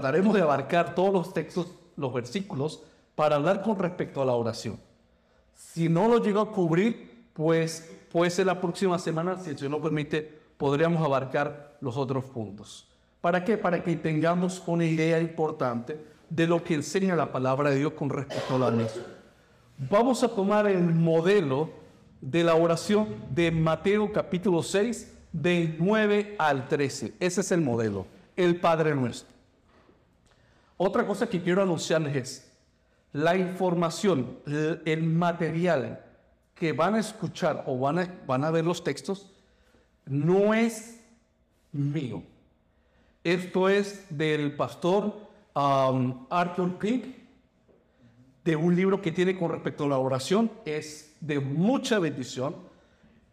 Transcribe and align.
trataremos 0.00 0.34
de 0.34 0.42
abarcar 0.42 0.94
todos 0.94 1.12
los 1.12 1.32
textos, 1.32 1.68
los 1.96 2.12
versículos, 2.12 2.82
para 3.14 3.36
hablar 3.36 3.62
con 3.62 3.78
respecto 3.78 4.20
a 4.20 4.24
la 4.24 4.32
oración. 4.32 4.78
Si 5.54 5.88
no 5.88 6.08
lo 6.08 6.18
llego 6.18 6.40
a 6.40 6.50
cubrir, 6.50 7.28
pues 7.32 7.88
puede 8.10 8.30
ser 8.30 8.46
la 8.46 8.60
próxima 8.60 8.98
semana, 8.98 9.38
si 9.38 9.50
el 9.50 9.58
Señor 9.58 9.72
lo 9.72 9.82
permite, 9.82 10.40
podríamos 10.56 11.00
abarcar 11.04 11.76
los 11.80 11.96
otros 11.96 12.24
puntos. 12.24 12.88
¿Para 13.20 13.44
qué? 13.44 13.56
Para 13.56 13.84
que 13.84 13.94
tengamos 13.94 14.62
una 14.66 14.84
idea 14.84 15.20
importante 15.20 15.98
de 16.28 16.46
lo 16.48 16.64
que 16.64 16.74
enseña 16.74 17.14
la 17.14 17.30
palabra 17.30 17.70
de 17.70 17.76
Dios 17.76 17.92
con 17.92 18.10
respecto 18.10 18.56
a 18.56 18.58
la 18.58 18.66
oración. 18.66 19.04
Vamos 19.78 20.24
a 20.24 20.28
tomar 20.28 20.66
el 20.66 20.82
modelo 20.82 21.70
de 22.20 22.42
la 22.42 22.56
oración 22.56 23.14
de 23.30 23.52
Mateo 23.52 24.12
capítulo 24.12 24.60
6, 24.62 25.12
del 25.32 25.76
9 25.78 26.34
al 26.38 26.66
13. 26.66 27.14
Ese 27.20 27.40
es 27.42 27.52
el 27.52 27.60
modelo, 27.60 28.06
el 28.36 28.56
Padre 28.56 28.94
nuestro. 28.94 29.33
Otra 30.76 31.06
cosa 31.06 31.28
que 31.28 31.40
quiero 31.40 31.62
anunciarles 31.62 32.16
es 32.16 32.50
la 33.12 33.36
información, 33.36 34.38
el 34.84 35.02
material 35.04 36.04
que 36.54 36.72
van 36.72 36.96
a 36.96 37.00
escuchar 37.00 37.62
o 37.66 37.78
van 37.78 37.98
a, 38.00 38.08
van 38.26 38.44
a 38.44 38.50
ver 38.50 38.64
los 38.64 38.82
textos, 38.82 39.30
no 40.06 40.52
es 40.52 41.00
mío. 41.72 42.22
Esto 43.22 43.68
es 43.68 44.04
del 44.10 44.54
pastor 44.56 45.16
um, 45.54 46.26
Arthur 46.28 46.76
Pink, 46.78 47.04
de 48.44 48.56
un 48.56 48.76
libro 48.76 49.00
que 49.00 49.12
tiene 49.12 49.38
con 49.38 49.50
respecto 49.50 49.84
a 49.84 49.88
la 49.88 49.98
oración. 49.98 50.50
Es 50.64 51.14
de 51.20 51.40
mucha 51.40 51.98
bendición, 51.98 52.56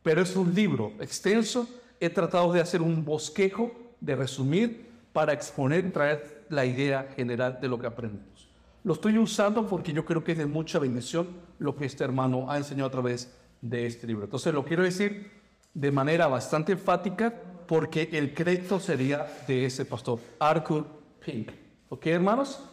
pero 0.03 0.21
es 0.21 0.35
un 0.35 0.53
libro 0.53 0.93
extenso. 0.99 1.67
He 1.99 2.09
tratado 2.09 2.53
de 2.53 2.61
hacer 2.61 2.81
un 2.81 3.03
bosquejo, 3.03 3.71
de 3.99 4.15
resumir, 4.15 4.89
para 5.11 5.33
exponer 5.33 5.91
traer 5.91 6.40
la 6.51 6.65
idea 6.65 7.09
general 7.15 7.59
de 7.61 7.67
lo 7.67 7.79
que 7.79 7.87
aprendemos. 7.87 8.49
Lo 8.83 8.93
estoy 8.93 9.17
usando 9.17 9.67
porque 9.67 9.93
yo 9.93 10.05
creo 10.05 10.23
que 10.23 10.31
es 10.31 10.37
de 10.37 10.45
mucha 10.45 10.79
bendición 10.79 11.27
lo 11.59 11.75
que 11.75 11.85
este 11.85 12.03
hermano 12.03 12.49
ha 12.49 12.57
enseñado 12.57 12.87
a 12.87 12.91
través 12.91 13.31
de 13.61 13.85
este 13.85 14.07
libro. 14.07 14.25
Entonces 14.25 14.53
lo 14.53 14.65
quiero 14.65 14.83
decir 14.83 15.31
de 15.73 15.91
manera 15.91 16.27
bastante 16.27 16.73
enfática 16.73 17.33
porque 17.67 18.09
el 18.11 18.33
crédito 18.33 18.79
sería 18.79 19.27
de 19.47 19.65
ese 19.65 19.85
pastor, 19.85 20.19
Arthur 20.39 20.85
Pink. 21.23 21.51
¿Ok, 21.89 22.07
hermanos? 22.07 22.63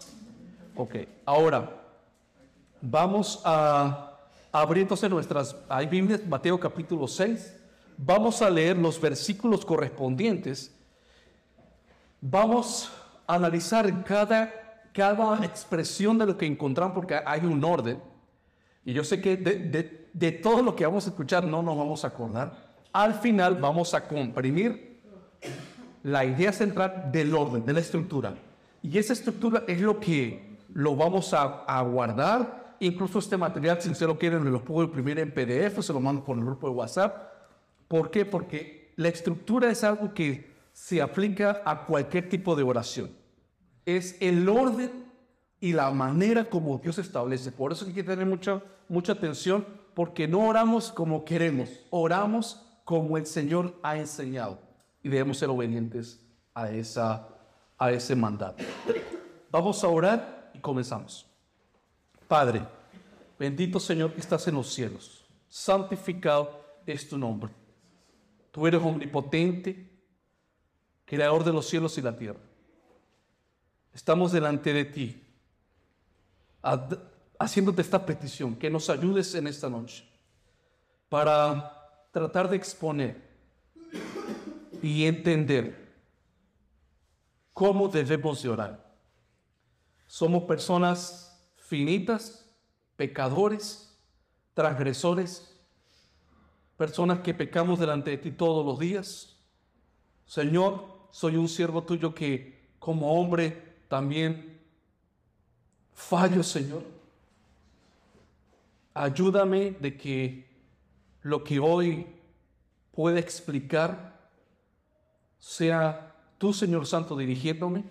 Ok, 0.74 0.96
ahora 1.24 1.78
vamos 2.80 3.40
a 3.44 4.18
abrir 4.50 4.82
entonces 4.82 5.10
nuestras, 5.10 5.56
hay 5.68 5.86
Biblias, 5.86 6.26
Mateo 6.26 6.58
capítulo 6.58 7.06
6, 7.06 7.54
vamos 7.96 8.40
a 8.42 8.48
leer 8.48 8.76
los 8.76 9.00
versículos 9.00 9.64
correspondientes, 9.64 10.74
vamos 12.20 12.90
analizar 13.28 14.04
cada 14.04 14.52
cada 14.98 15.44
expresión 15.44 16.18
de 16.18 16.26
lo 16.26 16.36
que 16.36 16.44
encontramos, 16.44 16.92
porque 16.92 17.20
hay 17.24 17.46
un 17.46 17.62
orden. 17.62 18.02
Y 18.84 18.92
yo 18.92 19.04
sé 19.04 19.20
que 19.20 19.36
de, 19.36 20.08
de, 20.12 20.32
todo 20.32 20.60
lo 20.60 20.74
que 20.74 20.84
vamos 20.84 21.06
a 21.06 21.10
escuchar 21.10 21.44
no 21.44 21.62
nos 21.62 21.76
vamos 21.76 22.04
a 22.04 22.08
acordar. 22.08 22.74
Al 22.92 23.14
final 23.14 23.54
vamos 23.54 23.94
a 23.94 24.08
comprimir 24.08 24.98
la 26.02 26.24
idea 26.24 26.52
central 26.52 27.10
del 27.12 27.32
orden, 27.32 27.64
de 27.64 27.72
la 27.74 27.78
estructura. 27.78 28.34
Y 28.82 28.98
esa 28.98 29.12
estructura 29.12 29.62
es 29.68 29.80
lo 29.80 30.00
que 30.00 30.56
lo 30.74 30.96
vamos 30.96 31.32
a, 31.32 31.64
a 31.64 31.80
guardar. 31.82 32.74
Incluso 32.80 33.20
este 33.20 33.36
material, 33.36 33.80
si 33.80 33.90
usted 33.90 34.06
lo 34.06 34.18
quiere, 34.18 34.40
lo 34.40 34.64
puedo 34.64 34.84
imprimir 34.84 35.20
en 35.20 35.32
PDF, 35.32 35.80
se 35.80 35.92
lo 35.92 36.00
mando 36.00 36.24
por 36.24 36.36
el 36.36 36.44
grupo 36.44 36.68
de 36.68 36.74
WhatsApp. 36.74 37.16
¿Por 37.86 38.10
qué? 38.10 38.24
Porque 38.24 38.92
la 38.96 39.08
estructura 39.08 39.70
es 39.70 39.84
algo 39.84 40.12
que 40.12 40.57
se 40.78 41.02
aplica 41.02 41.60
a 41.64 41.84
cualquier 41.84 42.28
tipo 42.28 42.54
de 42.54 42.62
oración 42.62 43.10
es 43.84 44.16
el 44.20 44.48
orden 44.48 45.06
y 45.60 45.72
la 45.72 45.90
manera 45.90 46.44
como 46.44 46.78
Dios 46.78 46.98
establece. 46.98 47.50
Por 47.50 47.72
eso 47.72 47.84
hay 47.84 47.92
que 47.92 48.04
tener 48.04 48.24
mucha, 48.24 48.62
mucha 48.88 49.12
atención, 49.12 49.66
porque 49.92 50.28
no 50.28 50.46
oramos 50.46 50.92
como 50.92 51.24
queremos, 51.24 51.68
oramos 51.90 52.64
como 52.84 53.18
el 53.18 53.26
Señor 53.26 53.78
ha 53.82 53.96
enseñado 53.96 54.60
y 55.02 55.08
debemos 55.08 55.38
ser 55.38 55.48
obedientes 55.48 56.24
a, 56.54 56.70
esa, 56.70 57.28
a 57.76 57.90
ese 57.90 58.14
mandato. 58.14 58.62
Vamos 59.50 59.82
a 59.82 59.88
orar 59.88 60.52
y 60.54 60.58
comenzamos. 60.58 61.26
Padre, 62.28 62.62
bendito 63.36 63.80
Señor 63.80 64.12
que 64.12 64.20
estás 64.20 64.46
en 64.46 64.54
los 64.54 64.72
cielos, 64.72 65.26
santificado 65.48 66.62
es 66.86 67.08
tu 67.08 67.18
nombre. 67.18 67.50
Tú 68.52 68.66
eres 68.66 68.80
omnipotente, 68.80 69.87
creador 71.08 71.42
de 71.42 71.52
los 71.52 71.66
cielos 71.66 71.98
y 71.98 72.02
la 72.02 72.16
tierra 72.16 72.38
estamos 73.98 74.30
delante 74.30 74.72
de 74.72 74.84
ti, 74.84 75.20
haciéndote 77.36 77.82
esta 77.82 78.06
petición, 78.06 78.54
que 78.54 78.70
nos 78.70 78.88
ayudes 78.90 79.34
en 79.34 79.48
esta 79.48 79.68
noche 79.68 80.08
para 81.08 82.06
tratar 82.12 82.48
de 82.48 82.56
exponer 82.56 83.20
y 84.80 85.04
entender 85.04 85.92
cómo 87.52 87.88
debemos 87.88 88.40
de 88.40 88.48
orar. 88.50 88.94
Somos 90.06 90.44
personas 90.44 91.44
finitas, 91.56 92.48
pecadores, 92.94 93.98
transgresores, 94.54 95.58
personas 96.76 97.18
que 97.18 97.34
pecamos 97.34 97.80
delante 97.80 98.12
de 98.12 98.18
ti 98.18 98.30
todos 98.30 98.64
los 98.64 98.78
días. 98.78 99.36
Señor, 100.24 100.97
soy 101.10 101.36
un 101.36 101.48
siervo 101.48 101.82
tuyo 101.82 102.14
que 102.14 102.58
como 102.78 103.12
hombre 103.12 103.76
también 103.88 104.60
fallo, 105.92 106.42
Señor. 106.42 106.82
Ayúdame 108.94 109.72
de 109.72 109.96
que 109.96 110.48
lo 111.22 111.42
que 111.42 111.58
hoy 111.58 112.06
pueda 112.92 113.18
explicar 113.18 114.18
sea 115.38 116.14
tú, 116.38 116.52
Señor 116.52 116.86
Santo, 116.86 117.16
dirigiéndome, 117.16 117.84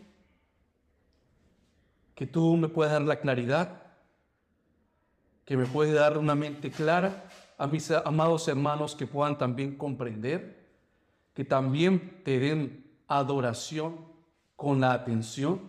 que 2.15 2.25
tú 2.25 2.57
me 2.57 2.67
puedas 2.67 2.93
dar 2.93 3.03
la 3.03 3.19
claridad, 3.19 3.83
que 5.45 5.55
me 5.55 5.65
puedas 5.65 5.93
dar 5.93 6.17
una 6.17 6.35
mente 6.35 6.71
clara 6.71 7.29
a 7.57 7.67
mis 7.67 7.89
amados 7.91 8.47
hermanos 8.47 8.95
que 8.95 9.07
puedan 9.07 9.37
también 9.37 9.77
comprender, 9.77 10.67
que 11.33 11.45
también 11.45 12.21
te 12.23 12.39
den 12.39 12.86
adoración 13.07 13.97
con 14.55 14.81
la 14.81 14.93
atención 14.93 15.61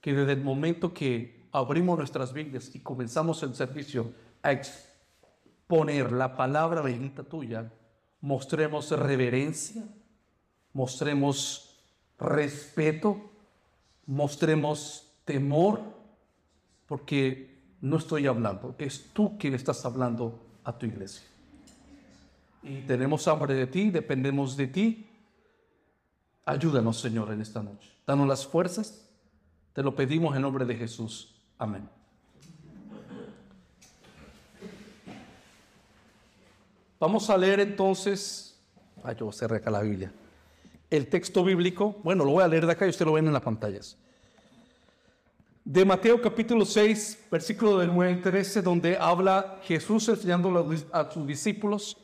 que 0.00 0.14
desde 0.14 0.32
el 0.32 0.42
momento 0.42 0.94
que 0.94 1.48
abrimos 1.52 1.98
nuestras 1.98 2.32
Biblias 2.32 2.74
y 2.74 2.80
comenzamos 2.80 3.42
el 3.42 3.54
servicio 3.54 4.12
a 4.42 4.52
exponer 4.52 6.12
la 6.12 6.36
palabra 6.36 6.80
bendita 6.80 7.24
tuya, 7.24 7.70
mostremos 8.20 8.90
reverencia, 8.90 9.82
mostremos 10.72 11.82
respeto, 12.18 13.30
mostremos 14.06 15.12
temor, 15.24 15.80
porque 16.86 17.58
no 17.80 17.98
estoy 17.98 18.26
hablando, 18.26 18.74
es 18.78 19.10
tú 19.12 19.36
quien 19.38 19.54
estás 19.54 19.84
hablando 19.84 20.46
a 20.64 20.76
tu 20.76 20.86
iglesia. 20.86 21.26
Y 22.62 22.80
tenemos 22.82 23.28
hambre 23.28 23.54
de 23.54 23.66
ti, 23.66 23.90
dependemos 23.90 24.56
de 24.56 24.66
ti. 24.66 25.07
Ayúdanos, 26.48 26.98
Señor, 26.98 27.30
en 27.30 27.42
esta 27.42 27.62
noche. 27.62 27.92
Danos 28.06 28.26
las 28.26 28.46
fuerzas 28.46 29.04
te 29.74 29.82
lo 29.82 29.94
pedimos 29.94 30.34
en 30.34 30.40
nombre 30.40 30.64
de 30.64 30.74
Jesús. 30.74 31.34
Amén. 31.58 31.86
Vamos 36.98 37.28
a 37.28 37.36
leer 37.36 37.60
entonces, 37.60 38.58
ay, 39.04 39.14
yo 39.20 39.30
cerré 39.30 39.58
acá 39.58 39.70
la 39.70 39.82
Biblia, 39.82 40.10
el 40.90 41.06
texto 41.06 41.44
bíblico, 41.44 41.94
bueno, 42.02 42.24
lo 42.24 42.32
voy 42.32 42.42
a 42.42 42.48
leer 42.48 42.64
de 42.64 42.72
acá 42.72 42.86
y 42.86 42.88
usted 42.88 43.04
lo 43.04 43.12
ven 43.12 43.26
en 43.26 43.34
las 43.34 43.42
pantallas. 43.42 43.96
De 45.64 45.84
Mateo 45.84 46.20
capítulo 46.20 46.64
6, 46.64 47.26
versículo 47.30 47.78
del 47.78 47.94
9 47.94 48.14
al 48.14 48.22
13, 48.22 48.62
donde 48.62 48.96
habla 48.96 49.60
Jesús 49.62 50.08
enseñando 50.08 50.66
a 50.92 51.10
sus 51.10 51.26
discípulos 51.26 51.98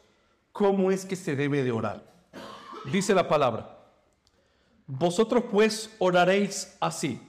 cómo 0.52 0.92
es 0.92 1.06
que 1.06 1.16
se 1.16 1.34
debe 1.34 1.64
de 1.64 1.72
orar. 1.72 2.04
Dice 2.92 3.14
la 3.14 3.26
palabra, 3.26 3.73
vosotros 4.86 5.44
pues 5.50 5.90
oraréis 5.98 6.76
así. 6.80 7.20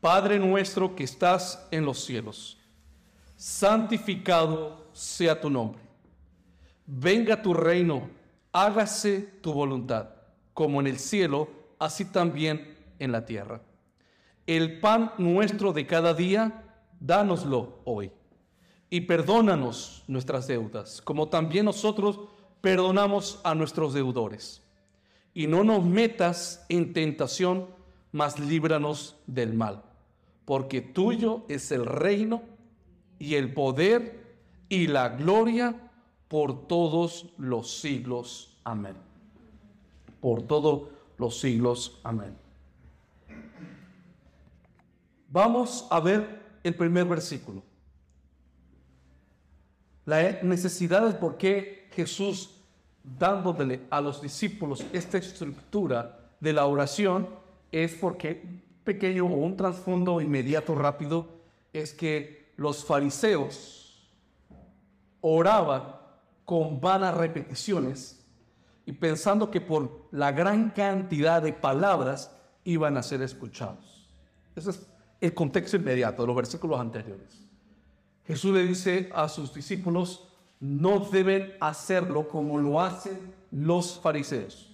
Padre 0.00 0.38
nuestro 0.38 0.96
que 0.96 1.04
estás 1.04 1.66
en 1.70 1.84
los 1.84 2.04
cielos, 2.04 2.58
santificado 3.36 4.88
sea 4.92 5.40
tu 5.40 5.50
nombre. 5.50 5.82
Venga 6.86 7.40
tu 7.40 7.54
reino, 7.54 8.08
hágase 8.52 9.20
tu 9.42 9.52
voluntad, 9.52 10.08
como 10.54 10.80
en 10.80 10.86
el 10.86 10.98
cielo, 10.98 11.48
así 11.78 12.04
también 12.06 12.76
en 12.98 13.12
la 13.12 13.24
tierra. 13.26 13.60
El 14.46 14.80
pan 14.80 15.12
nuestro 15.18 15.72
de 15.72 15.86
cada 15.86 16.14
día, 16.14 16.64
dánoslo 16.98 17.80
hoy. 17.84 18.10
Y 18.88 19.02
perdónanos 19.02 20.02
nuestras 20.08 20.48
deudas, 20.48 21.00
como 21.02 21.28
también 21.28 21.66
nosotros 21.66 22.20
perdonamos 22.60 23.40
a 23.44 23.54
nuestros 23.54 23.94
deudores. 23.94 24.62
Y 25.32 25.46
no 25.46 25.64
nos 25.64 25.84
metas 25.84 26.64
en 26.68 26.92
tentación, 26.92 27.66
mas 28.12 28.38
líbranos 28.38 29.16
del 29.26 29.54
mal, 29.54 29.82
porque 30.44 30.80
tuyo 30.80 31.44
es 31.48 31.70
el 31.70 31.86
reino 31.86 32.42
y 33.18 33.34
el 33.36 33.52
poder 33.52 34.20
y 34.68 34.86
la 34.86 35.10
gloria 35.10 35.90
por 36.28 36.66
todos 36.66 37.26
los 37.38 37.80
siglos. 37.80 38.56
Amén. 38.64 38.94
Por 40.20 40.42
todos 40.42 40.88
los 41.18 41.40
siglos. 41.40 41.98
Amén. 42.02 42.36
Vamos 45.28 45.86
a 45.90 46.00
ver 46.00 46.40
el 46.64 46.74
primer 46.74 47.04
versículo. 47.04 47.62
La 50.04 50.40
necesidad 50.42 51.06
de 51.06 51.14
por 51.14 51.36
qué 51.36 51.88
Jesús, 51.92 52.59
dándole 53.02 53.82
a 53.90 54.00
los 54.00 54.20
discípulos 54.20 54.84
esta 54.92 55.18
estructura 55.18 56.30
de 56.40 56.52
la 56.52 56.66
oración, 56.66 57.28
es 57.72 57.94
porque, 57.94 58.42
pequeño 58.84 59.26
o 59.26 59.36
un 59.36 59.56
trasfondo 59.56 60.20
inmediato 60.20 60.74
rápido, 60.74 61.28
es 61.72 61.92
que 61.92 62.52
los 62.56 62.84
fariseos 62.84 64.10
oraban 65.20 65.96
con 66.44 66.80
vanas 66.80 67.16
repeticiones 67.16 68.24
y 68.86 68.92
pensando 68.92 69.50
que 69.50 69.60
por 69.60 70.08
la 70.10 70.32
gran 70.32 70.70
cantidad 70.70 71.42
de 71.42 71.52
palabras 71.52 72.34
iban 72.64 72.96
a 72.96 73.02
ser 73.02 73.22
escuchados. 73.22 74.08
Ese 74.56 74.70
es 74.70 74.86
el 75.20 75.34
contexto 75.34 75.76
inmediato 75.76 76.22
de 76.22 76.26
los 76.26 76.36
versículos 76.36 76.80
anteriores. 76.80 77.46
Jesús 78.26 78.52
le 78.54 78.64
dice 78.64 79.10
a 79.14 79.28
sus 79.28 79.54
discípulos, 79.54 80.29
no 80.60 81.00
deben 81.00 81.54
hacerlo 81.58 82.28
como 82.28 82.58
lo 82.58 82.80
hacen 82.80 83.34
los 83.50 83.98
fariseos. 83.98 84.70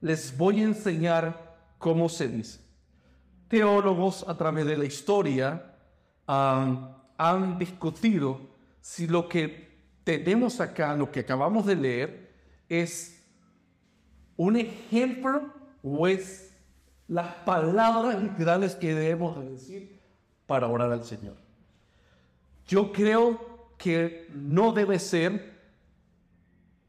Les 0.00 0.36
voy 0.36 0.60
a 0.60 0.64
enseñar 0.64 1.56
cómo 1.78 2.08
se 2.08 2.28
dice. 2.28 2.60
Teólogos 3.48 4.24
a 4.28 4.36
través 4.36 4.64
de 4.66 4.76
la 4.76 4.84
historia 4.84 5.74
han 6.26 7.58
discutido 7.58 8.40
si 8.80 9.06
lo 9.08 9.28
que 9.28 9.66
tenemos 10.04 10.60
acá, 10.60 10.94
lo 10.94 11.10
que 11.10 11.20
acabamos 11.20 11.66
de 11.66 11.74
leer, 11.74 12.34
es 12.68 13.24
un 14.36 14.56
ejemplo 14.56 15.52
o 15.82 16.06
es 16.06 16.54
las 17.08 17.34
palabras 17.44 18.22
literales 18.22 18.74
que 18.74 18.94
debemos 18.94 19.44
decir 19.44 20.00
para 20.46 20.68
orar 20.68 20.92
al 20.92 21.04
Señor. 21.04 21.36
Yo 22.66 22.92
creo 22.92 23.55
que 23.78 24.28
no 24.32 24.72
debe 24.72 24.98
ser 24.98 25.56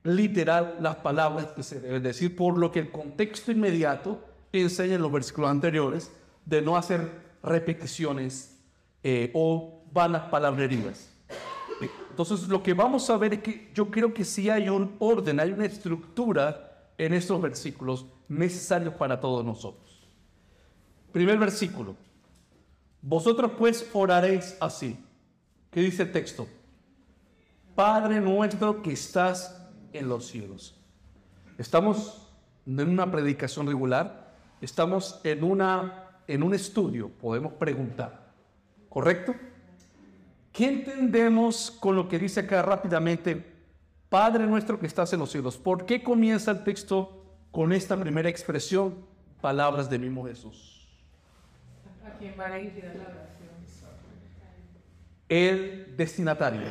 literal 0.03 0.77
las 0.79 0.97
palabras 0.97 1.47
que 1.47 1.63
se 1.63 1.79
deben 1.79 2.03
decir, 2.03 2.35
por 2.35 2.57
lo 2.57 2.71
que 2.71 2.79
el 2.79 2.91
contexto 2.91 3.51
inmediato 3.51 4.23
enseña 4.53 4.95
en 4.95 5.01
los 5.01 5.11
versículos 5.11 5.49
anteriores 5.49 6.11
de 6.45 6.61
no 6.61 6.77
hacer 6.77 7.11
repeticiones 7.43 8.57
eh, 9.03 9.31
o 9.33 9.83
vanas 9.91 10.29
palabrerías. 10.29 11.13
Entonces, 12.09 12.47
lo 12.47 12.63
que 12.63 12.73
vamos 12.73 13.09
a 13.09 13.17
ver 13.17 13.35
es 13.35 13.43
que 13.43 13.69
yo 13.75 13.91
creo 13.91 14.13
que 14.13 14.25
sí 14.25 14.49
hay 14.49 14.69
un 14.69 14.95
orden, 14.99 15.39
hay 15.39 15.51
una 15.51 15.65
estructura 15.65 16.91
en 16.97 17.13
estos 17.13 17.39
versículos 17.39 18.07
necesarios 18.27 18.95
para 18.95 19.19
todos 19.19 19.45
nosotros. 19.45 20.09
Primer 21.11 21.37
versículo. 21.37 21.95
Vosotros 23.01 23.51
pues 23.57 23.87
oraréis 23.93 24.57
así. 24.59 24.97
¿Qué 25.69 25.81
dice 25.81 26.03
el 26.03 26.11
texto? 26.11 26.47
Padre 27.77 28.19
nuestro 28.19 28.81
que 28.81 28.93
estás 28.93 29.55
en 29.93 30.09
los 30.09 30.25
cielos. 30.25 30.75
Estamos 31.59 32.27
en 32.65 32.89
una 32.89 33.11
predicación 33.11 33.67
regular, 33.67 34.33
estamos 34.61 35.21
en, 35.23 35.43
una, 35.43 36.07
en 36.27 36.41
un 36.41 36.55
estudio, 36.55 37.07
podemos 37.07 37.53
preguntar. 37.53 38.33
¿Correcto? 38.89 39.35
¿Qué 40.51 40.67
entendemos 40.67 41.69
con 41.69 41.95
lo 41.95 42.09
que 42.09 42.17
dice 42.17 42.39
acá 42.39 42.63
rápidamente? 42.63 43.45
Padre 44.09 44.47
nuestro 44.47 44.79
que 44.79 44.87
estás 44.87 45.13
en 45.13 45.19
los 45.19 45.31
cielos. 45.31 45.55
¿Por 45.55 45.85
qué 45.85 46.01
comienza 46.01 46.49
el 46.49 46.63
texto 46.63 47.23
con 47.51 47.71
esta 47.71 47.95
primera 47.95 48.27
expresión? 48.27 49.05
Palabras 49.39 49.87
de 49.87 49.99
mismo 49.99 50.25
Jesús. 50.25 50.89
El 55.29 55.95
destinatario. 55.95 56.61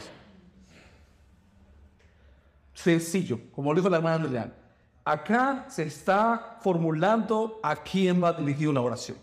Sencillo, 2.76 3.40
como 3.52 3.72
lo 3.72 3.80
dijo 3.80 3.88
la 3.88 3.96
hermana 3.96 4.22
Lilian. 4.22 4.54
Acá 5.02 5.64
se 5.68 5.84
está 5.84 6.58
formulando 6.60 7.58
a 7.62 7.74
quién 7.74 8.22
va 8.22 8.34
dirigido 8.34 8.70
la 8.70 8.82
oración. 8.82 9.16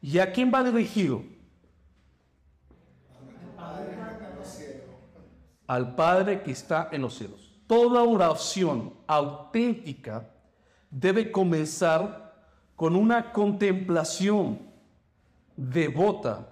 ¿Y 0.00 0.18
a 0.20 0.32
quién 0.32 0.52
va 0.54 0.62
dirigido? 0.62 1.24
Al 5.66 5.96
Padre 5.96 6.42
que 6.42 6.52
está 6.52 6.90
en 6.92 7.02
los 7.02 7.14
cielos. 7.14 7.60
Toda 7.66 8.04
oración 8.04 8.94
auténtica 9.08 10.30
debe 10.90 11.32
comenzar 11.32 12.36
con 12.76 12.94
una 12.94 13.32
contemplación 13.32 14.60
devota 15.56 16.50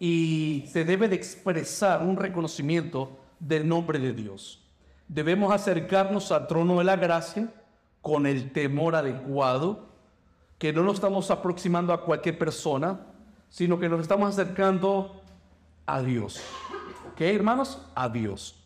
y 0.00 0.64
se 0.66 0.84
debe 0.84 1.08
de 1.08 1.14
expresar 1.14 2.02
un 2.02 2.16
reconocimiento 2.16 3.20
del 3.38 3.68
nombre 3.68 4.00
de 4.00 4.12
Dios. 4.12 4.67
Debemos 5.08 5.52
acercarnos 5.52 6.30
al 6.32 6.46
trono 6.46 6.78
de 6.78 6.84
la 6.84 6.96
gracia 6.96 7.52
con 8.02 8.26
el 8.26 8.52
temor 8.52 8.94
adecuado, 8.94 9.88
que 10.58 10.72
no 10.72 10.82
nos 10.82 10.94
estamos 10.94 11.30
aproximando 11.30 11.92
a 11.92 12.04
cualquier 12.04 12.38
persona, 12.38 13.00
sino 13.48 13.78
que 13.78 13.88
nos 13.88 14.00
estamos 14.00 14.28
acercando 14.28 15.22
a 15.86 16.02
Dios. 16.02 16.40
¿Ok, 17.12 17.20
hermanos? 17.22 17.80
A 17.94 18.08
Dios. 18.08 18.62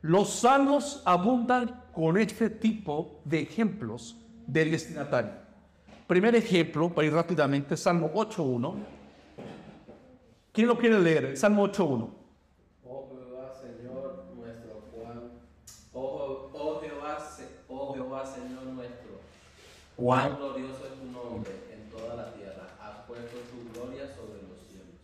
Los 0.00 0.30
salmos 0.30 1.02
abundan 1.04 1.82
con 1.92 2.18
este 2.18 2.50
tipo 2.50 3.20
de 3.24 3.40
ejemplos 3.40 4.16
del 4.46 4.70
destinatario. 4.70 5.32
Primer 6.06 6.34
ejemplo, 6.34 6.90
para 6.90 7.06
ir 7.06 7.14
rápidamente, 7.14 7.76
Salmo 7.76 8.12
8.1. 8.12 8.74
¿Quién 10.52 10.66
lo 10.66 10.76
quiere 10.76 10.98
leer? 11.00 11.36
Salmo 11.36 11.66
8.1. 11.66 12.10
Oh 12.86 13.08
Jehová, 13.08 13.52
Señor 13.60 14.24
nuestro 14.36 14.82
Juan. 14.92 15.30
Oh, 15.94 16.50
oh, 16.52 16.80
Jehová, 16.80 17.18
oh 17.68 17.94
Jehová, 17.94 18.26
Señor 18.26 18.64
nuestro. 18.64 19.20
Cuán 19.96 20.36
glorioso 20.36 20.86
es 20.86 21.00
tu 21.00 21.06
nombre 21.12 21.52
en 21.72 21.88
toda 21.90 22.14
la 22.16 22.32
tierra. 22.34 22.68
Has 22.80 23.06
puesto 23.06 23.36
tu 23.50 23.72
gloria 23.72 24.06
sobre 24.14 24.42
los 24.42 24.60
cielos. 24.68 24.94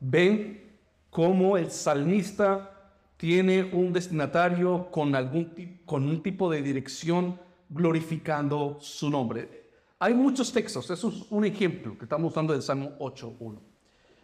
Ven 0.00 0.78
cómo 1.10 1.56
el 1.56 1.70
salmista 1.70 2.70
tiene 3.16 3.64
un 3.64 3.92
destinatario 3.92 4.90
con, 4.90 5.14
algún, 5.14 5.80
con 5.84 6.04
un 6.04 6.22
tipo 6.22 6.50
de 6.50 6.62
dirección 6.62 7.38
glorificando 7.68 8.78
su 8.80 9.10
nombre. 9.10 9.68
Hay 9.98 10.14
muchos 10.14 10.52
textos, 10.52 10.88
eso 10.90 11.08
es 11.08 11.24
un 11.30 11.44
ejemplo 11.44 11.98
que 11.98 12.04
estamos 12.04 12.30
usando 12.30 12.52
del 12.52 12.62
Salmo 12.62 12.92
8.1. 13.00 13.58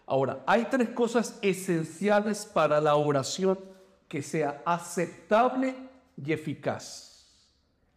Ahora, 0.07 0.43
hay 0.47 0.67
tres 0.71 0.91
cosas 0.91 1.39
esenciales 1.43 2.45
para 2.45 2.81
la 2.81 2.95
oración 2.95 3.59
que 4.09 4.23
sea 4.23 4.63
aceptable 4.65 5.75
y 6.17 6.33
eficaz. 6.33 7.27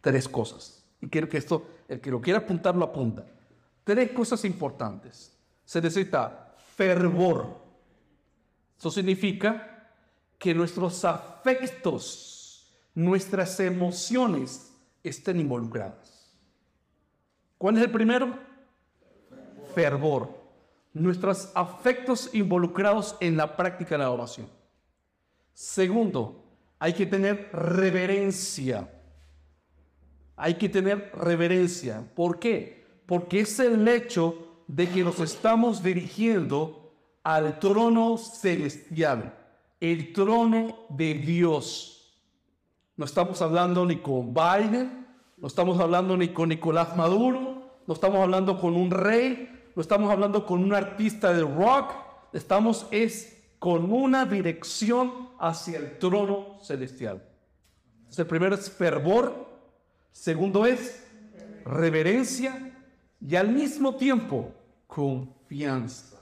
Tres 0.00 0.28
cosas. 0.28 0.84
Y 1.00 1.08
quiero 1.08 1.28
que 1.28 1.36
esto, 1.36 1.66
el 1.88 2.00
que 2.00 2.10
lo 2.10 2.20
quiera 2.20 2.40
apuntar, 2.40 2.76
lo 2.76 2.84
apunta. 2.84 3.24
Tres 3.82 4.12
cosas 4.12 4.44
importantes. 4.44 5.34
Se 5.64 5.80
necesita 5.80 6.54
fervor. 6.76 7.56
Eso 8.78 8.90
significa 8.90 9.90
que 10.38 10.54
nuestros 10.54 11.04
afectos, 11.04 12.70
nuestras 12.94 13.58
emociones 13.58 14.72
estén 15.02 15.40
involucradas. 15.40 16.36
¿Cuál 17.56 17.78
es 17.78 17.82
el 17.82 17.90
primero? 17.90 18.38
Fervor. 19.74 20.38
Nuestros 20.92 21.50
afectos 21.54 22.30
involucrados 22.34 23.16
en 23.20 23.36
la 23.36 23.56
práctica 23.56 23.96
de 23.96 23.98
la 23.98 24.10
oración. 24.10 24.48
Segundo, 25.54 26.44
hay 26.78 26.92
que 26.92 27.06
tener 27.06 27.50
reverencia. 27.52 28.88
Hay 30.38 30.54
que 30.54 30.68
tener 30.68 31.10
reverencia. 31.14 32.08
¿Por 32.14 32.38
qué? 32.38 32.84
Porque 33.06 33.40
es 33.40 33.58
el 33.58 33.86
hecho 33.88 34.62
de 34.68 34.88
que 34.88 35.02
nos 35.02 35.18
estamos 35.18 35.82
dirigiendo 35.82 36.92
al 37.24 37.58
trono 37.58 38.16
celestial, 38.16 39.34
el 39.80 40.12
trono 40.12 40.86
de 40.90 41.14
Dios. 41.14 42.16
No 42.96 43.04
estamos 43.04 43.42
hablando 43.42 43.84
ni 43.84 43.96
con 43.96 44.32
Biden, 44.32 45.06
no 45.36 45.48
estamos 45.48 45.80
hablando 45.80 46.16
ni 46.16 46.28
con 46.28 46.50
Nicolás 46.50 46.96
Maduro, 46.96 47.80
no 47.86 47.94
estamos 47.94 48.20
hablando 48.20 48.60
con 48.60 48.76
un 48.76 48.90
rey, 48.90 49.48
no 49.74 49.82
estamos 49.82 50.10
hablando 50.10 50.46
con 50.46 50.62
un 50.62 50.74
artista 50.74 51.32
de 51.32 51.42
rock, 51.42 51.92
estamos 52.32 52.86
es 52.90 53.38
con 53.58 53.92
una 53.92 54.24
dirección 54.24 55.30
hacia 55.38 55.78
el 55.78 55.98
trono 55.98 56.58
celestial. 56.62 57.22
el 58.16 58.26
primero 58.26 58.54
es 58.54 58.70
fervor, 58.70 59.47
segundo 60.12 60.66
es 60.66 61.04
reverencia 61.64 62.72
y 63.20 63.36
al 63.36 63.48
mismo 63.48 63.96
tiempo 63.96 64.52
confianza. 64.86 66.16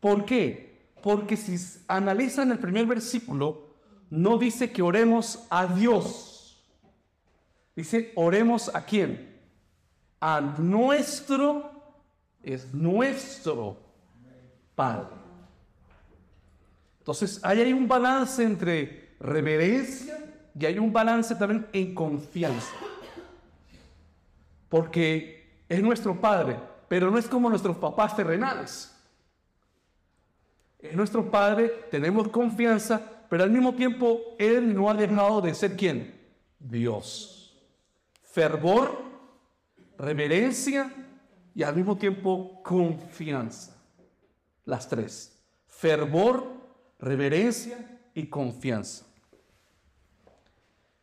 ¿Por 0.00 0.24
qué? 0.24 0.90
Porque 1.02 1.36
si 1.36 1.56
analizan 1.88 2.50
el 2.52 2.58
primer 2.58 2.86
versículo, 2.86 3.72
no 4.10 4.38
dice 4.38 4.72
que 4.72 4.82
oremos 4.82 5.46
a 5.50 5.66
Dios. 5.66 6.62
Dice, 7.74 8.12
oremos 8.14 8.74
a 8.74 8.84
quién? 8.84 9.40
A 10.20 10.40
nuestro, 10.40 11.70
es 12.42 12.72
nuestro 12.74 13.78
Padre. 14.74 15.16
Entonces, 16.98 17.40
ahí 17.42 17.60
hay 17.60 17.72
un 17.72 17.88
balance 17.88 18.42
entre 18.42 19.16
reverencia 19.18 20.31
y 20.58 20.66
hay 20.66 20.78
un 20.78 20.92
balance 20.92 21.34
también 21.34 21.66
en 21.72 21.94
confianza. 21.94 22.72
Porque 24.68 25.64
es 25.68 25.82
nuestro 25.82 26.20
Padre, 26.20 26.58
pero 26.88 27.10
no 27.10 27.18
es 27.18 27.26
como 27.26 27.48
nuestros 27.48 27.76
papás 27.76 28.16
terrenales. 28.16 28.94
Es 30.78 30.96
nuestro 30.96 31.30
Padre, 31.30 31.68
tenemos 31.90 32.28
confianza, 32.28 33.00
pero 33.28 33.44
al 33.44 33.50
mismo 33.50 33.74
tiempo 33.74 34.20
Él 34.38 34.74
no 34.74 34.90
ha 34.90 34.94
dejado 34.94 35.40
de 35.40 35.54
ser 35.54 35.76
quién? 35.76 36.20
Dios. 36.58 37.56
Fervor, 38.22 38.98
reverencia 39.96 40.92
y 41.54 41.62
al 41.62 41.76
mismo 41.76 41.96
tiempo 41.96 42.62
confianza. 42.62 43.76
Las 44.64 44.88
tres. 44.88 45.38
Fervor, 45.66 46.46
reverencia 46.98 48.00
y 48.14 48.26
confianza. 48.26 49.06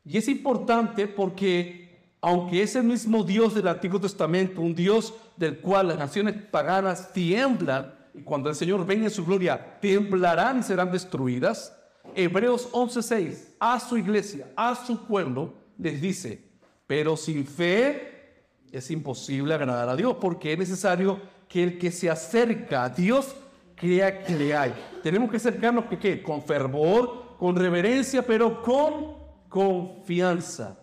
Y 0.09 0.17
es 0.17 0.27
importante 0.27 1.05
porque 1.05 2.15
aunque 2.19 2.63
es 2.63 2.75
el 2.75 2.83
mismo 2.83 3.23
Dios 3.23 3.53
del 3.53 3.67
Antiguo 3.67 4.01
Testamento, 4.01 4.59
un 4.59 4.73
Dios 4.73 5.13
del 5.37 5.59
cual 5.59 5.89
las 5.89 5.99
naciones 5.99 6.33
paganas 6.49 7.13
tiemblan, 7.13 7.93
y 8.15 8.21
cuando 8.21 8.49
el 8.49 8.55
Señor 8.55 8.83
venga 8.87 9.03
en 9.03 9.11
su 9.11 9.23
gloria, 9.23 9.77
temblarán 9.79 10.59
y 10.59 10.63
serán 10.63 10.91
destruidas. 10.91 11.77
Hebreos 12.15 12.69
11:6, 12.71 13.49
a 13.59 13.79
su 13.79 13.97
iglesia, 13.97 14.47
a 14.55 14.73
su 14.73 15.05
pueblo, 15.05 15.53
les 15.77 16.01
dice, 16.01 16.41
pero 16.87 17.15
sin 17.15 17.45
fe 17.45 18.45
es 18.71 18.89
imposible 18.89 19.53
agradar 19.53 19.89
a 19.89 19.95
Dios, 19.95 20.15
porque 20.19 20.53
es 20.53 20.57
necesario 20.57 21.21
que 21.47 21.61
el 21.61 21.77
que 21.77 21.91
se 21.91 22.09
acerca 22.09 22.85
a 22.85 22.89
Dios 22.89 23.35
crea 23.75 24.23
que 24.23 24.35
le 24.35 24.55
hay. 24.55 24.73
Tenemos 25.03 25.29
que 25.29 25.37
acercarnos 25.37 25.85
¿qué? 26.01 26.23
con 26.23 26.41
fervor, 26.41 27.37
con 27.37 27.55
reverencia, 27.55 28.25
pero 28.25 28.63
con 28.63 29.18
confianza, 29.49 30.79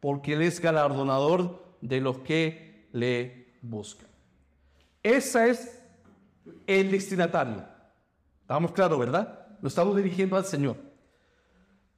porque 0.00 0.34
Él 0.34 0.42
es 0.42 0.60
galardonador 0.60 1.64
de 1.80 2.00
los 2.00 2.18
que 2.18 2.88
le 2.92 3.54
buscan. 3.62 4.08
Esa 5.02 5.46
es 5.46 5.82
el 6.66 6.90
destinatario. 6.90 7.64
Estamos 8.42 8.72
claros, 8.72 8.98
¿verdad? 8.98 9.46
Lo 9.60 9.68
estamos 9.68 9.96
dirigiendo 9.96 10.36
al 10.36 10.44
Señor. 10.44 10.76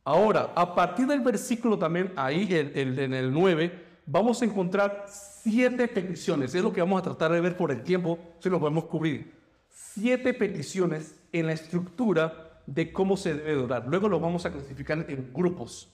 Ahora, 0.04 0.52
a 0.54 0.74
partir 0.74 1.06
del 1.06 1.20
versículo 1.20 1.78
también, 1.78 2.12
ahí 2.16 2.48
en 2.50 3.14
el 3.14 3.32
9, 3.32 3.84
vamos 4.06 4.42
a 4.42 4.44
encontrar 4.44 5.04
siete 5.08 5.86
peticiones. 5.88 6.54
Es 6.54 6.62
lo 6.62 6.72
que 6.72 6.80
vamos 6.80 7.00
a 7.00 7.04
tratar 7.04 7.32
de 7.32 7.40
ver 7.40 7.56
por 7.56 7.70
el 7.70 7.82
tiempo, 7.82 8.18
si 8.40 8.48
lo 8.48 8.58
podemos 8.58 8.84
cubrir. 8.84 9.32
Siete 9.68 10.34
peticiones 10.34 11.20
en 11.32 11.46
la 11.46 11.52
estructura 11.52 12.62
de 12.66 12.92
cómo 12.92 13.16
se 13.16 13.34
debe 13.34 13.56
orar. 13.56 13.86
Luego 13.86 14.08
lo 14.08 14.18
vamos 14.18 14.46
a 14.46 14.52
clasificar 14.52 15.04
en 15.08 15.30
grupos. 15.32 15.88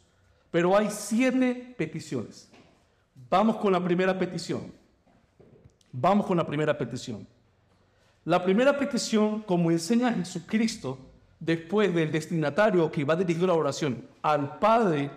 Pero 0.51 0.77
hay 0.77 0.89
siete 0.91 1.75
peticiones. 1.77 2.49
Vamos 3.29 3.57
con 3.57 3.73
la 3.73 3.83
primera 3.83 4.19
petición. 4.19 4.73
Vamos 5.93 6.27
con 6.27 6.37
la 6.37 6.47
primera 6.47 6.77
petición. 6.77 7.27
La 8.25 8.43
primera 8.43 8.77
petición, 8.77 9.43
como 9.43 9.71
enseña 9.71 10.13
Jesucristo, 10.13 10.99
después 11.39 11.95
del 11.95 12.11
destinatario 12.11 12.91
que 12.91 13.05
va 13.05 13.15
a 13.15 13.17
dirigir 13.17 13.45
la 13.45 13.55
oración 13.55 14.05
al 14.23 14.59
Padre 14.59 15.11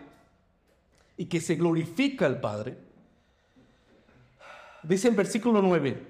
y 1.18 1.26
que 1.26 1.42
se 1.42 1.56
glorifica 1.56 2.26
al 2.26 2.40
Padre, 2.40 2.78
dice 4.84 5.08
el 5.08 5.16
versículo 5.16 5.62
9, 5.62 6.08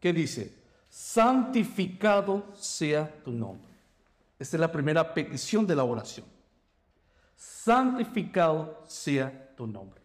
que 0.00 0.12
dice, 0.12 0.52
santificado 0.90 2.44
sea 2.54 3.10
tu 3.24 3.32
nombre. 3.32 3.72
Esta 4.38 4.56
es 4.56 4.60
la 4.60 4.70
primera 4.70 5.14
petición 5.14 5.66
de 5.66 5.76
la 5.76 5.84
oración. 5.84 6.26
Santificado 7.36 8.82
sea 8.86 9.54
tu 9.56 9.66
nombre. 9.66 10.00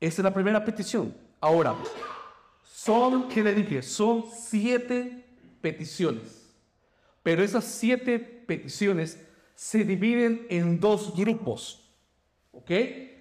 Esta 0.00 0.22
es 0.22 0.24
la 0.24 0.34
primera 0.34 0.64
petición. 0.64 1.14
Ahora, 1.40 1.76
son, 2.64 3.28
¿qué 3.28 3.42
le 3.42 3.54
dije? 3.54 3.82
Son 3.82 4.24
siete 4.32 5.24
peticiones. 5.60 6.50
Pero 7.22 7.42
esas 7.42 7.64
siete 7.64 8.18
peticiones 8.18 9.18
se 9.54 9.84
dividen 9.84 10.46
en 10.50 10.80
dos 10.80 11.14
grupos. 11.16 11.88
¿Ok? 12.52 12.70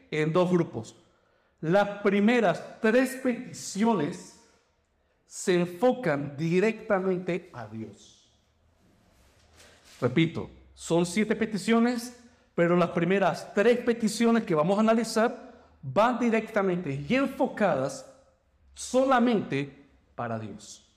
En 0.09 0.33
dos 0.33 0.49
grupos. 0.49 0.95
Las 1.61 2.01
primeras 2.01 2.81
tres 2.81 3.15
peticiones 3.17 4.39
se 5.27 5.53
enfocan 5.53 6.35
directamente 6.35 7.49
a 7.53 7.67
Dios. 7.67 8.27
Repito, 10.01 10.49
son 10.73 11.05
siete 11.05 11.35
peticiones, 11.35 12.19
pero 12.55 12.75
las 12.75 12.89
primeras 12.89 13.53
tres 13.53 13.79
peticiones 13.79 14.43
que 14.43 14.55
vamos 14.55 14.77
a 14.77 14.81
analizar 14.81 15.51
van 15.81 16.19
directamente 16.19 16.93
y 17.07 17.15
enfocadas 17.15 18.05
solamente 18.73 19.89
para 20.15 20.37
Dios. 20.37 20.87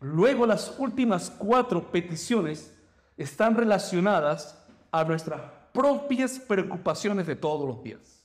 Luego 0.00 0.46
las 0.46 0.74
últimas 0.78 1.30
cuatro 1.30 1.90
peticiones 1.90 2.74
están 3.16 3.56
relacionadas 3.56 4.62
a 4.90 5.04
nuestras 5.04 5.40
propias 5.72 6.38
preocupaciones 6.38 7.26
de 7.26 7.36
todos 7.36 7.66
los 7.66 7.82
días. 7.82 8.22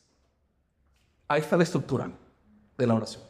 Ahí 1.28 1.42
está 1.42 1.56
la 1.56 1.64
estructura 1.64 2.12
de 2.78 2.88
la 2.88 2.96
oración. 2.96 3.24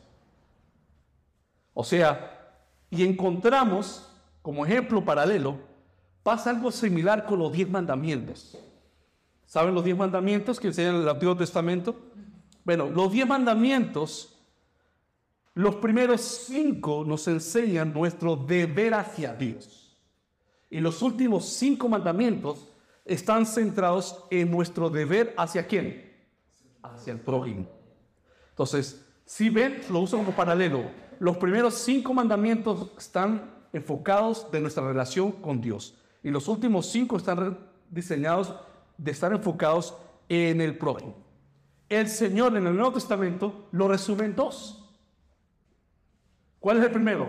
O 1.73 1.83
sea, 1.83 2.57
y 2.89 3.05
encontramos 3.05 4.09
como 4.41 4.65
ejemplo 4.65 5.03
paralelo, 5.03 5.57
pasa 6.23 6.49
algo 6.49 6.71
similar 6.71 7.25
con 7.25 7.39
los 7.39 7.51
diez 7.51 7.69
mandamientos. 7.69 8.57
¿Saben 9.45 9.73
los 9.73 9.83
diez 9.83 9.97
mandamientos 9.97 10.59
que 10.59 10.67
enseñan 10.67 10.95
el 10.95 11.09
Antiguo 11.09 11.35
Testamento? 11.35 11.95
Bueno, 12.63 12.89
los 12.89 13.11
diez 13.11 13.27
mandamientos 13.27 14.39
los 15.59 15.75
primeros 15.75 16.21
cinco 16.21 17.03
nos 17.05 17.27
enseñan 17.27 17.93
nuestro 17.93 18.37
deber 18.37 18.93
hacia 18.93 19.33
Dios. 19.33 19.97
Y 20.69 20.79
los 20.79 21.01
últimos 21.01 21.49
cinco 21.49 21.89
mandamientos 21.89 22.65
están 23.03 23.45
centrados 23.45 24.23
en 24.29 24.49
nuestro 24.49 24.89
deber 24.89 25.33
hacia 25.37 25.67
quién? 25.67 26.15
Hacia 26.81 27.11
el 27.11 27.19
prójimo. 27.19 27.67
Entonces, 28.51 29.05
si 29.25 29.49
ven, 29.49 29.81
lo 29.89 29.99
uso 29.99 30.15
como 30.15 30.31
paralelo. 30.31 30.91
Los 31.19 31.35
primeros 31.35 31.73
cinco 31.73 32.13
mandamientos 32.13 32.91
están 32.97 33.51
enfocados 33.73 34.49
de 34.51 34.61
nuestra 34.61 34.87
relación 34.87 35.33
con 35.33 35.59
Dios. 35.59 35.98
Y 36.23 36.29
los 36.29 36.47
últimos 36.47 36.87
cinco 36.87 37.17
están 37.17 37.59
diseñados 37.89 38.53
de 38.97 39.11
estar 39.11 39.31
enfocados 39.31 39.95
en 40.27 40.61
el 40.61 40.77
prójimo. 40.77 41.15
El 41.87 42.07
Señor 42.07 42.55
en 42.55 42.67
el 42.67 42.75
Nuevo 42.75 42.93
Testamento 42.93 43.67
lo 43.71 43.87
resume 43.87 44.25
en 44.25 44.35
dos. 44.35 44.75
¿Cuál 46.59 46.77
es 46.77 46.85
el 46.85 46.91
primero? 46.91 47.27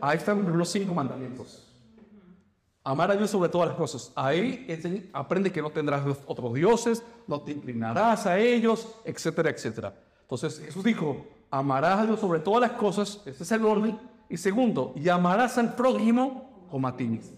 Ahí 0.00 0.18
están 0.18 0.56
los 0.56 0.68
cinco 0.68 0.94
mandamientos. 0.94 1.64
Amar 2.84 3.10
a 3.10 3.16
Dios 3.16 3.30
sobre 3.30 3.48
todas 3.48 3.68
las 3.68 3.76
cosas. 3.76 4.12
Ahí 4.14 4.66
aprende 5.12 5.52
que 5.52 5.62
no 5.62 5.70
tendrás 5.70 6.02
otros 6.26 6.54
dioses, 6.54 7.02
no 7.26 7.40
te 7.40 7.52
inclinarás 7.52 8.26
a 8.26 8.38
ellos, 8.38 8.94
etcétera, 9.04 9.50
etcétera. 9.50 9.94
Entonces 10.22 10.60
Jesús 10.60 10.84
dijo, 10.84 11.26
amarás 11.50 12.00
a 12.00 12.06
Dios 12.06 12.20
sobre 12.20 12.40
todas 12.40 12.60
las 12.60 12.72
cosas, 12.72 13.22
ese 13.24 13.42
es 13.42 13.52
el 13.52 13.64
orden. 13.64 13.98
Y 14.30 14.36
segundo, 14.36 14.92
y 14.94 15.08
amarás 15.08 15.56
al 15.56 15.74
prójimo 15.74 16.47
como 16.70 16.86
a 16.88 16.96
ti 16.96 17.04
mismo. 17.04 17.36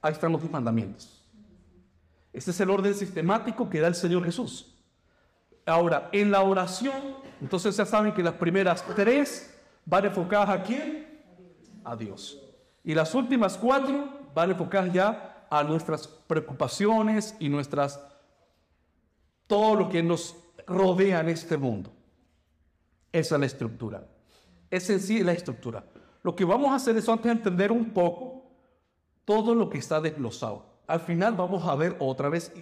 Ahí 0.00 0.12
están 0.12 0.32
los 0.32 0.50
mandamientos. 0.50 1.24
Ese 2.32 2.50
es 2.50 2.60
el 2.60 2.70
orden 2.70 2.94
sistemático 2.94 3.70
que 3.70 3.80
da 3.80 3.88
el 3.88 3.94
Señor 3.94 4.24
Jesús. 4.24 4.74
Ahora, 5.66 6.10
en 6.12 6.30
la 6.30 6.42
oración, 6.42 7.16
entonces 7.40 7.76
ya 7.76 7.86
saben 7.86 8.12
que 8.12 8.22
las 8.22 8.34
primeras 8.34 8.84
tres 8.94 9.54
van 9.86 10.06
enfocadas 10.06 10.50
a 10.50 10.62
quién? 10.62 11.22
A 11.84 11.96
Dios. 11.96 12.40
Y 12.82 12.94
las 12.94 13.14
últimas 13.14 13.56
cuatro 13.56 14.08
van 14.34 14.50
enfocadas 14.50 14.92
ya 14.92 15.46
a 15.48 15.62
nuestras 15.62 16.08
preocupaciones 16.08 17.36
y 17.38 17.48
nuestras 17.48 18.00
todo 19.46 19.76
lo 19.76 19.88
que 19.88 20.02
nos 20.02 20.36
rodea 20.66 21.20
en 21.20 21.28
este 21.28 21.56
mundo. 21.56 21.92
Esa 23.12 23.36
es 23.36 23.40
la 23.40 23.46
estructura. 23.46 24.06
Es 24.70 24.90
en 24.90 25.00
sí 25.00 25.22
la 25.22 25.32
estructura. 25.32 25.84
Lo 26.22 26.34
que 26.34 26.44
vamos 26.44 26.70
a 26.70 26.76
hacer 26.76 26.96
es 26.96 27.08
antes 27.08 27.30
entender 27.30 27.70
un 27.70 27.90
poco 27.90 28.23
todo 29.24 29.54
lo 29.54 29.70
que 29.70 29.78
está 29.78 30.00
desglosado. 30.00 30.66
Al 30.86 31.00
final 31.00 31.34
vamos 31.34 31.64
a 31.66 31.74
ver 31.74 31.96
otra 31.98 32.28
vez 32.28 32.52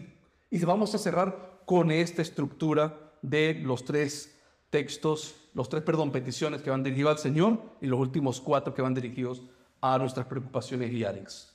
y, 0.51 0.57
y 0.57 0.65
vamos 0.65 0.95
a 0.95 0.99
cerrar 0.99 1.63
con 1.65 1.91
esta 1.91 2.23
estructura 2.23 3.13
de 3.23 3.55
los 3.55 3.85
tres 3.85 4.39
textos, 4.71 5.51
los 5.55 5.69
tres, 5.69 5.83
perdón, 5.83 6.13
peticiones 6.13 6.63
que 6.63 6.71
van 6.71 6.83
dirigidas 6.83 7.13
al 7.13 7.19
Señor 7.19 7.59
y 7.81 7.87
los 7.87 8.01
últimos 8.01 8.41
cuatro 8.41 8.75
que 8.75 8.83
van 8.83 8.95
dirigidos 8.95 9.43
a 9.81 9.99
nuestras 9.99 10.27
preocupaciones 10.27 10.91
diarias. 10.91 11.55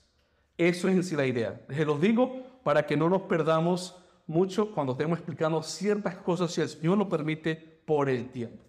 Eso 0.58 0.88
es 0.88 0.96
en 0.96 1.04
sí 1.04 1.16
la 1.16 1.26
idea. 1.26 1.62
Se 1.70 1.86
los 1.86 2.02
digo 2.02 2.44
para 2.64 2.86
que 2.86 2.98
no 2.98 3.10
nos 3.10 3.24
perdamos 3.24 3.96
mucho 4.26 4.72
cuando 4.74 4.94
estemos 4.94 5.18
explicando 5.18 5.64
ciertas 5.64 6.16
cosas, 6.18 6.52
si 6.52 6.62
el 6.62 6.70
Señor 6.70 6.98
lo 6.98 7.08
permite, 7.08 7.56
por 7.56 8.10
el 8.10 8.30
tiempo. 8.30 8.64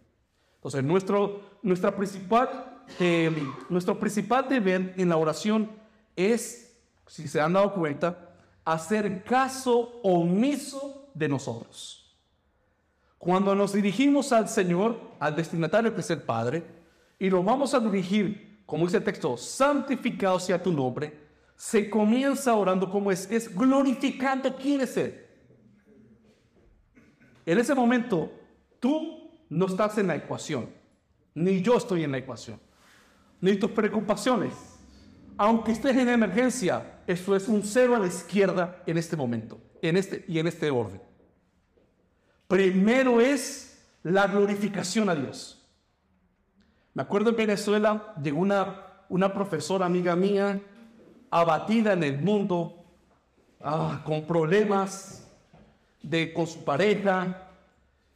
Entonces, 0.55 0.85
nuestro, 0.85 1.41
nuestra 1.63 1.95
principal, 1.97 2.85
eh, 3.01 3.31
nuestro 3.69 3.99
principal 3.99 4.49
deber 4.49 4.95
en 4.97 5.09
la 5.09 5.17
oración 5.17 5.71
es, 6.19 6.77
si 7.07 7.29
se 7.29 7.41
han 7.41 7.53
dado 7.53 7.73
cuenta, 7.73 8.35
hacer 8.65 9.23
caso 9.23 10.01
omiso 10.03 11.11
de 11.15 11.29
nosotros. 11.29 12.17
Cuando 13.17 13.55
nos 13.55 13.73
dirigimos 13.73 14.33
al 14.33 14.49
Señor, 14.49 15.01
al 15.21 15.37
destinatario 15.37 15.95
que 15.95 16.01
es 16.01 16.11
el 16.11 16.23
Padre, 16.23 16.65
y 17.19 17.31
nos 17.31 17.45
vamos 17.45 17.73
a 17.73 17.81
dirigir, 17.81 18.63
como 18.67 18.85
dice 18.85 18.99
el 18.99 19.05
texto, 19.05 19.37
santificado 19.37 20.41
sea 20.41 20.63
tu 20.63 20.73
nombre, 20.73 21.17
se 21.57 21.89
comienza 21.89 22.55
orando 22.55 22.91
como 22.91 23.11
es, 23.11 23.31
es 23.31 23.55
glorificando 23.55 24.55
quién 24.57 24.81
es 24.81 24.97
Él. 24.97 25.25
En 27.47 27.59
ese 27.59 27.75
momento, 27.75 28.31
tú 28.81 29.31
no 29.49 29.67
estás 29.67 29.99
en 29.99 30.09
la 30.09 30.17
ecuación, 30.17 30.69
ni 31.35 31.63
yo 31.63 31.77
estoy 31.77 32.05
en 32.05 32.13
la 32.13 32.19
ecuación, 32.19 32.61
ni 33.41 33.57
tus 33.57 33.71
preocupaciones. 33.71 34.53
Aunque 35.41 35.71
estés 35.71 35.97
en 35.97 36.09
emergencia, 36.09 37.01
eso 37.07 37.37
es 37.37 37.47
un 37.47 37.63
cero 37.63 37.95
a 37.95 38.01
la 38.01 38.09
izquierda 38.09 38.83
en 38.87 38.99
este 38.99 39.17
momento, 39.17 39.61
en 39.81 39.97
este 39.97 40.25
y 40.27 40.41
en 40.41 40.49
este 40.49 40.69
orden. 40.69 41.01
Primero 42.49 43.21
es 43.21 43.81
la 44.03 44.27
glorificación 44.27 45.09
a 45.09 45.15
Dios. 45.15 45.65
Me 46.93 47.03
acuerdo 47.03 47.31
en 47.31 47.37
Venezuela 47.37 48.15
llegó 48.21 48.41
una, 48.41 48.83
una 49.09 49.33
profesora 49.33 49.87
amiga 49.87 50.17
mía 50.17 50.61
abatida 51.31 51.93
en 51.93 52.03
el 52.03 52.19
mundo, 52.21 52.85
ah, 53.61 54.03
con 54.05 54.27
problemas 54.27 55.25
de, 56.03 56.33
con 56.33 56.49
su 56.49 56.65
pareja, 56.65 57.49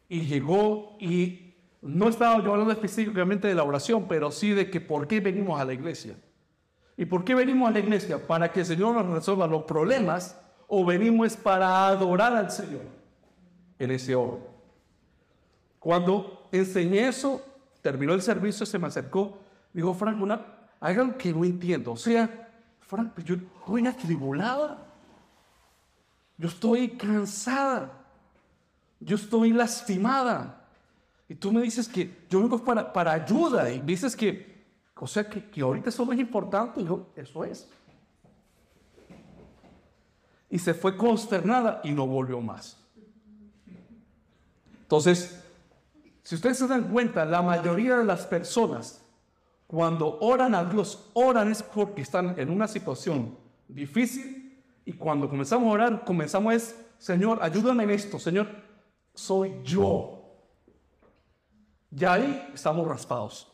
y 0.08 0.22
llegó 0.22 0.96
y 0.98 1.54
no 1.82 2.08
estaba 2.08 2.42
yo 2.42 2.50
hablando 2.50 2.72
específicamente 2.72 3.46
de 3.46 3.54
la 3.54 3.62
oración, 3.62 4.06
pero 4.08 4.32
sí 4.32 4.50
de 4.50 4.68
que 4.68 4.80
por 4.80 5.06
qué 5.06 5.20
venimos 5.20 5.60
a 5.60 5.64
la 5.64 5.72
iglesia. 5.72 6.16
¿Y 7.02 7.04
por 7.04 7.24
qué 7.24 7.34
venimos 7.34 7.68
a 7.68 7.72
la 7.72 7.80
iglesia? 7.80 8.24
Para 8.24 8.52
que 8.52 8.60
el 8.60 8.66
Señor 8.66 8.94
nos 8.94 9.04
resuelva 9.06 9.48
los 9.48 9.64
problemas 9.64 10.38
o 10.68 10.84
venimos 10.84 11.36
para 11.36 11.88
adorar 11.88 12.32
al 12.36 12.48
Señor 12.48 12.82
en 13.76 13.90
ese 13.90 14.14
orden. 14.14 14.44
Cuando 15.80 16.48
enseñé 16.52 17.08
eso, 17.08 17.42
terminó 17.80 18.14
el 18.14 18.22
servicio, 18.22 18.64
se 18.64 18.78
me 18.78 18.86
acercó, 18.86 19.36
dijo, 19.72 19.92
Frank, 19.94 20.22
una, 20.22 20.46
algo 20.78 21.18
que 21.18 21.32
no 21.32 21.44
entiendo. 21.44 21.90
O 21.90 21.96
sea, 21.96 22.48
Frank, 22.82 23.18
yo 23.24 23.34
estoy 23.34 23.84
atribulada. 23.84 24.86
Yo 26.38 26.46
estoy 26.46 26.90
cansada. 26.90 27.90
Yo 29.00 29.16
estoy 29.16 29.52
lastimada. 29.52 30.68
Y 31.28 31.34
tú 31.34 31.50
me 31.50 31.62
dices 31.62 31.88
que 31.88 32.16
yo 32.30 32.40
vengo 32.42 32.62
para, 32.62 32.92
para 32.92 33.10
ayuda. 33.10 33.72
Y 33.72 33.80
dices 33.80 34.14
que, 34.14 34.51
o 35.02 35.06
sea, 35.08 35.28
que, 35.28 35.50
que 35.50 35.60
ahorita 35.60 35.88
eso 35.88 36.04
no 36.06 36.12
es 36.12 36.20
importante. 36.20 36.84
Yo, 36.84 37.08
eso 37.16 37.44
es. 37.44 37.68
Y 40.48 40.60
se 40.60 40.74
fue 40.74 40.96
consternada 40.96 41.80
y 41.82 41.90
no 41.90 42.06
volvió 42.06 42.40
más. 42.40 42.78
Entonces, 44.82 45.42
si 46.22 46.36
ustedes 46.36 46.56
se 46.56 46.68
dan 46.68 46.84
cuenta, 46.84 47.24
la 47.24 47.42
mayoría 47.42 47.98
de 47.98 48.04
las 48.04 48.24
personas 48.26 49.04
cuando 49.66 50.20
oran 50.20 50.54
a 50.54 50.64
Dios, 50.66 51.10
oran 51.14 51.50
es 51.50 51.64
porque 51.64 52.02
están 52.02 52.38
en 52.38 52.48
una 52.48 52.68
situación 52.68 53.36
difícil 53.66 54.62
y 54.84 54.92
cuando 54.92 55.28
comenzamos 55.28 55.66
a 55.66 55.72
orar, 55.72 56.04
comenzamos 56.04 56.54
es, 56.54 56.76
Señor, 56.98 57.40
ayúdame 57.42 57.82
en 57.82 57.90
esto, 57.90 58.20
Señor, 58.20 58.46
soy 59.14 59.52
yo. 59.64 60.22
Y 61.90 62.04
ahí 62.04 62.50
estamos 62.54 62.86
raspados. 62.86 63.51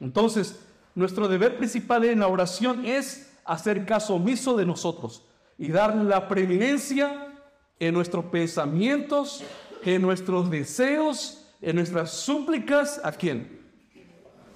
Entonces, 0.00 0.60
nuestro 0.94 1.28
deber 1.28 1.56
principal 1.56 2.04
en 2.04 2.20
la 2.20 2.28
oración 2.28 2.84
es 2.84 3.32
hacer 3.44 3.86
caso 3.86 4.14
omiso 4.14 4.56
de 4.56 4.66
nosotros 4.66 5.24
y 5.56 5.68
darle 5.68 6.04
la 6.04 6.28
preeminencia 6.28 7.34
en 7.78 7.94
nuestros 7.94 8.24
pensamientos, 8.26 9.42
en 9.84 10.02
nuestros 10.02 10.50
deseos, 10.50 11.46
en 11.60 11.76
nuestras 11.76 12.12
súplicas. 12.12 13.00
¿A 13.04 13.12
quién? 13.12 13.58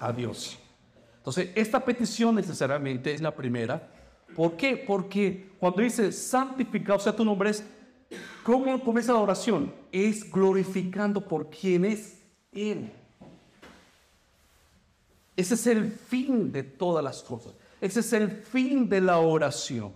a 0.03 0.11
Dios. 0.11 0.59
Entonces, 1.17 1.49
esta 1.55 1.79
petición 1.79 2.35
necesariamente 2.35 3.13
es 3.13 3.21
la 3.21 3.33
primera. 3.33 3.89
¿Por 4.35 4.57
qué? 4.57 4.75
Porque 4.75 5.51
cuando 5.59 5.81
dice 5.81 6.11
santificado 6.11 6.99
sea 6.99 7.15
tu 7.15 7.23
nombre, 7.23 7.51
es 7.51 7.63
¿cómo 8.43 8.83
comienza 8.83 9.13
la 9.13 9.19
oración? 9.19 9.73
Es 9.91 10.29
glorificando 10.29 11.25
por 11.25 11.49
quien 11.49 11.85
es 11.85 12.21
Él. 12.51 12.91
Ese 15.35 15.55
es 15.55 15.67
el 15.67 15.91
fin 15.91 16.51
de 16.51 16.63
todas 16.63 17.03
las 17.03 17.23
cosas. 17.23 17.53
Ese 17.81 18.01
es 18.01 18.13
el 18.13 18.29
fin 18.31 18.87
de 18.87 19.01
la 19.01 19.17
oración. 19.17 19.93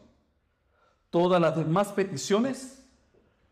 Todas 1.09 1.39
las 1.39 1.55
demás 1.55 1.89
peticiones, 1.89 2.83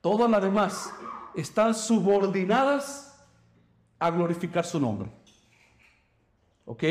todas 0.01 0.29
las 0.29 0.41
demás, 0.41 0.93
están 1.35 1.73
subordinadas 1.73 3.15
a 3.99 4.09
glorificar 4.09 4.65
su 4.65 4.79
nombre. 4.79 5.09
¿Ok? 6.65 6.83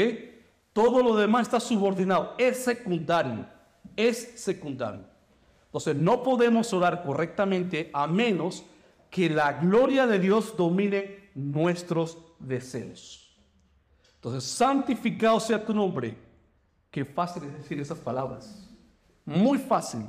Todo 0.73 1.03
lo 1.03 1.17
demás 1.17 1.43
está 1.43 1.61
subordinado, 1.61 2.35
es 2.39 2.65
secundario, 2.65 3.47
es 3.97 4.41
secundario. 4.41 5.05
Entonces 5.67 5.97
no 5.97 6.23
podemos 6.23 6.73
orar 6.73 7.03
correctamente 7.05 7.91
a 7.93 8.07
menos 8.07 8.65
que 9.11 9.29
la 9.31 9.53
gloria 9.55 10.07
de 10.07 10.19
Dios 10.19 10.57
domine 10.57 11.31
nuestros 11.35 12.19
deseos. 12.39 13.24
Entonces, 14.25 14.51
santificado 14.51 15.39
sea 15.39 15.63
tu 15.63 15.75
nombre. 15.75 16.17
Qué 16.91 17.05
fácil 17.05 17.45
es 17.45 17.59
decir 17.59 17.79
esas 17.79 17.99
palabras. 17.99 18.67
Muy 19.27 19.59
fácil. 19.59 20.07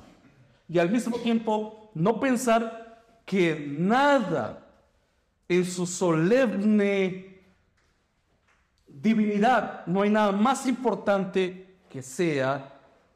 Y 0.70 0.80
al 0.80 0.90
mismo 0.90 1.18
tiempo, 1.18 1.92
no 1.94 2.18
pensar 2.18 3.04
que 3.26 3.76
nada 3.78 4.66
en 5.50 5.66
su 5.66 5.86
solemne 5.86 7.42
divinidad, 8.88 9.86
no 9.86 10.04
hay 10.04 10.10
nada 10.10 10.32
más 10.32 10.66
importante 10.66 11.76
que 11.90 12.02
sea 12.02 12.74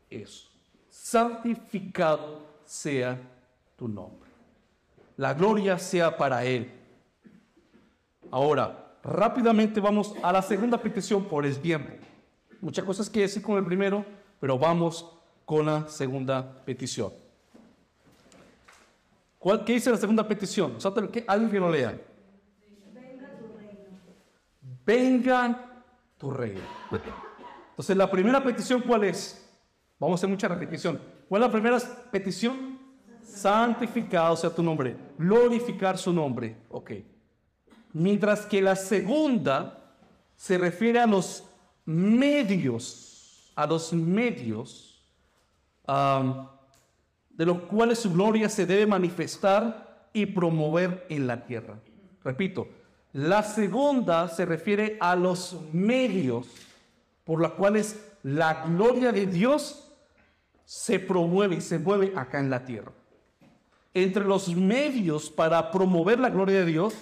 eso. 0.09 0.49
Santificado 0.89 2.45
sea 2.65 3.17
tu 3.77 3.87
nombre. 3.87 4.29
La 5.15 5.33
gloria 5.33 5.79
sea 5.79 6.17
para 6.17 6.43
Él. 6.43 6.69
Ahora, 8.29 8.88
rápidamente 9.03 9.79
vamos 9.79 10.13
a 10.21 10.31
la 10.31 10.41
segunda 10.41 10.77
petición 10.81 11.25
por 11.25 11.45
el 11.45 11.57
tiempo. 11.59 11.91
Muchas 12.61 12.83
cosas 12.85 13.09
que 13.09 13.21
decir 13.21 13.41
con 13.41 13.57
el 13.57 13.65
primero, 13.65 14.05
pero 14.39 14.57
vamos 14.57 15.09
con 15.45 15.65
la 15.65 15.87
segunda 15.87 16.63
petición. 16.65 17.11
¿Cuál, 19.37 19.63
¿Qué 19.63 19.73
dice 19.73 19.89
la 19.89 19.97
segunda 19.97 20.27
petición? 20.27 20.77
¿Alguien 21.27 21.49
que 21.49 21.59
lo 21.59 21.71
lea? 21.71 21.99
Venga 22.93 23.29
tu 23.37 23.57
reino. 23.57 23.81
Venga 24.85 25.81
tu 26.17 26.31
reino. 26.31 26.61
Entonces, 27.69 27.95
la 27.95 28.11
primera 28.11 28.43
petición, 28.43 28.81
¿cuál 28.81 29.05
es? 29.05 29.49
Vamos 29.97 30.15
a 30.15 30.19
hacer 30.19 30.29
mucha 30.29 30.47
repetición. 30.49 30.99
¿Cuál 31.29 31.43
es 31.43 31.47
la 31.47 31.51
primera 31.51 31.79
petición? 32.11 32.79
Santificado 33.21 34.35
sea 34.35 34.49
tu 34.49 34.61
nombre. 34.61 34.97
Glorificar 35.17 35.97
su 35.97 36.11
nombre. 36.11 36.57
Ok. 36.69 36.91
Mientras 37.93 38.45
que 38.45 38.61
la 38.61 38.75
segunda 38.75 39.79
se 40.35 40.57
refiere 40.57 40.99
a 40.99 41.07
los 41.07 41.43
medios, 41.85 43.51
a 43.55 43.65
los 43.65 43.93
medios 43.93 45.03
de 47.29 47.45
los 47.45 47.61
cuales 47.61 47.99
su 47.99 48.13
gloria 48.13 48.47
se 48.47 48.65
debe 48.65 48.85
manifestar 48.85 50.09
y 50.13 50.25
promover 50.27 51.05
en 51.09 51.25
la 51.25 51.45
tierra. 51.45 51.79
Repito, 52.23 52.67
la 53.13 53.41
segunda 53.41 54.27
se 54.27 54.45
refiere 54.45 54.97
a 54.99 55.15
los 55.15 55.57
medios 55.73 56.47
por 57.23 57.39
los 57.39 57.53
cuales 57.53 57.99
la 58.21 58.65
gloria 58.65 59.11
de 59.11 59.25
Dios 59.25 59.91
se 60.65 60.99
promueve 60.99 61.55
y 61.55 61.61
se 61.61 61.79
mueve 61.79 62.13
acá 62.15 62.39
en 62.39 62.51
la 62.51 62.65
tierra. 62.65 62.91
Entre 63.93 64.23
los 64.23 64.55
medios 64.55 65.31
para 65.31 65.71
promover 65.71 66.19
la 66.19 66.29
gloria 66.29 66.59
de 66.59 66.65
Dios, 66.65 66.93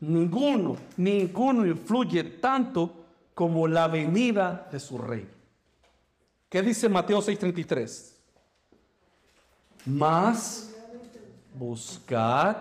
ninguno, 0.00 0.76
ninguno 0.96 1.66
influye 1.66 2.24
tanto 2.24 2.94
como 3.34 3.66
la 3.66 3.88
venida 3.88 4.68
de 4.70 4.80
su 4.80 4.98
rey. 4.98 5.28
¿Qué 6.48 6.62
dice 6.62 6.88
Mateo 6.88 7.20
6:33? 7.20 8.16
Más 9.86 10.74
buscad, 11.54 12.56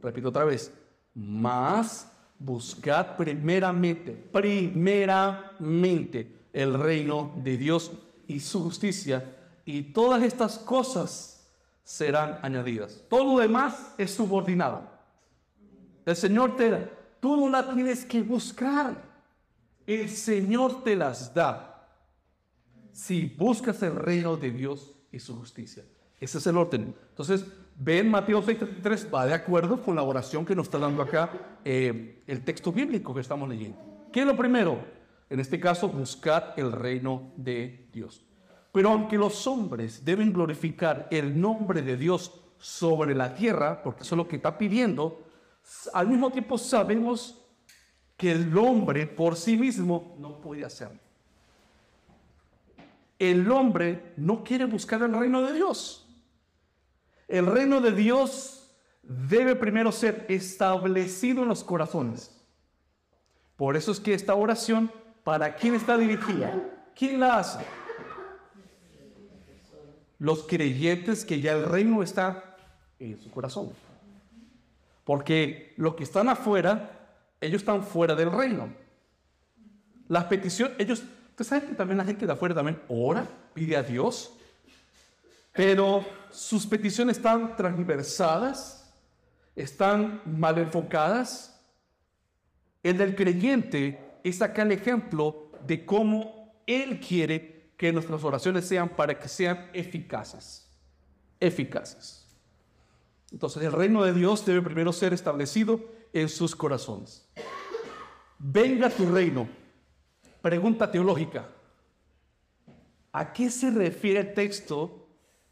repito 0.00 0.28
otra 0.28 0.44
vez, 0.44 0.72
Mas 1.18 2.06
buscad 2.38 3.16
primeramente, 3.16 4.12
primeramente 4.12 6.30
el 6.52 6.74
reino 6.74 7.32
de 7.36 7.56
Dios 7.56 7.90
y 8.26 8.40
su 8.40 8.62
justicia, 8.62 9.24
y 9.64 9.82
todas 9.82 10.22
estas 10.22 10.58
cosas 10.58 11.48
serán 11.82 12.38
añadidas. 12.42 13.02
Todo 13.08 13.36
lo 13.36 13.40
demás 13.40 13.94
es 13.96 14.12
subordinado. 14.12 14.95
El 16.06 16.16
Señor 16.16 16.56
te 16.56 16.70
da, 16.70 16.88
tú 17.20 17.36
no 17.36 17.50
la 17.50 17.68
tienes 17.74 18.04
que 18.04 18.22
buscar. 18.22 18.96
El 19.86 20.08
Señor 20.08 20.84
te 20.84 20.94
las 20.94 21.34
da. 21.34 21.88
Si 22.92 23.26
buscas 23.26 23.82
el 23.82 23.96
reino 23.96 24.36
de 24.36 24.52
Dios 24.52 24.94
y 25.10 25.18
su 25.18 25.36
justicia. 25.36 25.84
Ese 26.18 26.38
es 26.38 26.46
el 26.46 26.56
orden. 26.56 26.94
Entonces, 27.10 27.44
ven 27.76 28.10
Mateo 28.10 28.40
6:33, 28.40 29.12
va 29.12 29.26
de 29.26 29.34
acuerdo 29.34 29.82
con 29.82 29.96
la 29.96 30.02
oración 30.02 30.46
que 30.46 30.54
nos 30.54 30.66
está 30.66 30.78
dando 30.78 31.02
acá 31.02 31.58
eh, 31.64 32.22
el 32.26 32.44
texto 32.44 32.72
bíblico 32.72 33.12
que 33.12 33.20
estamos 33.20 33.48
leyendo. 33.48 33.78
¿Qué 34.12 34.20
es 34.20 34.26
lo 34.26 34.36
primero? 34.36 34.78
En 35.28 35.40
este 35.40 35.58
caso, 35.58 35.88
buscar 35.88 36.54
el 36.56 36.70
reino 36.70 37.32
de 37.36 37.88
Dios. 37.92 38.24
Pero 38.72 38.90
aunque 38.90 39.18
los 39.18 39.46
hombres 39.46 40.04
deben 40.04 40.32
glorificar 40.32 41.08
el 41.10 41.38
nombre 41.38 41.82
de 41.82 41.96
Dios 41.96 42.32
sobre 42.58 43.14
la 43.14 43.34
tierra, 43.34 43.82
porque 43.82 44.04
eso 44.04 44.14
es 44.14 44.18
lo 44.18 44.28
que 44.28 44.36
está 44.36 44.56
pidiendo, 44.56 45.25
al 45.92 46.08
mismo 46.08 46.30
tiempo 46.30 46.58
sabemos 46.58 47.42
que 48.16 48.32
el 48.32 48.56
hombre 48.56 49.06
por 49.06 49.36
sí 49.36 49.56
mismo 49.56 50.16
no 50.18 50.40
puede 50.40 50.64
hacerlo. 50.64 50.98
El 53.18 53.50
hombre 53.50 54.12
no 54.16 54.44
quiere 54.44 54.64
buscar 54.66 55.02
el 55.02 55.12
reino 55.12 55.42
de 55.42 55.54
Dios. 55.54 56.06
El 57.28 57.46
reino 57.46 57.80
de 57.80 57.92
Dios 57.92 58.74
debe 59.02 59.56
primero 59.56 59.90
ser 59.92 60.26
establecido 60.28 61.42
en 61.42 61.48
los 61.48 61.64
corazones. 61.64 62.30
Por 63.56 63.76
eso 63.76 63.90
es 63.90 64.00
que 64.00 64.14
esta 64.14 64.34
oración, 64.34 64.92
¿para 65.24 65.56
quién 65.56 65.74
está 65.74 65.96
dirigida? 65.96 66.52
¿Quién 66.94 67.20
la 67.20 67.38
hace? 67.38 67.64
Los 70.18 70.46
creyentes 70.46 71.24
que 71.24 71.40
ya 71.40 71.52
el 71.52 71.64
reino 71.64 72.02
está 72.02 72.56
en 72.98 73.20
su 73.20 73.30
corazón. 73.30 73.72
Porque 75.06 75.72
los 75.76 75.94
que 75.94 76.02
están 76.02 76.28
afuera, 76.28 76.90
ellos 77.40 77.62
están 77.62 77.84
fuera 77.84 78.16
del 78.16 78.32
reino. 78.32 78.74
Las 80.08 80.24
peticiones, 80.24 80.74
ellos, 80.80 81.04
¿usted 81.30 81.44
sabe 81.44 81.68
que 81.68 81.74
también 81.74 81.98
la 81.98 82.04
gente 82.04 82.26
de 82.26 82.32
afuera 82.32 82.56
también 82.56 82.82
ora, 82.88 83.24
pide 83.54 83.76
a 83.76 83.84
Dios? 83.84 84.32
Pero 85.52 86.04
sus 86.32 86.66
peticiones 86.66 87.18
están 87.18 87.54
transversadas, 87.54 88.92
están 89.54 90.22
mal 90.24 90.58
enfocadas. 90.58 91.56
El 92.82 92.98
del 92.98 93.14
creyente 93.14 94.18
es 94.24 94.42
acá 94.42 94.62
el 94.62 94.72
ejemplo 94.72 95.52
de 95.64 95.86
cómo 95.86 96.52
Él 96.66 96.98
quiere 96.98 97.70
que 97.76 97.92
nuestras 97.92 98.24
oraciones 98.24 98.66
sean 98.66 98.88
para 98.88 99.16
que 99.16 99.28
sean 99.28 99.70
eficaces. 99.72 100.68
Eficaces. 101.38 102.25
Entonces 103.36 103.62
el 103.62 103.72
reino 103.72 104.02
de 104.02 104.14
Dios 104.14 104.46
debe 104.46 104.62
primero 104.62 104.94
ser 104.94 105.12
establecido 105.12 105.78
en 106.14 106.30
sus 106.30 106.56
corazones. 106.56 107.28
Venga 108.38 108.88
tu 108.88 109.12
reino. 109.12 109.46
Pregunta 110.40 110.90
teológica. 110.90 111.46
¿A 113.12 113.34
qué 113.34 113.50
se 113.50 113.70
refiere 113.70 114.20
el 114.20 114.32
texto 114.32 115.06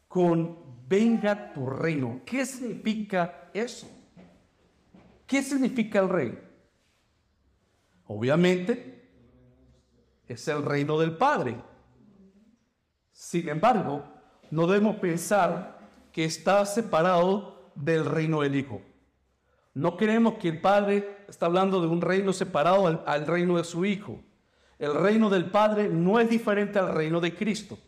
con 0.09 0.87
venga 0.88 1.53
tu 1.53 1.68
reino. 1.68 2.23
¿Qué 2.25 2.47
significa 2.47 3.51
eso? 3.53 3.87
¿Qué 5.27 5.42
significa 5.42 5.99
el 5.99 6.09
reino? 6.09 6.38
Obviamente, 8.07 9.11
es 10.27 10.49
el 10.49 10.64
reino 10.64 10.99
del 10.99 11.18
Padre. 11.18 11.55
Sin 13.12 13.47
embargo, 13.47 14.03
no 14.51 14.66
debemos 14.66 14.97
pensar 14.97 15.81
que 16.11 16.25
está 16.25 16.64
separado 16.64 17.53
del 17.74 18.04
reino 18.04 18.42
del 18.42 18.56
Hijo. 18.56 18.80
No 19.74 19.96
creemos 19.96 20.34
que 20.34 20.48
el 20.48 20.60
Padre 20.60 21.24
está 21.28 21.46
hablando 21.46 21.80
de 21.80 21.88
un 21.88 22.00
reino 22.00 22.32
separado 22.32 22.87
al, 22.87 23.02
al 23.06 23.26
reino 23.26 23.56
de 23.56 23.64
su 23.64 23.84
Hijo. 23.84 24.20
El 24.78 24.94
reino 24.94 25.30
del 25.30 25.50
Padre 25.50 25.88
no 25.88 26.20
es 26.20 26.28
diferente 26.28 26.78
al 26.78 26.94
reino 26.94 27.20
de 27.20 27.34
Cristo. 27.34 27.78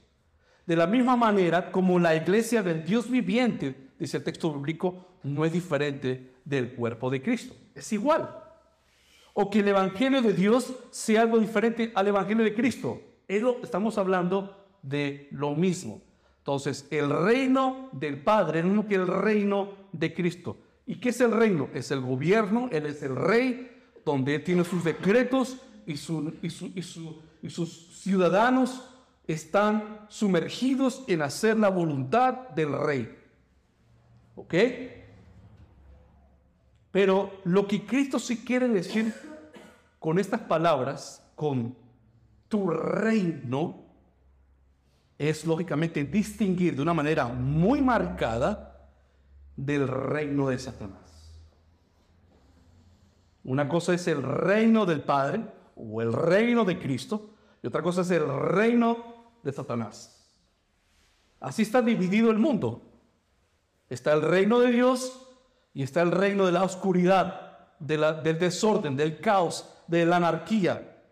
De 0.66 0.74
la 0.74 0.86
misma 0.86 1.16
manera 1.16 1.70
como 1.70 1.98
la 1.98 2.16
iglesia 2.16 2.62
del 2.62 2.84
Dios 2.84 3.08
viviente, 3.08 3.92
dice 3.98 4.16
el 4.16 4.24
texto 4.24 4.52
bíblico, 4.52 5.06
no 5.22 5.44
es 5.44 5.52
diferente 5.52 6.34
del 6.44 6.74
cuerpo 6.74 7.10
de 7.10 7.22
Cristo. 7.22 7.54
Es 7.74 7.92
igual. 7.92 8.42
O 9.34 9.50
que 9.50 9.60
el 9.60 9.68
Evangelio 9.68 10.22
de 10.22 10.32
Dios 10.32 10.72
sea 10.90 11.22
algo 11.22 11.38
diferente 11.38 11.92
al 11.94 12.08
Evangelio 12.08 12.42
de 12.42 12.54
Cristo. 12.54 13.00
estamos 13.28 13.98
hablando 13.98 14.66
de 14.82 15.28
lo 15.30 15.54
mismo. 15.54 16.00
Entonces, 16.46 16.86
el 16.92 17.10
reino 17.10 17.88
del 17.90 18.22
Padre 18.22 18.60
es 18.60 18.66
lo 18.66 18.86
que 18.86 18.94
el 18.94 19.08
reino 19.08 19.70
de 19.90 20.14
Cristo. 20.14 20.56
¿Y 20.86 21.00
qué 21.00 21.08
es 21.08 21.20
el 21.20 21.32
reino? 21.32 21.68
Es 21.74 21.90
el 21.90 22.00
gobierno, 22.00 22.68
Él 22.70 22.86
es 22.86 23.02
el 23.02 23.16
rey, 23.16 23.68
donde 24.04 24.36
Él 24.36 24.44
tiene 24.44 24.62
sus 24.62 24.84
decretos 24.84 25.60
y, 25.88 25.94
y 25.94 27.50
sus 27.50 28.00
ciudadanos 28.00 28.88
están 29.26 30.06
sumergidos 30.08 31.02
en 31.08 31.22
hacer 31.22 31.58
la 31.58 31.68
voluntad 31.68 32.50
del 32.50 32.78
rey. 32.78 33.12
¿Ok? 34.36 34.54
Pero 36.92 37.40
lo 37.42 37.66
que 37.66 37.84
Cristo 37.84 38.20
sí 38.20 38.44
quiere 38.44 38.68
decir 38.68 39.12
con 39.98 40.20
estas 40.20 40.42
palabras, 40.42 41.28
con 41.34 41.74
tu 42.46 42.70
reino, 42.70 43.85
es 45.18 45.46
lógicamente 45.46 46.04
distinguir 46.04 46.76
de 46.76 46.82
una 46.82 46.94
manera 46.94 47.26
muy 47.26 47.80
marcada 47.80 48.90
del 49.56 49.88
reino 49.88 50.48
de 50.48 50.58
Satanás. 50.58 51.06
Una 53.44 53.68
cosa 53.68 53.94
es 53.94 54.06
el 54.08 54.22
reino 54.22 54.84
del 54.84 55.02
Padre 55.02 55.44
o 55.76 56.02
el 56.02 56.12
reino 56.12 56.64
de 56.64 56.78
Cristo 56.78 57.30
y 57.62 57.66
otra 57.66 57.82
cosa 57.82 58.02
es 58.02 58.10
el 58.10 58.26
reino 58.26 59.38
de 59.42 59.52
Satanás. 59.52 60.12
Así 61.40 61.62
está 61.62 61.80
dividido 61.80 62.30
el 62.30 62.38
mundo. 62.38 62.82
Está 63.88 64.12
el 64.12 64.22
reino 64.22 64.58
de 64.58 64.72
Dios 64.72 65.28
y 65.72 65.82
está 65.82 66.02
el 66.02 66.10
reino 66.10 66.44
de 66.44 66.52
la 66.52 66.64
oscuridad, 66.64 67.68
del 67.78 68.38
desorden, 68.38 68.96
del 68.96 69.20
caos, 69.20 69.72
de 69.86 70.04
la 70.04 70.16
anarquía. 70.16 71.04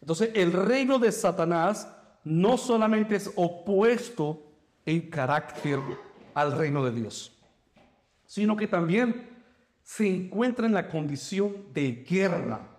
Entonces 0.00 0.30
el 0.34 0.52
reino 0.52 0.98
de 0.98 1.12
Satanás 1.12 1.88
no 2.28 2.56
solamente 2.56 3.16
es 3.16 3.30
opuesto 3.36 4.42
en 4.84 5.10
carácter 5.10 5.78
al 6.34 6.56
reino 6.56 6.84
de 6.84 6.92
Dios, 6.92 7.36
sino 8.26 8.56
que 8.56 8.66
también 8.66 9.28
se 9.82 10.06
encuentra 10.06 10.66
en 10.66 10.74
la 10.74 10.88
condición 10.88 11.72
de 11.72 12.04
guerra 12.08 12.78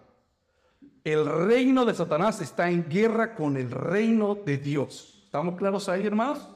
el 1.04 1.26
reino 1.26 1.86
de 1.86 1.94
Satanás 1.94 2.42
está 2.42 2.70
en 2.70 2.88
guerra 2.88 3.34
con 3.34 3.58
el 3.58 3.72
reino 3.72 4.36
de 4.36 4.58
Dios. 4.58 5.22
¿Estamos 5.26 5.56
claros 5.56 5.88
ahí, 5.88 6.06
hermanos? 6.06 6.48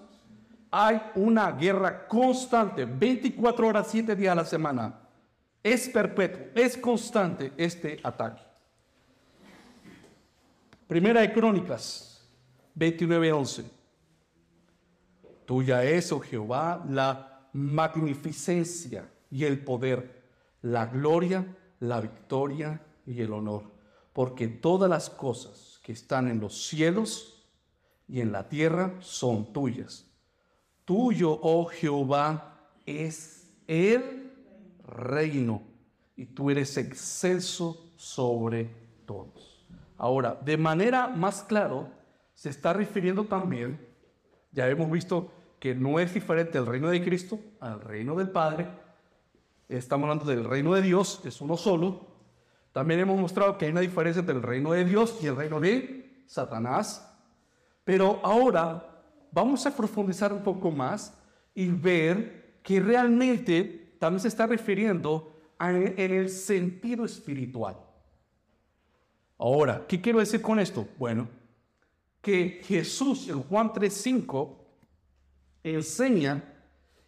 Hay 0.70 1.02
una 1.16 1.52
guerra 1.52 2.08
constante, 2.08 2.86
24 2.86 3.68
horas, 3.68 3.88
7 3.90 4.16
días 4.16 4.32
a 4.32 4.36
la 4.36 4.46
semana. 4.46 5.00
Es 5.62 5.88
perpetuo, 5.88 6.48
es 6.56 6.78
constante 6.78 7.54
este 7.56 8.00
ataque. 8.04 8.42
Primera 10.88 11.22
de 11.22 11.32
Crónicas 11.32 12.13
29:11. 12.76 13.66
Tuya 15.46 15.84
es, 15.84 16.12
oh 16.12 16.20
Jehová, 16.20 16.84
la 16.90 17.50
magnificencia 17.54 19.10
y 19.30 19.44
el 19.44 19.64
poder, 19.64 20.24
la 20.62 20.86
gloria, 20.86 21.46
la 21.80 22.00
victoria 22.00 22.82
y 23.06 23.22
el 23.22 23.34
honor 23.34 23.74
porque 24.14 24.48
todas 24.48 24.90
las 24.90 25.10
cosas 25.10 25.80
que 25.84 25.92
están 25.92 26.30
en 26.30 26.40
los 26.40 26.68
cielos 26.68 27.44
y 28.08 28.22
en 28.22 28.32
la 28.32 28.48
tierra 28.48 28.94
son 29.00 29.52
tuyas. 29.52 30.06
Tuyo, 30.86 31.40
oh 31.42 31.66
Jehová, 31.66 32.70
es 32.86 33.52
el 33.68 34.32
reino 34.86 35.64
y 36.16 36.26
tú 36.26 36.52
eres 36.52 36.78
excelso 36.78 37.92
sobre 37.96 38.70
todos. 39.06 39.66
Ahora, 39.98 40.40
de 40.44 40.58
manera 40.58 41.08
más 41.08 41.42
claro, 41.44 41.90
se 42.44 42.50
está 42.50 42.74
refiriendo 42.74 43.24
también, 43.24 43.80
ya 44.52 44.68
hemos 44.68 44.92
visto 44.92 45.32
que 45.62 45.74
no 45.74 45.98
es 45.98 46.14
diferente 46.14 46.58
el 46.58 46.66
reino 46.66 46.90
de 46.90 47.02
Cristo 47.02 47.40
al 47.62 47.80
reino 47.80 48.18
del 48.18 48.32
Padre, 48.32 48.68
estamos 49.70 50.10
hablando 50.10 50.26
del 50.26 50.44
reino 50.44 50.74
de 50.74 50.82
Dios, 50.82 51.22
es 51.24 51.40
uno 51.40 51.56
solo, 51.56 52.06
también 52.74 53.00
hemos 53.00 53.18
mostrado 53.18 53.58
que 53.58 53.64
hay 53.64 53.72
una 53.72 53.80
diferencia 53.80 54.20
entre 54.20 54.36
el 54.36 54.42
reino 54.42 54.74
de 54.74 54.84
Dios 54.84 55.20
y 55.22 55.28
el 55.28 55.38
reino 55.38 55.62
de 55.62 56.26
Satanás. 56.28 57.18
Pero 57.86 58.20
ahora 58.24 59.04
vamos 59.32 59.66
a 59.66 59.74
profundizar 59.74 60.34
un 60.34 60.44
poco 60.44 60.70
más 60.70 61.18
y 61.56 61.68
ver 61.68 62.58
que 62.62 62.82
realmente 62.82 63.96
también 64.00 64.20
se 64.20 64.28
está 64.28 64.48
refiriendo 64.48 65.34
en, 65.62 65.98
el 65.98 66.28
sentido 66.28 67.06
espiritual. 67.06 67.78
Ahora, 69.38 69.86
¿qué 69.88 70.02
quiero 70.02 70.20
decir 70.20 70.42
con 70.42 70.60
esto? 70.60 70.86
Bueno, 71.00 71.30
que 72.24 72.62
Jesús 72.64 73.28
en 73.28 73.44
Juan 73.44 73.74
3:5 73.74 74.56
enseña 75.62 76.42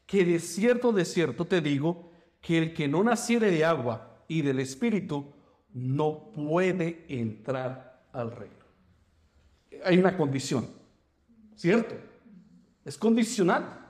que 0.06 0.26
de 0.26 0.40
cierto, 0.40 0.92
de 0.92 1.06
cierto 1.06 1.46
te 1.46 1.62
digo, 1.62 2.12
que 2.42 2.58
el 2.58 2.74
que 2.74 2.88
no 2.90 3.02
naciere 3.02 3.50
de 3.50 3.64
agua 3.64 4.20
y 4.28 4.42
del 4.42 4.60
Espíritu 4.60 5.34
no 5.74 6.32
puede 6.34 7.06
entrar 7.08 8.04
al 8.12 8.32
reino. 8.32 8.66
Hay 9.86 9.98
una 9.98 10.18
condición, 10.18 10.68
¿cierto? 11.56 11.96
Es 12.84 12.98
condicional. 12.98 13.88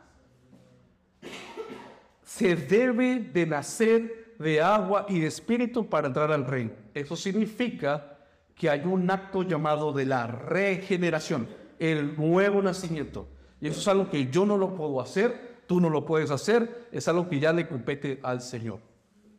Se 2.23 2.55
debe 2.55 3.19
de 3.19 3.45
nacer 3.47 4.35
de 4.37 4.61
agua 4.61 5.07
y 5.09 5.19
de 5.19 5.27
espíritu 5.27 5.89
para 5.89 6.07
entrar 6.07 6.31
al 6.31 6.45
reino. 6.45 6.71
Eso 6.93 7.15
significa 7.15 8.14
que 8.55 8.69
hay 8.69 8.81
un 8.85 9.09
acto 9.11 9.43
llamado 9.43 9.91
de 9.91 10.05
la 10.05 10.27
regeneración, 10.27 11.47
el 11.77 12.15
nuevo 12.15 12.61
nacimiento. 12.61 13.27
Y 13.59 13.67
eso 13.67 13.79
es 13.79 13.87
algo 13.87 14.09
que 14.09 14.27
yo 14.27 14.45
no 14.45 14.57
lo 14.57 14.75
puedo 14.75 15.01
hacer, 15.01 15.63
tú 15.67 15.81
no 15.81 15.89
lo 15.89 16.05
puedes 16.05 16.31
hacer, 16.31 16.87
es 16.91 17.07
algo 17.07 17.27
que 17.27 17.39
ya 17.39 17.51
le 17.51 17.67
compete 17.67 18.19
al 18.23 18.41
Señor. 18.41 18.79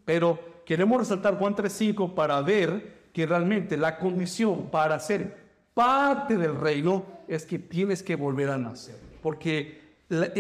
Pero 0.05 0.38
queremos 0.64 0.98
resaltar 0.98 1.38
Juan 1.38 1.57
3.5 1.57 2.14
para 2.14 2.40
ver 2.42 3.09
que 3.12 3.26
realmente 3.26 3.76
la 3.76 3.98
condición 3.98 4.70
para 4.70 4.98
ser 5.00 5.37
parte 5.72 6.37
del 6.37 6.55
reino 6.55 7.05
es 7.26 7.46
que 7.46 7.59
tienes 7.59 8.02
que 8.02 8.16
volver 8.16 8.50
a 8.50 8.59
nacer. 8.59 8.96
Porque 9.22 9.81
la, 10.09 10.31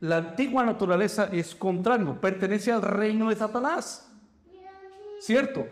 la 0.00 0.16
antigua 0.18 0.64
naturaleza 0.64 1.28
es 1.32 1.54
contrario, 1.54 2.20
pertenece 2.20 2.70
al 2.72 2.82
reino 2.82 3.30
de 3.30 3.36
Satanás. 3.36 4.08
¿Cierto? 5.20 5.66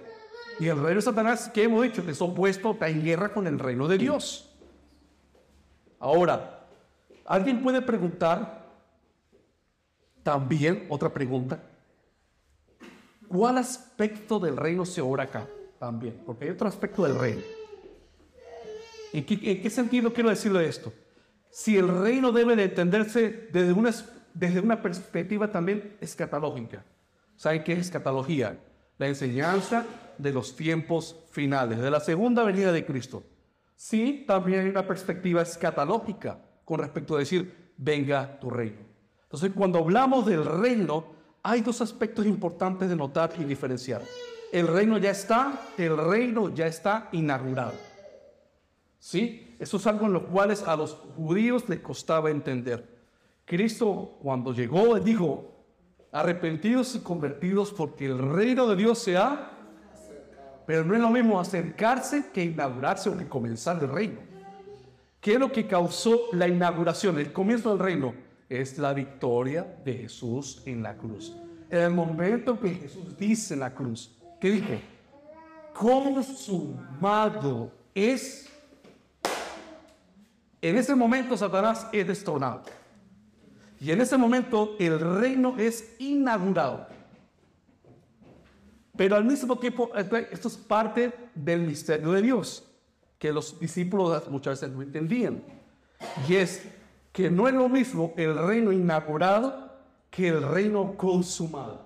Y 0.61 0.68
el 0.68 0.77
reino 0.77 0.96
de 0.96 1.03
Satanás, 1.03 1.51
que 1.55 1.62
hemos 1.62 1.83
dicho, 1.83 2.05
que 2.05 2.11
es 2.11 2.20
opuesto, 2.20 2.73
está 2.73 2.87
en 2.87 3.03
guerra 3.03 3.33
con 3.33 3.46
el 3.46 3.59
reino 3.59 3.88
de 3.88 3.96
Dios. 3.96 4.55
Ahora, 5.99 6.66
alguien 7.25 7.62
puede 7.62 7.81
preguntar, 7.81 8.68
también 10.23 10.87
otra 10.90 11.09
pregunta, 11.09 11.62
¿cuál 13.27 13.57
aspecto 13.57 14.38
del 14.38 14.55
reino 14.55 14.85
se 14.85 15.01
ora 15.01 15.25
acá? 15.25 15.49
También, 15.79 16.23
porque 16.27 16.44
hay 16.44 16.51
otro 16.51 16.68
aspecto 16.68 17.05
del 17.05 17.18
reino. 17.18 17.40
¿En 19.14 19.25
qué, 19.25 19.40
en 19.42 19.62
qué 19.62 19.70
sentido 19.70 20.12
quiero 20.12 20.29
decirle 20.29 20.68
esto? 20.68 20.92
Si 21.49 21.79
el 21.79 21.88
reino 21.88 22.33
debe 22.33 22.55
de 22.55 22.64
entenderse 22.64 23.49
desde 23.51 23.73
una, 23.73 23.94
desde 24.35 24.61
una 24.61 24.83
perspectiva 24.83 25.51
también 25.51 25.96
escatológica. 26.03 26.85
¿Saben 27.35 27.64
qué 27.64 27.73
es 27.73 27.79
escatología? 27.79 28.59
La 28.99 29.09
enseñanza 29.09 29.87
de 30.20 30.33
los 30.33 30.56
tiempos 30.56 31.16
finales, 31.30 31.78
de 31.78 31.90
la 31.90 32.00
segunda 32.00 32.44
venida 32.44 32.72
de 32.72 32.85
Cristo. 32.85 33.22
Sí, 33.74 34.24
también 34.26 34.61
hay 34.61 34.68
una 34.68 34.87
perspectiva 34.87 35.42
escatológica 35.42 36.38
con 36.64 36.80
respecto 36.80 37.16
a 37.16 37.20
decir, 37.20 37.72
venga 37.76 38.38
tu 38.38 38.50
reino. 38.50 38.80
Entonces, 39.22 39.52
cuando 39.54 39.78
hablamos 39.78 40.26
del 40.26 40.44
reino, 40.44 41.06
hay 41.42 41.62
dos 41.62 41.80
aspectos 41.80 42.26
importantes 42.26 42.88
de 42.88 42.96
notar 42.96 43.33
y 43.38 43.44
diferenciar. 43.44 44.02
El 44.52 44.66
reino 44.66 44.98
ya 44.98 45.11
está, 45.11 45.68
el 45.78 45.96
reino 45.96 46.52
ya 46.54 46.66
está 46.66 47.09
inaugurado. 47.12 47.72
¿Sí? 48.98 49.56
Eso 49.59 49.78
es 49.78 49.87
algo 49.87 50.06
en 50.06 50.12
lo 50.12 50.26
cual 50.26 50.54
a 50.66 50.76
los 50.76 50.94
judíos 51.16 51.68
les 51.68 51.80
costaba 51.80 52.30
entender. 52.30 52.98
Cristo 53.44 54.18
cuando 54.22 54.52
llegó 54.52 54.98
dijo, 54.98 55.64
arrepentidos 56.12 56.94
y 56.96 57.00
convertidos 57.00 57.72
porque 57.72 58.06
el 58.06 58.18
reino 58.18 58.66
de 58.66 58.76
Dios 58.76 58.98
se 58.98 59.16
ha 59.16 59.60
pero 60.70 60.85
no 60.85 60.94
es 60.94 61.00
lo 61.00 61.11
mismo 61.11 61.40
acercarse 61.40 62.26
que 62.33 62.44
inaugurarse 62.44 63.11
o 63.11 63.18
que 63.18 63.26
comenzar 63.26 63.83
el 63.83 63.88
reino. 63.88 64.20
¿Qué 65.20 65.33
es 65.33 65.40
lo 65.40 65.50
que 65.50 65.66
causó 65.66 66.28
la 66.30 66.46
inauguración, 66.46 67.18
el 67.18 67.33
comienzo 67.33 67.70
del 67.70 67.80
reino? 67.80 68.14
Es 68.48 68.78
la 68.78 68.92
victoria 68.92 69.66
de 69.85 69.94
Jesús 69.94 70.62
en 70.66 70.85
la 70.85 70.96
cruz. 70.96 71.35
En 71.70 71.78
el 71.80 71.90
momento 71.90 72.61
que 72.61 72.68
Jesús 72.68 73.18
dice 73.18 73.54
en 73.54 73.61
la 73.61 73.74
cruz, 73.74 74.16
¿qué 74.40 74.48
dijo? 74.52 74.74
Consumado 75.74 77.72
es. 77.92 78.48
En 80.62 80.76
ese 80.76 80.94
momento 80.94 81.37
Satanás 81.37 81.88
es 81.90 82.06
destronado. 82.06 82.62
Y 83.80 83.90
en 83.90 84.00
ese 84.00 84.16
momento 84.16 84.76
el 84.78 85.00
reino 85.00 85.59
es 85.59 85.96
inaugurado. 85.98 86.87
Pero 89.00 89.16
al 89.16 89.24
mismo 89.24 89.56
tiempo, 89.56 89.90
esto 89.94 90.48
es 90.48 90.58
parte 90.58 91.10
del 91.34 91.62
misterio 91.62 92.12
de 92.12 92.20
Dios, 92.20 92.62
que 93.18 93.32
los 93.32 93.58
discípulos 93.58 94.28
muchas 94.28 94.60
veces 94.60 94.76
no 94.76 94.82
entendían. 94.82 95.42
Y 96.28 96.34
es 96.34 96.68
que 97.10 97.30
no 97.30 97.48
es 97.48 97.54
lo 97.54 97.66
mismo 97.70 98.12
el 98.18 98.36
reino 98.36 98.72
inaugurado 98.72 99.72
que 100.10 100.28
el 100.28 100.42
reino 100.42 100.98
consumado. 100.98 101.80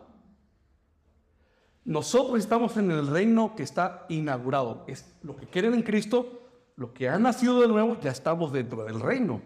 Nosotros 1.85 2.41
estamos 2.41 2.77
en 2.79 2.91
el 2.91 3.07
reino 3.07 3.55
que 3.55 3.63
está 3.63 4.07
inaugurado. 4.09 4.83
Es 4.89 5.15
lo 5.23 5.37
que 5.37 5.47
quieren 5.47 5.73
en 5.75 5.83
Cristo, 5.83 6.43
lo 6.75 6.93
que 6.93 7.09
ha 7.09 7.17
nacido 7.17 7.61
de 7.61 7.69
nuevo, 7.69 7.97
ya 8.01 8.11
estamos 8.11 8.53
dentro 8.53 8.83
del 8.83 8.99
reino. 8.99 9.41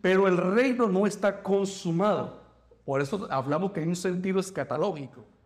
Pero 0.00 0.26
el 0.26 0.36
reino 0.36 0.88
no 0.88 1.06
está 1.06 1.40
consumado. 1.40 2.42
Por 2.84 3.00
eso 3.00 3.28
hablamos 3.30 3.70
que 3.70 3.78
hay 3.78 3.86
un 3.86 3.94
sentido 3.94 4.40
escatológico. 4.40 5.37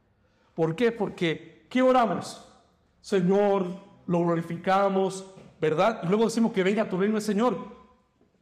¿Por 0.54 0.76
qué? 0.76 0.92
Porque, 0.92 1.66
¿qué 1.68 1.82
oramos? 1.82 2.46
Señor, 3.00 3.66
lo 4.06 4.20
glorificamos, 4.20 5.26
¿verdad? 5.60 6.00
Y 6.04 6.08
luego 6.08 6.24
decimos 6.24 6.52
que 6.52 6.62
venga 6.62 6.88
tu 6.88 6.98
reino, 6.98 7.20
Señor. 7.20 7.56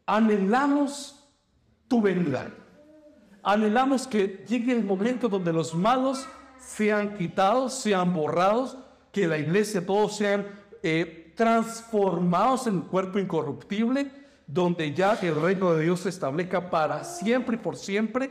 Anhelamos 0.07 1.29
tu 1.89 2.01
venida. 2.01 2.51
Anhelamos 3.43 4.07
que 4.07 4.45
llegue 4.49 4.73
el 4.73 4.85
momento 4.85 5.29
donde 5.29 5.53
los 5.53 5.75
malos 5.75 6.27
sean 6.59 7.17
quitados, 7.17 7.75
sean 7.75 8.13
borrados, 8.13 8.77
que 9.13 9.27
la 9.27 9.39
iglesia 9.39 9.85
todos 9.85 10.17
sean 10.17 10.47
eh, 10.83 11.33
transformados 11.37 12.67
en 12.67 12.75
un 12.77 12.81
cuerpo 12.83 13.19
incorruptible, 13.19 14.11
donde 14.47 14.93
ya 14.93 15.19
el 15.23 15.41
reino 15.41 15.73
de 15.73 15.85
Dios 15.85 16.01
se 16.01 16.11
establezca 16.11 16.71
para 16.71 17.03
siempre 17.05 17.57
y 17.57 17.59
por 17.59 17.77
siempre, 17.77 18.31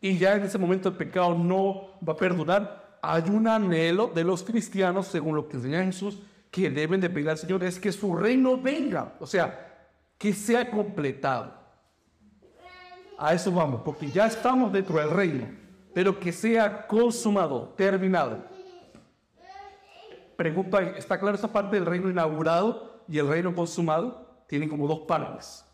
y 0.00 0.18
ya 0.18 0.34
en 0.34 0.42
ese 0.42 0.58
momento 0.58 0.88
el 0.88 0.96
pecado 0.96 1.36
no 1.36 1.92
va 2.06 2.14
a 2.14 2.16
perdurar, 2.16 2.91
hay 3.02 3.24
un 3.28 3.48
anhelo 3.48 4.06
de 4.06 4.22
los 4.22 4.44
cristianos, 4.44 5.08
según 5.08 5.34
lo 5.34 5.48
que 5.48 5.56
enseña 5.56 5.82
Jesús, 5.84 6.22
que 6.52 6.70
deben 6.70 7.00
de 7.00 7.10
pedir 7.10 7.28
al 7.28 7.36
Señor, 7.36 7.64
es 7.64 7.80
que 7.80 7.90
su 7.90 8.14
reino 8.14 8.56
venga, 8.56 9.14
o 9.18 9.26
sea, 9.26 9.88
que 10.16 10.32
sea 10.32 10.70
completado. 10.70 11.52
A 13.18 13.34
eso 13.34 13.50
vamos, 13.50 13.82
porque 13.84 14.08
ya 14.08 14.26
estamos 14.26 14.72
dentro 14.72 14.98
del 14.98 15.10
reino, 15.10 15.46
pero 15.92 16.18
que 16.20 16.30
sea 16.30 16.86
consumado, 16.86 17.74
terminado. 17.76 18.44
Pregunta, 20.36 20.80
¿está 20.96 21.18
claro 21.18 21.36
esa 21.36 21.52
parte 21.52 21.76
del 21.76 21.86
reino 21.86 22.08
inaugurado 22.08 23.04
y 23.08 23.18
el 23.18 23.26
reino 23.26 23.52
consumado? 23.54 24.44
Tienen 24.46 24.68
como 24.68 24.86
dos 24.86 25.00
partes. 25.00 25.64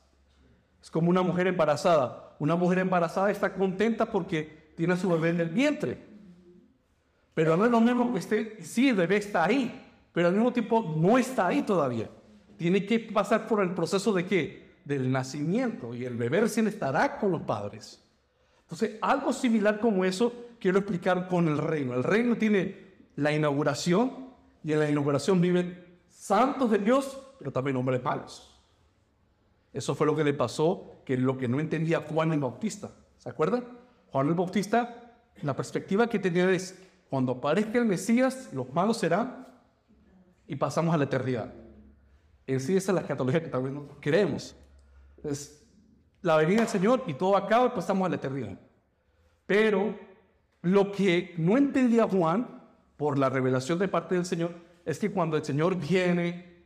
Es 0.83 0.91
como 0.91 1.11
una 1.11 1.23
mujer 1.23 1.47
embarazada. 1.47 2.37
Una 2.39 2.57
mujer 2.57 2.79
embarazada 2.79 3.31
está 3.31 3.53
contenta 3.53 4.07
porque 4.07 4.73
tiene 4.77 4.95
a 4.95 4.97
su 4.97 5.09
bebé 5.11 5.31
en 5.31 5.41
el 5.41 5.49
vientre. 5.49 6.08
Pero 7.39 7.57
no 7.57 7.67
es 7.67 7.71
lo 7.71 7.81
mismo 7.81 8.13
que 8.13 8.19
esté, 8.19 8.59
sí, 8.65 8.89
el 8.89 8.97
bebé 8.97 9.19
está 9.19 9.45
ahí, 9.45 9.81
pero 10.13 10.27
al 10.27 10.35
mismo 10.35 10.53
tiempo 10.53 10.97
no 10.99 11.17
está 11.19 11.47
ahí 11.47 11.63
todavía. 11.63 12.11
Tiene 12.57 12.85
que 12.85 12.99
pasar 12.99 13.47
por 13.47 13.63
el 13.63 13.71
proceso 13.75 14.13
de 14.13 14.27
qué? 14.27 14.73
Del 14.85 15.13
nacimiento 15.13 15.95
y 15.95 16.05
el 16.05 16.17
bebé 16.17 16.41
recién 16.41 16.67
estará 16.67 17.17
con 17.17 17.31
los 17.31 17.43
padres. 17.43 18.05
Entonces, 18.63 18.97
algo 19.01 19.33
similar 19.33 19.79
como 19.79 20.05
eso 20.05 20.33
quiero 20.59 20.81
explicar 20.81 21.29
con 21.29 21.47
el 21.47 21.59
reino. 21.59 21.95
El 21.95 22.03
reino 22.03 22.37
tiene 22.37 22.75
la 23.15 23.31
inauguración 23.31 24.31
y 24.65 24.73
en 24.73 24.81
la 24.81 24.91
inauguración 24.91 25.41
viven 25.41 26.01
santos 26.09 26.73
de 26.73 26.79
Dios, 26.79 27.23
pero 27.39 27.53
también 27.53 27.77
hombres 27.77 28.03
malos. 28.03 28.61
Eso 29.73 29.95
fue 29.95 30.09
lo 30.09 30.17
que 30.17 30.25
le 30.25 30.35
pasó, 30.35 31.03
que 31.05 31.17
lo 31.17 31.39
que 31.39 31.47
no 31.47 31.61
entendía 31.61 32.01
Juan 32.01 32.33
el 32.33 32.41
Bautista. 32.41 32.91
¿Se 33.17 33.29
acuerdan? 33.29 33.65
Juan 34.11 34.27
el 34.27 34.35
Bautista, 34.35 35.15
la 35.43 35.55
perspectiva 35.55 36.09
que 36.09 36.19
tenía 36.19 36.51
es, 36.51 36.88
cuando 37.11 37.33
aparezca 37.33 37.79
el 37.79 37.87
Mesías, 37.87 38.51
los 38.53 38.73
malos 38.73 38.99
serán 38.99 39.47
y 40.47 40.57
pasamos 40.57 40.95
a 40.95 40.99
la 40.99 41.05
eternidad. 41.05 41.53
En 42.47 42.61
sí, 42.61 42.77
esa 42.77 42.93
es 42.93 42.95
la 42.95 43.01
escatología 43.01 43.43
que 43.43 43.49
también 43.49 43.75
nosotros 43.75 43.99
queremos. 44.01 44.57
Es 45.23 45.65
la 46.23 46.37
venida 46.37 46.61
del 46.61 46.69
Señor 46.69 47.05
y 47.07 47.15
todo 47.15 47.37
acaba 47.37 47.67
y 47.67 47.71
pasamos 47.71 48.07
a 48.07 48.09
la 48.09 48.17
eternidad. 48.17 48.59
Pero 49.47 49.99
lo 50.63 50.93
que 50.93 51.35
no 51.39 51.57
entendía 51.57 52.07
Juan 52.07 52.63
por 52.97 53.19
la 53.19 53.29
revelación 53.31 53.79
de 53.79 53.89
parte 53.89 54.15
del 54.15 54.27
Señor 54.27 54.55
es 54.85 54.99
que 54.99 55.11
cuando 55.11 55.37
el 55.37 55.45
Señor 55.45 55.77
viene 55.77 56.65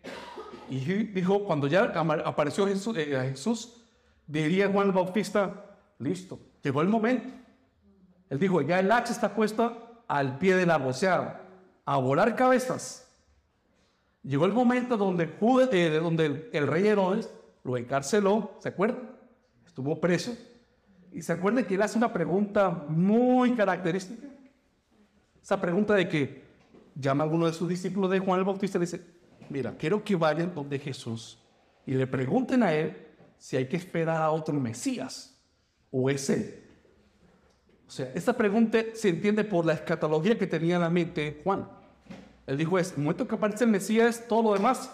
y 0.70 0.78
dijo, 0.78 1.44
cuando 1.44 1.66
ya 1.66 1.84
apareció 2.24 2.66
Jesús, 2.66 2.96
eh, 2.96 3.28
Jesús 3.30 3.84
diría 4.26 4.68
Juan 4.68 4.86
el 4.88 4.92
Bautista, 4.92 5.76
listo, 5.98 6.40
llegó 6.62 6.80
el 6.80 6.88
momento. 6.88 7.28
Él 8.30 8.38
dijo, 8.38 8.62
ya 8.62 8.80
el 8.80 8.90
hacha 8.90 9.12
está 9.12 9.34
puesta 9.34 9.76
al 10.12 10.36
pie 10.36 10.54
del 10.54 10.70
árbol, 10.70 10.90
o 10.90 10.92
sea, 10.92 11.40
a 11.86 11.96
volar 11.96 12.36
cabezas. 12.36 13.08
Llegó 14.22 14.44
el 14.44 14.52
momento 14.52 14.98
donde, 14.98 15.24
eh, 15.24 15.90
donde 16.02 16.50
el, 16.52 16.66
rey 16.66 16.86
Herodes 16.86 17.30
lo 17.64 17.78
encarceló, 17.78 18.52
¿se 18.58 18.68
acuerdan? 18.68 19.10
Estuvo 19.66 19.98
preso. 19.98 20.36
Y 21.12 21.22
se 21.22 21.32
acuerdan 21.32 21.64
que 21.64 21.76
él 21.76 21.82
hace 21.82 21.96
una 21.96 22.12
pregunta 22.12 22.68
muy 22.88 23.54
característica. 23.54 24.28
Esa 25.42 25.58
pregunta 25.58 25.94
de 25.94 26.06
que 26.06 26.42
llama 26.94 27.24
a 27.24 27.28
uno 27.28 27.46
de 27.46 27.54
sus 27.54 27.66
discípulos 27.66 28.10
de 28.10 28.18
Juan 28.18 28.38
el 28.38 28.44
Bautista 28.44 28.76
y 28.76 28.80
le 28.80 28.86
dice, 28.86 29.00
mira, 29.48 29.74
quiero 29.78 30.04
que 30.04 30.14
vayan 30.14 30.54
donde 30.54 30.78
Jesús 30.78 31.38
y 31.86 31.94
le 31.94 32.06
pregunten 32.06 32.62
a 32.62 32.74
él 32.74 32.94
si 33.38 33.56
hay 33.56 33.66
que 33.66 33.78
esperar 33.78 34.20
a 34.20 34.30
otro 34.30 34.52
Mesías 34.60 35.42
o 35.90 36.10
es 36.10 36.28
él. 36.28 36.61
O 37.92 37.94
sea, 37.94 38.10
esta 38.14 38.32
pregunta 38.32 38.78
se 38.94 39.10
entiende 39.10 39.44
por 39.44 39.66
la 39.66 39.74
escatología 39.74 40.38
que 40.38 40.46
tenía 40.46 40.76
en 40.76 40.80
la 40.80 40.88
mente 40.88 41.42
Juan. 41.44 41.68
Él 42.46 42.56
dijo, 42.56 42.78
es, 42.78 42.92
en 42.92 43.00
el 43.00 43.02
momento 43.02 43.28
que 43.28 43.34
aparece 43.34 43.64
el 43.64 43.70
Mesías, 43.70 44.24
todo 44.26 44.42
lo 44.44 44.52
demás 44.54 44.90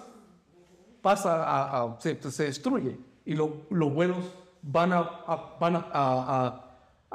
pasa 1.01 1.45
a, 1.81 1.97
se, 2.01 2.17
destruye 2.17 2.99
y 3.25 3.35
los 3.35 3.95
buenos 3.95 4.25
van 4.63 4.91
a, 4.93 6.65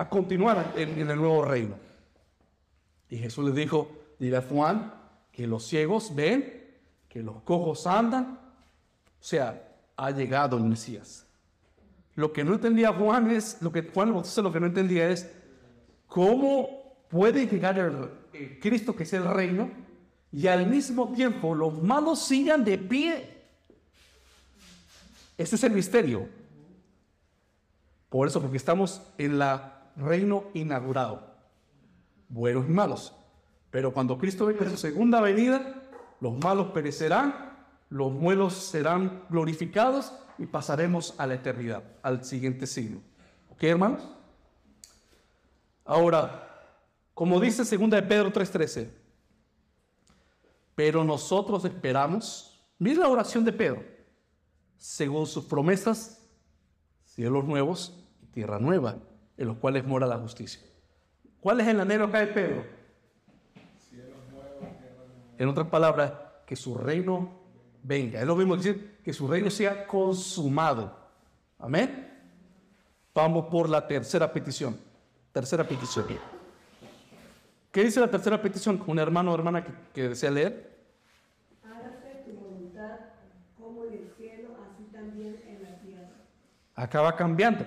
continuar 0.09 0.71
en, 0.77 1.01
en, 1.01 1.09
el 1.09 1.17
nuevo 1.17 1.43
reino. 1.43 1.75
Y 3.09 3.17
Jesús 3.17 3.43
le 3.43 3.51
dijo, 3.51 3.91
dile 4.19 4.37
a 4.37 4.41
Juan 4.41 4.93
que 5.33 5.45
los 5.45 5.65
ciegos 5.65 6.15
ven, 6.15 6.63
que 7.09 7.21
los 7.21 7.41
cojos 7.41 7.85
andan, 7.87 8.39
o 9.19 9.19
sea, 9.19 9.69
ha 9.97 10.11
llegado 10.11 10.55
el 10.55 10.63
Mesías. 10.63 11.27
Lo 12.15 12.31
que 12.31 12.45
no 12.45 12.53
entendía 12.53 12.93
Juan 12.93 13.29
es, 13.29 13.61
lo 13.61 13.69
que 13.69 13.83
Juan 13.93 14.13
lo 14.13 14.53
que 14.53 14.59
no 14.61 14.67
entendía 14.67 15.09
es 15.09 15.42
cómo 16.13 17.07
puede 17.09 17.47
llegar 17.47 17.79
el, 17.79 18.59
Cristo 18.59 18.95
que 18.95 19.01
es 19.01 19.13
el 19.13 19.25
reino 19.25 19.71
y 20.31 20.45
al 20.45 20.67
mismo 20.67 21.11
tiempo 21.11 21.55
los 21.55 21.81
malos 21.81 22.19
sigan 22.19 22.63
de 22.63 22.77
pie. 22.77 23.41
Ese 25.35 25.55
es 25.55 25.63
el 25.63 25.71
misterio. 25.71 26.27
Por 28.09 28.27
eso, 28.27 28.39
porque 28.39 28.57
estamos 28.57 29.01
en 29.17 29.41
el 29.41 29.59
reino 29.95 30.43
inaugurado, 30.53 31.35
buenos 32.29 32.67
y 32.67 32.71
malos. 32.71 33.13
Pero 33.71 33.91
cuando 33.91 34.19
Cristo 34.19 34.45
venga 34.45 34.65
en 34.65 34.69
su 34.69 34.77
segunda 34.77 35.19
venida, 35.19 35.81
los 36.21 36.37
malos 36.37 36.67
perecerán 36.67 37.53
los 37.89 38.11
muelos 38.11 38.53
serán 38.55 39.23
glorificados 39.29 40.13
y 40.39 40.47
pasaremos 40.47 41.13
a 41.19 41.27
la 41.27 41.35
eternidad, 41.35 41.83
al 42.01 42.25
siguiente 42.25 42.65
siglo. 42.65 42.99
¿Ok, 43.51 43.63
hermanos? 43.63 44.01
Ahora, 45.85 46.49
como 47.13 47.39
dice 47.39 47.63
2 47.63 47.89
de 47.89 48.03
Pedro 48.03 48.31
3:13, 48.31 48.89
pero 50.75 51.03
nosotros 51.03 51.65
esperamos, 51.65 52.59
mira 52.79 53.01
la 53.01 53.09
oración 53.09 53.43
de 53.45 53.53
Pedro, 53.53 53.83
según 54.77 55.27
sus 55.27 55.45
promesas, 55.45 56.27
cielos 57.03 57.45
nuevos 57.45 57.93
y 58.21 58.25
tierra 58.27 58.59
nueva, 58.59 58.97
en 59.37 59.47
los 59.47 59.57
cuales 59.57 59.85
mora 59.85 60.07
la 60.07 60.17
justicia. 60.17 60.61
¿Cuál 61.39 61.59
es 61.59 61.67
el 61.67 61.79
anhelo 61.79 62.05
acá 62.05 62.19
de 62.19 62.27
Pedro? 62.27 62.65
Cielos 63.89 64.17
nuevos, 64.31 64.59
tierra 64.59 65.05
nueva. 65.07 65.35
En 65.37 65.47
otras 65.49 65.67
palabras, 65.67 66.13
que 66.45 66.55
su 66.55 66.75
reino 66.75 67.29
venga. 67.83 68.19
Es 68.19 68.27
lo 68.27 68.35
mismo 68.35 68.55
decir 68.55 68.99
que 69.03 69.13
su 69.13 69.27
reino 69.27 69.49
sea 69.49 69.85
consumado. 69.85 70.97
Amén. 71.59 72.09
Vamos 73.13 73.45
por 73.45 73.69
la 73.69 73.87
tercera 73.87 74.31
petición. 74.31 74.77
Tercera 75.33 75.67
petición. 75.67 76.05
¿Qué 77.71 77.83
dice 77.83 77.99
la 77.99 78.09
tercera 78.09 78.39
petición? 78.39 78.81
Un 78.85 78.99
hermano 78.99 79.31
o 79.31 79.35
hermana 79.35 79.65
que, 79.91 80.07
desea 80.07 80.29
leer. 80.29 80.77
Hágase 81.63 82.23
tu 82.23 82.33
voluntad 82.33 82.99
como 83.57 83.83
en 83.85 83.93
el 83.93 84.13
cielo, 84.15 84.49
así 84.63 84.83
también 84.91 85.43
en 85.47 85.63
la 85.63 85.79
tierra. 85.79 86.11
Acaba 86.75 87.15
cambiando. 87.15 87.65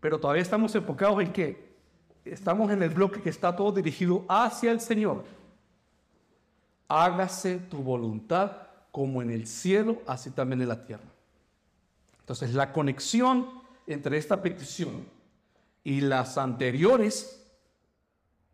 Pero 0.00 0.18
todavía 0.18 0.42
estamos 0.42 0.74
enfocados 0.74 1.22
en 1.22 1.32
que 1.32 1.76
estamos 2.24 2.72
en 2.72 2.82
el 2.82 2.90
bloque 2.90 3.22
que 3.22 3.30
está 3.30 3.54
todo 3.54 3.70
dirigido 3.70 4.24
hacia 4.28 4.72
el 4.72 4.80
Señor. 4.80 5.24
Hágase 6.88 7.58
tu 7.58 7.78
voluntad 7.78 8.50
como 8.90 9.22
en 9.22 9.30
el 9.30 9.46
cielo, 9.46 10.02
así 10.08 10.32
también 10.32 10.60
en 10.60 10.68
la 10.68 10.84
tierra. 10.84 11.04
Entonces, 12.18 12.52
la 12.52 12.72
conexión 12.72 13.48
entre 13.86 14.18
esta 14.18 14.42
petición 14.42 15.14
y 15.86 16.00
las 16.00 16.36
anteriores 16.36 17.40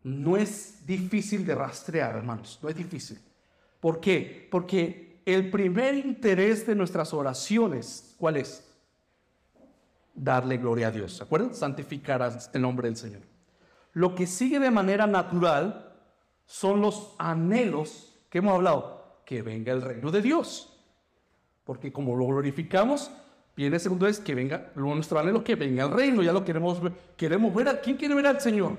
no 0.03 0.37
es 0.37 0.85
difícil 0.85 1.47
de 1.47 1.55
rastrear, 1.55 2.15
hermanos, 2.15 2.59
no 2.61 2.69
es 2.69 2.75
difícil. 2.75 3.17
¿Por 3.79 3.99
qué? 3.99 4.47
Porque 4.51 5.19
el 5.25 5.49
primer 5.49 5.95
interés 5.95 6.67
de 6.67 6.75
nuestras 6.75 7.11
oraciones, 7.11 8.13
¿cuál 8.19 8.37
es? 8.37 8.63
Darle 10.13 10.57
gloria 10.57 10.89
a 10.89 10.91
Dios, 10.91 11.13
¿se 11.13 11.23
acuerdan? 11.23 11.55
Santificar 11.55 12.39
el 12.53 12.61
nombre 12.61 12.87
del 12.87 12.97
Señor. 12.97 13.21
Lo 13.93 14.13
que 14.13 14.27
sigue 14.27 14.59
de 14.59 14.69
manera 14.69 15.07
natural 15.07 15.91
son 16.45 16.81
los 16.81 17.15
anhelos 17.17 18.13
que 18.29 18.37
hemos 18.37 18.53
hablado 18.53 19.21
que 19.25 19.41
venga 19.41 19.73
el 19.73 19.81
reino 19.81 20.11
de 20.11 20.21
Dios. 20.21 20.79
Porque 21.63 21.91
como 21.91 22.15
lo 22.15 22.27
glorificamos, 22.27 23.09
viene 23.55 23.79
segundo 23.79 24.07
es 24.07 24.19
que 24.19 24.35
venga, 24.35 24.71
nuestro 24.75 25.19
anhelo 25.19 25.43
que 25.43 25.55
venga 25.55 25.83
el 25.83 25.91
reino, 25.91 26.21
ya 26.23 26.33
lo 26.33 26.43
queremos 26.43 26.81
ver, 26.81 26.93
queremos 27.15 27.53
ver, 27.53 27.67
a, 27.69 27.81
¿quién 27.81 27.97
quiere 27.97 28.15
ver 28.15 28.27
al 28.27 28.41
Señor? 28.41 28.77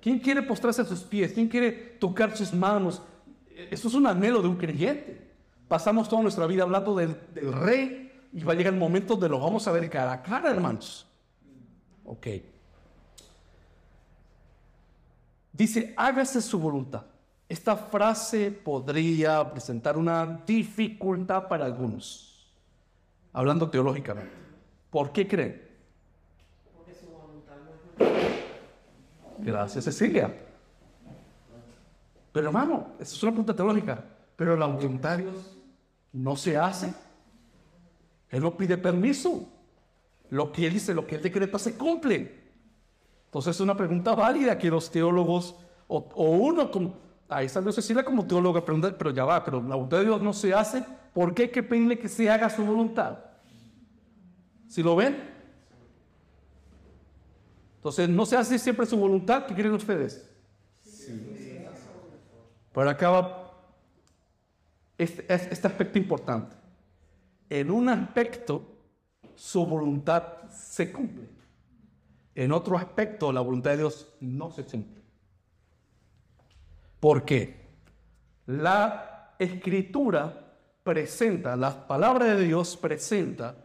¿Quién 0.00 0.18
quiere 0.18 0.42
postrarse 0.42 0.82
a 0.82 0.84
sus 0.84 1.00
pies? 1.00 1.32
¿Quién 1.32 1.48
quiere 1.48 1.72
tocar 1.72 2.36
sus 2.36 2.54
manos? 2.54 3.02
Eso 3.70 3.88
es 3.88 3.94
un 3.94 4.06
anhelo 4.06 4.40
de 4.40 4.48
un 4.48 4.56
creyente. 4.56 5.30
Pasamos 5.68 6.08
toda 6.08 6.22
nuestra 6.22 6.46
vida 6.46 6.62
hablando 6.62 6.96
del, 6.96 7.16
del 7.34 7.52
rey 7.52 8.10
y 8.32 8.42
va 8.42 8.52
a 8.52 8.56
llegar 8.56 8.72
el 8.72 8.78
momento 8.78 9.14
donde 9.14 9.28
lo 9.28 9.40
vamos 9.40 9.66
a 9.68 9.72
ver 9.72 9.88
cara 9.90 10.12
a 10.12 10.22
cara, 10.22 10.50
hermanos. 10.50 11.06
Ok. 12.04 12.26
Dice, 15.52 15.92
hágase 15.96 16.40
su 16.40 16.58
voluntad. 16.58 17.04
Esta 17.48 17.76
frase 17.76 18.50
podría 18.50 19.50
presentar 19.50 19.98
una 19.98 20.40
dificultad 20.46 21.48
para 21.48 21.64
algunos, 21.64 22.29
hablando 23.32 23.70
teológicamente. 23.70 24.32
¿Por 24.90 25.12
qué 25.12 25.26
creen? 25.26 25.62
Porque 26.74 26.94
su 26.94 27.06
voluntad 27.06 27.56
no 27.64 28.06
es 28.06 29.46
Gracias, 29.46 29.84
Cecilia. 29.84 30.34
Pero 32.32 32.46
hermano, 32.46 32.88
esa 32.98 33.14
es 33.14 33.22
una 33.22 33.32
pregunta 33.32 33.54
teológica. 33.54 34.04
Pero 34.36 34.56
la 34.56 34.66
voluntad 34.66 35.16
de 35.16 35.24
Dios 35.24 35.56
no 36.12 36.36
se 36.36 36.56
hace. 36.56 36.92
Él 38.30 38.42
no 38.42 38.56
pide 38.56 38.78
permiso. 38.78 39.48
Lo 40.30 40.52
que 40.52 40.66
Él 40.66 40.74
dice, 40.74 40.94
lo 40.94 41.06
que 41.06 41.16
Él 41.16 41.22
decreta 41.22 41.58
se 41.58 41.76
cumple. 41.76 42.40
Entonces 43.26 43.56
es 43.56 43.60
una 43.60 43.76
pregunta 43.76 44.14
válida 44.14 44.58
que 44.58 44.70
los 44.70 44.90
teólogos, 44.90 45.56
o, 45.88 45.98
o 46.14 46.30
uno 46.30 46.70
como 46.70 47.10
ahí 47.30 47.48
salió 47.48 47.72
Cecilia 47.72 48.04
como 48.04 48.26
teóloga, 48.26 48.64
pero 48.64 49.10
ya 49.10 49.24
va, 49.24 49.42
pero 49.44 49.62
la 49.62 49.76
voluntad 49.76 49.98
de 49.98 50.04
Dios 50.04 50.20
no 50.20 50.32
se 50.32 50.52
hace, 50.52 50.84
¿por 51.12 51.34
qué 51.34 51.42
hay 51.42 51.48
que 51.50 51.62
pedirle 51.62 51.98
que 51.98 52.08
se 52.08 52.30
haga 52.30 52.48
su 52.50 52.64
voluntad? 52.64 53.18
¿Si 54.68 54.82
lo 54.82 54.96
ven? 54.96 55.30
Entonces, 57.76 58.08
no 58.08 58.26
se 58.26 58.36
hace 58.36 58.58
siempre 58.58 58.86
su 58.86 58.96
voluntad, 58.96 59.46
¿qué 59.46 59.54
creen 59.54 59.72
ustedes? 59.72 60.30
Sí. 60.82 61.64
Pero 62.72 62.90
acá 62.90 63.10
va 63.10 63.52
este, 64.98 65.24
este 65.32 65.66
aspecto 65.66 65.98
importante. 65.98 66.56
En 67.48 67.70
un 67.70 67.88
aspecto, 67.88 68.76
su 69.34 69.64
voluntad 69.66 70.48
se 70.50 70.92
cumple. 70.92 71.28
En 72.34 72.52
otro 72.52 72.76
aspecto, 72.76 73.32
la 73.32 73.40
voluntad 73.40 73.70
de 73.72 73.78
Dios 73.78 74.14
no 74.20 74.50
se 74.52 74.64
cumple. 74.64 75.02
Porque 77.00 77.66
la 78.46 79.34
escritura 79.38 80.49
presenta, 80.82 81.56
la 81.56 81.86
palabra 81.86 82.34
de 82.34 82.44
Dios 82.44 82.76
presenta 82.76 83.56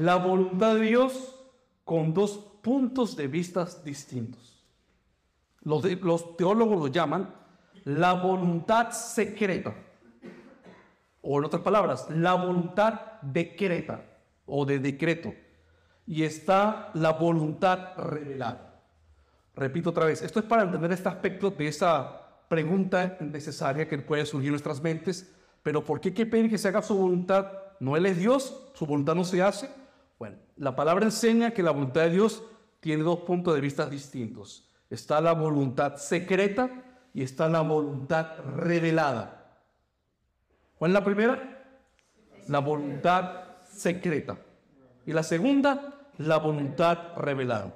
la 0.00 0.16
voluntad 0.16 0.74
de 0.74 0.80
Dios 0.80 1.36
con 1.84 2.12
dos 2.12 2.38
puntos 2.62 3.16
de 3.16 3.28
vista 3.28 3.66
distintos. 3.84 4.64
Los, 5.62 5.84
los 6.02 6.36
teólogos 6.36 6.78
lo 6.78 6.86
llaman 6.88 7.34
la 7.84 8.14
voluntad 8.14 8.90
secreta. 8.90 9.74
O 11.22 11.38
en 11.38 11.44
otras 11.44 11.62
palabras, 11.62 12.08
la 12.10 12.34
voluntad 12.34 13.20
decreta 13.22 14.04
o 14.46 14.64
de 14.64 14.78
decreto. 14.78 15.32
Y 16.06 16.22
está 16.22 16.90
la 16.94 17.12
voluntad 17.12 17.96
revelada. 17.96 18.80
Repito 19.54 19.90
otra 19.90 20.04
vez, 20.04 20.22
esto 20.22 20.40
es 20.40 20.46
para 20.46 20.62
entender 20.62 20.92
este 20.92 21.08
aspecto 21.08 21.50
de 21.50 21.68
esa 21.68 22.26
pregunta 22.48 23.16
necesaria 23.20 23.88
que 23.88 23.98
puede 23.98 24.26
surgir 24.26 24.48
en 24.48 24.52
nuestras 24.52 24.82
mentes, 24.82 25.32
pero 25.66 25.84
¿por 25.84 26.00
qué 26.00 26.14
que 26.14 26.26
pedir 26.26 26.48
que 26.48 26.58
se 26.58 26.68
haga 26.68 26.80
su 26.80 26.96
voluntad? 26.96 27.50
¿No 27.80 27.96
Él 27.96 28.06
es 28.06 28.16
Dios? 28.16 28.70
¿Su 28.74 28.86
voluntad 28.86 29.16
no 29.16 29.24
se 29.24 29.42
hace? 29.42 29.68
Bueno, 30.16 30.36
la 30.56 30.76
palabra 30.76 31.04
enseña 31.04 31.50
que 31.50 31.60
la 31.60 31.72
voluntad 31.72 32.02
de 32.02 32.10
Dios 32.10 32.40
tiene 32.78 33.02
dos 33.02 33.18
puntos 33.22 33.52
de 33.52 33.60
vista 33.60 33.90
distintos. 33.90 34.70
Está 34.90 35.20
la 35.20 35.32
voluntad 35.32 35.96
secreta 35.96 36.70
y 37.12 37.24
está 37.24 37.48
la 37.48 37.62
voluntad 37.62 38.38
revelada. 38.54 39.58
¿Cuál 40.78 40.92
es 40.92 40.94
la 40.94 41.04
primera? 41.04 41.66
La 42.46 42.60
voluntad 42.60 43.56
secreta. 43.64 44.38
Y 45.04 45.12
la 45.12 45.24
segunda, 45.24 46.10
la 46.18 46.36
voluntad 46.36 47.16
revelada. 47.16 47.74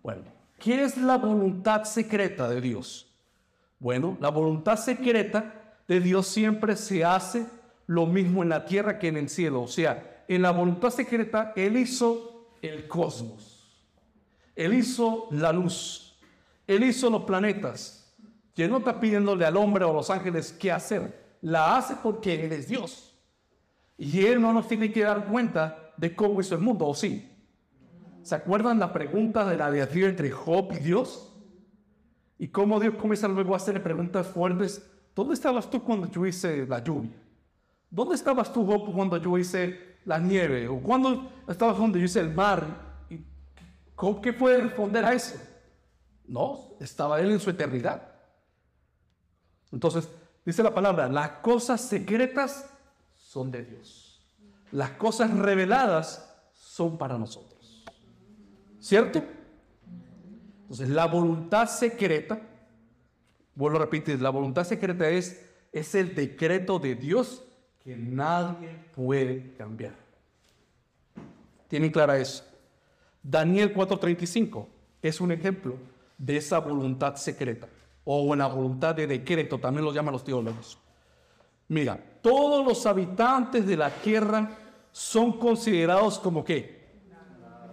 Bueno, 0.00 0.22
¿qué 0.60 0.84
es 0.84 0.96
la 0.96 1.18
voluntad 1.18 1.82
secreta 1.82 2.48
de 2.48 2.60
Dios? 2.60 3.12
Bueno, 3.80 4.16
la 4.20 4.28
voluntad 4.28 4.76
secreta 4.76 5.65
de 5.88 6.00
Dios 6.00 6.26
siempre 6.26 6.76
se 6.76 7.04
hace 7.04 7.46
lo 7.86 8.06
mismo 8.06 8.42
en 8.42 8.48
la 8.48 8.64
tierra 8.64 8.98
que 8.98 9.08
en 9.08 9.16
el 9.16 9.28
cielo. 9.28 9.62
O 9.62 9.68
sea, 9.68 10.24
en 10.28 10.42
la 10.42 10.50
voluntad 10.50 10.90
secreta 10.90 11.52
Él 11.56 11.76
hizo 11.76 12.56
el 12.62 12.88
cosmos. 12.88 13.84
Él 14.54 14.74
hizo 14.74 15.28
la 15.30 15.52
luz. 15.52 16.18
Él 16.66 16.84
hizo 16.84 17.10
los 17.10 17.22
planetas. 17.22 18.14
Que 18.54 18.66
no 18.66 18.78
está 18.78 18.98
pidiéndole 18.98 19.44
al 19.44 19.56
hombre 19.56 19.84
o 19.84 19.90
a 19.90 19.94
los 19.94 20.10
ángeles 20.10 20.52
qué 20.52 20.72
hacer. 20.72 21.36
La 21.42 21.76
hace 21.76 21.94
porque 22.02 22.46
Él 22.46 22.52
es 22.52 22.68
Dios. 22.68 23.14
Y 23.98 24.24
Él 24.24 24.40
no 24.40 24.52
nos 24.52 24.66
tiene 24.66 24.90
que 24.90 25.02
dar 25.02 25.26
cuenta 25.26 25.92
de 25.96 26.14
cómo 26.14 26.40
hizo 26.40 26.54
el 26.54 26.60
mundo, 26.60 26.86
¿o 26.86 26.94
sí? 26.94 27.30
¿Se 28.22 28.34
acuerdan 28.34 28.78
la 28.78 28.92
pregunta 28.92 29.44
de 29.44 29.56
la 29.56 29.70
diatriba 29.70 30.08
entre 30.08 30.30
Job 30.30 30.72
y 30.72 30.82
Dios? 30.82 31.32
Y 32.38 32.48
cómo 32.48 32.80
Dios 32.80 32.94
comienza 32.96 33.28
luego 33.28 33.54
a 33.54 33.58
hacerle 33.58 33.80
preguntas 33.80 34.26
fuertes. 34.26 34.82
¿Dónde 35.16 35.32
estabas 35.32 35.70
tú 35.70 35.82
cuando 35.82 36.10
yo 36.10 36.26
hice 36.26 36.66
la 36.66 36.84
lluvia? 36.84 37.16
¿Dónde 37.90 38.14
estabas 38.14 38.52
tú, 38.52 38.66
Job, 38.66 38.92
cuando 38.94 39.16
yo 39.16 39.38
hice 39.38 39.96
la 40.04 40.18
nieve? 40.18 40.68
¿O 40.68 40.78
cuando 40.78 41.32
estabas 41.48 41.78
cuando 41.78 41.96
yo 41.96 42.04
hice 42.04 42.20
el 42.20 42.34
mar? 42.34 42.66
¿Y 43.08 43.24
¿Qué 44.22 44.34
puede 44.34 44.58
responder 44.60 45.06
a 45.06 45.14
eso? 45.14 45.36
No, 46.26 46.74
estaba 46.80 47.18
él 47.18 47.30
en 47.30 47.40
su 47.40 47.48
eternidad. 47.48 48.02
Entonces, 49.72 50.06
dice 50.44 50.62
la 50.62 50.74
palabra, 50.74 51.08
las 51.08 51.30
cosas 51.38 51.80
secretas 51.80 52.68
son 53.14 53.50
de 53.50 53.64
Dios. 53.64 54.22
Las 54.70 54.90
cosas 54.90 55.30
reveladas 55.30 56.30
son 56.52 56.98
para 56.98 57.16
nosotros. 57.16 57.86
¿Cierto? 58.78 59.22
Entonces, 60.60 60.90
la 60.90 61.06
voluntad 61.06 61.66
secreta, 61.68 62.38
vuelvo 63.56 63.78
a 63.78 63.80
repetir, 63.80 64.20
la 64.20 64.30
voluntad 64.30 64.62
secreta 64.64 65.08
es, 65.08 65.44
es 65.72 65.94
el 65.96 66.14
decreto 66.14 66.78
de 66.78 66.94
Dios 66.94 67.42
que 67.82 67.96
nadie 67.96 68.68
puede 68.94 69.54
cambiar. 69.54 69.94
¿Tienen 71.66 71.90
clara 71.90 72.16
eso? 72.18 72.44
Daniel 73.22 73.74
4:35 73.74 74.66
es 75.02 75.20
un 75.20 75.32
ejemplo 75.32 75.76
de 76.16 76.36
esa 76.36 76.60
voluntad 76.60 77.16
secreta 77.16 77.68
o 78.04 78.34
la 78.36 78.46
voluntad 78.46 78.94
de 78.94 79.06
decreto, 79.06 79.58
también 79.58 79.84
lo 79.84 79.92
llaman 79.92 80.12
los 80.12 80.22
teólogos. 80.22 80.78
Mira, 81.68 81.98
todos 82.22 82.64
los 82.64 82.86
habitantes 82.86 83.66
de 83.66 83.76
la 83.76 83.90
tierra 83.90 84.48
son 84.92 85.38
considerados 85.38 86.18
como 86.20 86.44
qué? 86.44 86.86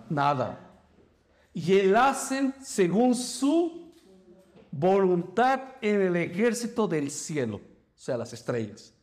Nada. 0.09 0.59
Y 1.53 1.77
él 1.77 1.95
hacen 1.95 2.55
según 2.61 3.13
su 3.13 3.82
voluntad 4.73 5.75
en 5.81 6.01
el 6.01 6.15
ejército 6.15 6.87
del 6.87 7.09
cielo, 7.09 7.57
o 7.57 7.99
sea, 7.99 8.17
las 8.17 8.33
estrellas 8.33 8.93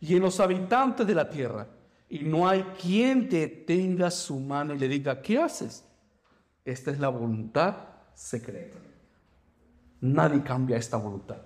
y 0.00 0.14
en 0.14 0.22
los 0.22 0.40
habitantes 0.40 1.06
de 1.06 1.14
la 1.14 1.28
tierra. 1.28 1.66
Y 2.08 2.20
no 2.20 2.48
hay 2.48 2.62
quien 2.80 3.28
detenga 3.28 4.10
su 4.10 4.38
mano 4.38 4.74
y 4.74 4.78
le 4.78 4.88
diga, 4.88 5.20
¿qué 5.20 5.38
haces? 5.38 5.84
Esta 6.64 6.90
es 6.90 7.00
la 7.00 7.08
voluntad 7.08 7.74
secreta. 8.14 8.78
Nadie 10.00 10.42
cambia 10.42 10.76
esta 10.76 10.96
voluntad, 10.96 11.38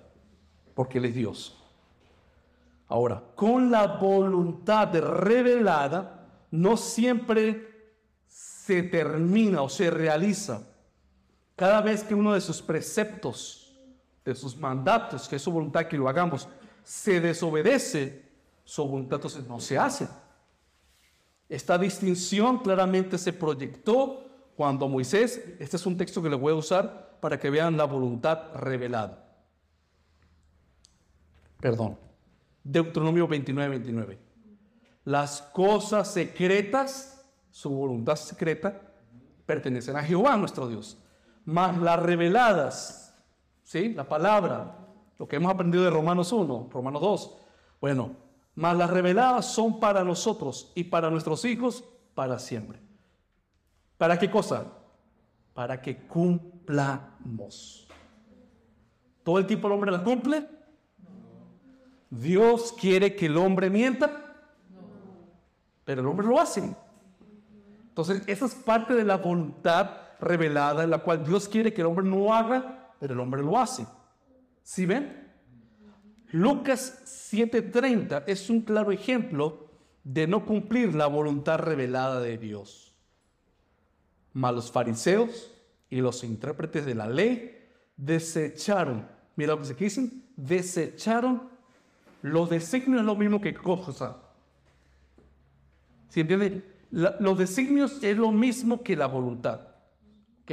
porque 0.74 0.98
Él 0.98 1.06
es 1.06 1.14
Dios. 1.14 1.56
Ahora, 2.88 3.22
con 3.34 3.70
la 3.70 3.86
voluntad 3.86 4.94
revelada, 4.98 6.28
no 6.50 6.76
siempre 6.76 7.94
se 8.26 8.82
termina 8.82 9.62
o 9.62 9.68
se 9.68 9.90
realiza. 9.90 10.66
Cada 11.56 11.80
vez 11.80 12.02
que 12.02 12.14
uno 12.14 12.34
de 12.34 12.40
sus 12.40 12.60
preceptos, 12.60 13.69
de 14.24 14.34
sus 14.34 14.56
mandatos, 14.56 15.28
que 15.28 15.36
es 15.36 15.42
su 15.42 15.50
voluntad 15.50 15.86
que 15.86 15.96
lo 15.96 16.08
hagamos, 16.08 16.48
se 16.82 17.20
desobedece, 17.20 18.30
su 18.64 18.86
voluntad 18.86 19.16
entonces 19.16 19.46
no 19.46 19.60
se 19.60 19.78
hace. 19.78 20.08
Esta 21.48 21.76
distinción 21.78 22.58
claramente 22.58 23.18
se 23.18 23.32
proyectó 23.32 24.26
cuando 24.56 24.88
Moisés, 24.88 25.42
este 25.58 25.76
es 25.76 25.86
un 25.86 25.96
texto 25.96 26.22
que 26.22 26.28
le 26.28 26.36
voy 26.36 26.52
a 26.52 26.56
usar 26.56 27.18
para 27.20 27.38
que 27.38 27.50
vean 27.50 27.76
la 27.76 27.84
voluntad 27.84 28.54
revelada. 28.54 29.24
Perdón. 31.60 31.98
Deuteronomio 32.62 33.26
29, 33.26 33.68
29. 33.70 34.18
Las 35.04 35.42
cosas 35.42 36.12
secretas, 36.12 37.24
su 37.50 37.70
voluntad 37.70 38.16
secreta, 38.16 38.80
pertenecen 39.46 39.96
a 39.96 40.02
Jehová 40.02 40.36
nuestro 40.36 40.68
Dios. 40.68 40.98
Mas 41.44 41.76
las 41.78 42.00
reveladas, 42.00 43.09
¿sí? 43.70 43.94
La 43.94 44.02
palabra, 44.02 44.78
lo 45.16 45.28
que 45.28 45.36
hemos 45.36 45.52
aprendido 45.52 45.84
de 45.84 45.90
Romanos 45.90 46.32
1, 46.32 46.70
Romanos 46.72 47.00
2. 47.00 47.36
Bueno, 47.80 48.16
mas 48.56 48.76
las 48.76 48.90
reveladas 48.90 49.46
son 49.46 49.78
para 49.78 50.02
nosotros 50.02 50.72
y 50.74 50.82
para 50.82 51.08
nuestros 51.08 51.44
hijos 51.44 51.84
para 52.16 52.40
siempre. 52.40 52.80
¿Para 53.96 54.18
qué 54.18 54.28
cosa? 54.28 54.64
Para 55.54 55.80
que 55.80 55.98
cumplamos. 55.98 57.86
¿Todo 59.22 59.38
el 59.38 59.46
tiempo 59.46 59.68
el 59.68 59.74
hombre 59.74 59.92
la 59.92 60.02
cumple? 60.02 60.48
¿Dios 62.10 62.72
quiere 62.72 63.14
que 63.14 63.26
el 63.26 63.36
hombre 63.36 63.70
mienta? 63.70 64.10
Pero 65.84 66.00
el 66.00 66.08
hombre 66.08 66.26
lo 66.26 66.40
hace. 66.40 66.74
Entonces, 67.88 68.24
esa 68.26 68.46
es 68.46 68.54
parte 68.56 68.94
de 68.94 69.04
la 69.04 69.18
voluntad 69.18 69.92
revelada 70.18 70.82
en 70.82 70.90
la 70.90 70.98
cual 70.98 71.24
Dios 71.24 71.48
quiere 71.48 71.72
que 71.72 71.82
el 71.82 71.86
hombre 71.86 72.04
no 72.04 72.34
haga, 72.34 72.79
pero 73.00 73.14
el 73.14 73.20
hombre 73.20 73.42
lo 73.42 73.58
hace. 73.58 73.86
¿Sí 74.62 74.86
ven? 74.86 75.28
Lucas 76.30 77.02
7:30 77.32 78.24
es 78.26 78.48
un 78.50 78.60
claro 78.60 78.92
ejemplo 78.92 79.68
de 80.04 80.28
no 80.28 80.44
cumplir 80.44 80.94
la 80.94 81.08
voluntad 81.08 81.58
revelada 81.58 82.20
de 82.20 82.38
Dios. 82.38 82.94
Mas 84.32 84.54
los 84.54 84.70
fariseos 84.70 85.52
y 85.88 86.00
los 86.00 86.22
intérpretes 86.22 86.86
de 86.86 86.94
la 86.94 87.08
ley 87.08 87.58
desecharon, 87.96 89.08
mira 89.34 89.54
lo 89.54 89.58
que 89.58 89.64
se 89.64 89.74
dicen, 89.74 90.24
desecharon 90.36 91.50
los 92.22 92.50
designios 92.50 93.00
es 93.00 93.06
lo 93.06 93.16
mismo 93.16 93.40
que 93.40 93.54
cosa. 93.54 94.18
¿Sí 96.10 96.20
entiende? 96.20 96.62
los 96.90 97.38
designios 97.38 98.02
es 98.02 98.16
lo 98.16 98.32
mismo 98.32 98.82
que 98.82 98.96
la 98.96 99.06
voluntad. 99.06 99.60
¿Ok? 100.42 100.52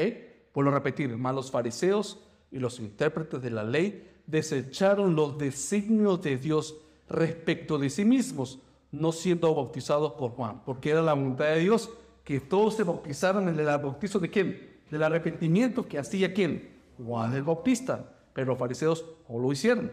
Vuelvo 0.53 0.71
a 0.71 0.75
repetir, 0.75 1.15
mas 1.17 1.35
los 1.35 1.51
fariseos 1.51 2.26
y 2.51 2.59
los 2.59 2.79
intérpretes 2.79 3.41
de 3.41 3.51
la 3.51 3.63
ley 3.63 4.09
desecharon 4.25 5.15
los 5.15 5.37
designios 5.37 6.21
de 6.21 6.37
Dios 6.37 6.75
respecto 7.09 7.77
de 7.77 7.89
sí 7.89 8.05
mismos, 8.05 8.59
no 8.91 9.11
siendo 9.11 9.53
bautizados 9.53 10.13
por 10.13 10.31
Juan, 10.31 10.61
porque 10.65 10.91
era 10.91 11.01
la 11.01 11.13
voluntad 11.13 11.45
de 11.45 11.59
Dios 11.59 11.89
que 12.23 12.39
todos 12.39 12.75
se 12.75 12.83
bautizaran 12.83 13.47
en 13.47 13.59
el 13.59 13.65
bautizo 13.65 14.19
de 14.19 14.29
quién? 14.29 14.77
Del 14.91 15.03
arrepentimiento 15.03 15.87
que 15.87 15.97
hacía 15.97 16.33
quién? 16.33 16.77
Juan 16.97 17.33
el 17.33 17.43
Bautista, 17.43 18.13
pero 18.33 18.47
los 18.47 18.59
fariseos 18.59 19.05
no 19.29 19.39
lo 19.39 19.51
hicieron. 19.51 19.91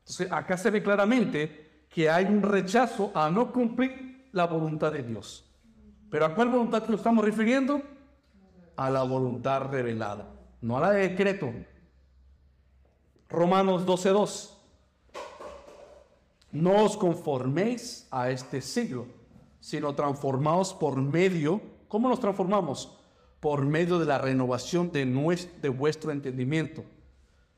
Entonces 0.00 0.30
acá 0.30 0.56
se 0.56 0.70
ve 0.70 0.82
claramente 0.82 1.86
que 1.88 2.10
hay 2.10 2.24
un 2.26 2.42
rechazo 2.42 3.12
a 3.14 3.30
no 3.30 3.52
cumplir 3.52 4.28
la 4.32 4.46
voluntad 4.46 4.92
de 4.92 5.02
Dios. 5.02 5.50
Pero 6.10 6.26
¿a 6.26 6.34
cuál 6.34 6.48
voluntad 6.48 6.86
nos 6.88 7.00
estamos 7.00 7.24
refiriendo? 7.24 7.80
A 8.76 8.90
la 8.90 9.02
voluntad 9.04 9.70
revelada, 9.70 10.28
no 10.60 10.76
a 10.76 10.80
la 10.80 10.90
de 10.90 11.08
decreto, 11.08 11.52
Romanos 13.34 13.84
12.2. 13.84 14.50
No 16.52 16.84
os 16.84 16.96
conforméis 16.96 18.06
a 18.10 18.30
este 18.30 18.60
siglo, 18.60 19.06
sino 19.60 19.94
transformaos 19.94 20.72
por 20.72 20.96
medio. 20.96 21.60
¿Cómo 21.88 22.08
nos 22.08 22.20
transformamos? 22.20 22.96
Por 23.40 23.66
medio 23.66 23.98
de 23.98 24.06
la 24.06 24.18
renovación 24.18 24.92
de, 24.92 25.04
de 25.60 25.68
vuestro 25.68 26.12
entendimiento. 26.12 26.84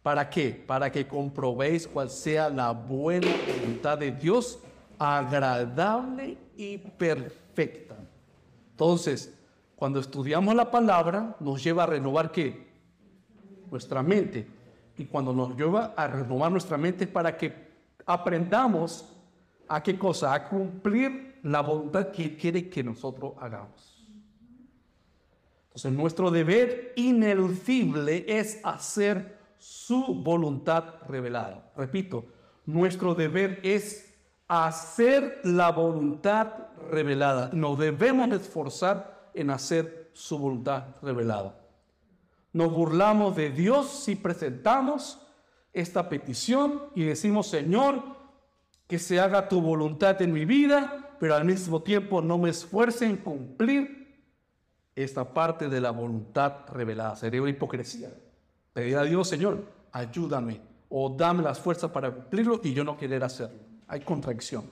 ¿Para 0.03 0.31
qué? 0.31 0.51
Para 0.51 0.91
que 0.91 1.07
comprobéis 1.07 1.87
cuál 1.87 2.09
sea 2.09 2.49
la 2.49 2.70
buena 2.70 3.29
voluntad 3.47 3.99
de 3.99 4.12
Dios, 4.12 4.59
agradable 4.99 6.39
y 6.57 6.79
perfecta. 6.79 7.97
Entonces, 8.70 9.35
cuando 9.74 10.01
estudiamos 10.01 10.55
la 10.55 10.70
palabra, 10.70 11.37
nos 11.39 11.62
lleva 11.62 11.83
a 11.83 11.87
renovar 11.87 12.33
qué? 12.33 12.66
Nuestra 13.70 14.03
mente 14.03 14.55
y 14.99 15.05
cuando 15.07 15.32
nos 15.32 15.57
lleva 15.57 15.94
a 15.97 16.07
renovar 16.07 16.51
nuestra 16.51 16.76
mente 16.76 17.07
para 17.07 17.36
que 17.36 17.53
aprendamos 18.07 19.12
a 19.68 19.82
qué 19.82 19.99
cosa, 19.99 20.32
a 20.32 20.49
cumplir 20.49 21.40
la 21.42 21.61
voluntad 21.61 22.11
que 22.11 22.36
quiere 22.36 22.68
que 22.68 22.82
nosotros 22.82 23.34
hagamos. 23.40 23.97
Entonces 25.66 25.92
nuestro 25.92 26.30
deber 26.30 26.92
ineludible 26.97 28.24
es 28.26 28.61
hacer 28.64 29.36
su 29.59 30.22
voluntad 30.22 31.03
revelada. 31.09 31.70
Repito, 31.76 32.24
nuestro 32.64 33.14
deber 33.14 33.61
es 33.62 34.14
hacer 34.49 35.40
la 35.44 35.72
voluntad 35.72 36.53
revelada. 36.90 37.51
Nos 37.53 37.78
debemos 37.78 38.30
esforzar 38.32 39.30
en 39.34 39.51
hacer 39.51 40.11
su 40.14 40.38
voluntad 40.38 40.97
revelada. 41.03 41.65
Nos 42.57 42.72
burlamos 42.72 43.36
de 43.36 43.50
Dios 43.50 43.86
si 43.86 44.16
presentamos 44.16 45.20
esta 45.74 46.09
petición 46.09 46.84
y 46.94 47.04
decimos, 47.04 47.48
Señor, 47.48 48.02
que 48.86 48.98
se 48.98 49.20
haga 49.20 49.46
tu 49.46 49.61
voluntad 49.61 50.22
en 50.22 50.32
mi 50.32 50.46
vida, 50.46 51.11
pero 51.20 51.34
al 51.34 51.44
mismo 51.44 51.82
tiempo 51.82 52.22
no 52.22 52.38
me 52.38 52.48
esfuerce 52.48 53.04
en 53.04 53.18
cumplir 53.18 54.22
esta 54.94 55.34
parte 55.34 55.68
de 55.68 55.82
la 55.82 55.90
voluntad 55.90 56.61
revelada. 56.72 57.14
Sería 57.14 57.42
una 57.42 57.50
hipocresía. 57.50 58.09
Pedir 58.72 58.96
a 58.96 59.02
Dios, 59.02 59.28
Señor, 59.28 59.62
ayúdame 59.92 60.62
o 60.88 61.11
dame 61.11 61.42
las 61.42 61.61
fuerzas 61.61 61.90
para 61.90 62.11
cumplirlo 62.11 62.59
y 62.64 62.72
yo 62.72 62.84
no 62.84 62.96
querer 62.96 63.22
hacerlo. 63.22 63.59
Hay 63.86 64.00
contradicción. 64.00 64.64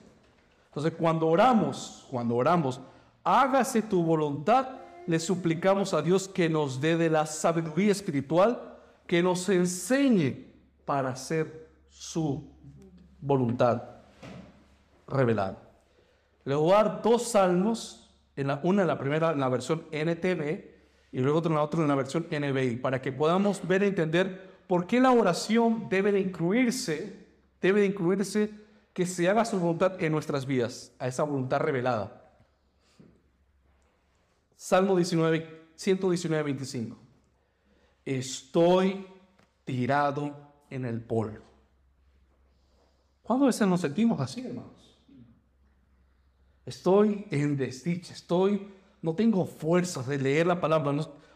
Entonces, 0.69 0.91
cuando 0.97 1.27
oramos, 1.27 2.07
cuando 2.09 2.35
oramos, 2.35 2.81
hágase 3.23 3.83
tu 3.83 4.01
voluntad, 4.01 4.69
le 5.07 5.19
suplicamos 5.19 5.93
a 5.93 6.01
Dios 6.01 6.27
que 6.27 6.49
nos 6.49 6.81
dé 6.81 6.97
de 6.97 7.09
la 7.09 7.25
sabiduría 7.25 7.91
espiritual, 7.91 8.77
que 9.07 9.21
nos 9.21 9.47
enseñe 9.49 10.47
para 10.85 11.09
hacer 11.09 11.69
su 11.89 12.47
voluntad 13.21 13.83
revelada. 15.07 15.57
Le 16.43 16.55
voy 16.55 16.71
a 16.71 16.83
dar 16.83 17.01
dos 17.01 17.23
salmos 17.29 18.01
una 18.63 18.81
en 18.81 18.87
la 18.87 18.97
primera 18.97 19.31
en 19.31 19.39
la 19.39 19.49
versión 19.49 19.85
NTV 19.91 20.75
y 21.11 21.19
luego 21.19 21.39
otra 21.39 21.49
en 21.49 21.55
la 21.55 21.63
otra 21.63 21.81
en 21.81 21.87
la 21.87 21.95
versión 21.95 22.27
NBI, 22.29 22.77
para 22.77 23.01
que 23.01 23.11
podamos 23.11 23.65
ver 23.65 23.83
y 23.83 23.87
entender 23.87 24.55
por 24.67 24.85
qué 24.85 24.99
la 24.99 25.11
oración 25.11 25.87
debe 25.89 26.11
de 26.11 26.19
incluirse, 26.19 27.25
debe 27.61 27.81
de 27.81 27.87
incluirse 27.87 28.49
que 28.93 29.05
se 29.05 29.29
haga 29.29 29.45
su 29.45 29.59
voluntad 29.59 30.01
en 30.03 30.11
nuestras 30.11 30.45
vidas, 30.45 30.91
a 30.99 31.07
esa 31.07 31.23
voluntad 31.23 31.59
revelada. 31.59 32.24
Salmo 34.65 34.95
19, 34.95 35.47
119, 35.75 36.43
25. 36.43 36.97
Estoy 38.03 39.05
tirado 39.63 40.35
en 40.71 40.85
el 40.85 41.01
polvo. 41.01 41.43
¿Cuándo 43.21 43.45
veces 43.45 43.67
nos 43.67 43.81
sentimos 43.81 44.19
así, 44.19 44.41
hermanos? 44.41 44.97
Estoy 46.65 47.27
en 47.29 47.55
desdicha, 47.55 48.13
estoy, 48.13 48.67
no 49.03 49.13
tengo 49.13 49.45
fuerzas 49.45 50.07
de 50.07 50.17
leer 50.17 50.47
la 50.47 50.59
palabra, 50.59 50.91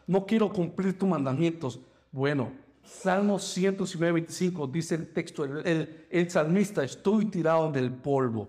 no, 0.08 0.26
quiero 0.26 0.52
cumplir 0.52 0.98
tus 0.98 1.08
mandamientos. 1.08 1.80
Bueno, 2.12 2.52
Salmo 2.82 3.38
119, 3.38 4.12
25 4.12 4.66
dice 4.66 4.96
el 4.96 5.14
texto, 5.14 5.46
el, 5.46 6.08
el, 6.10 6.32
salmista, 6.32 6.84
estoy 6.84 7.26
tirado 7.26 7.72
del 7.72 7.94
polvo. 7.94 8.48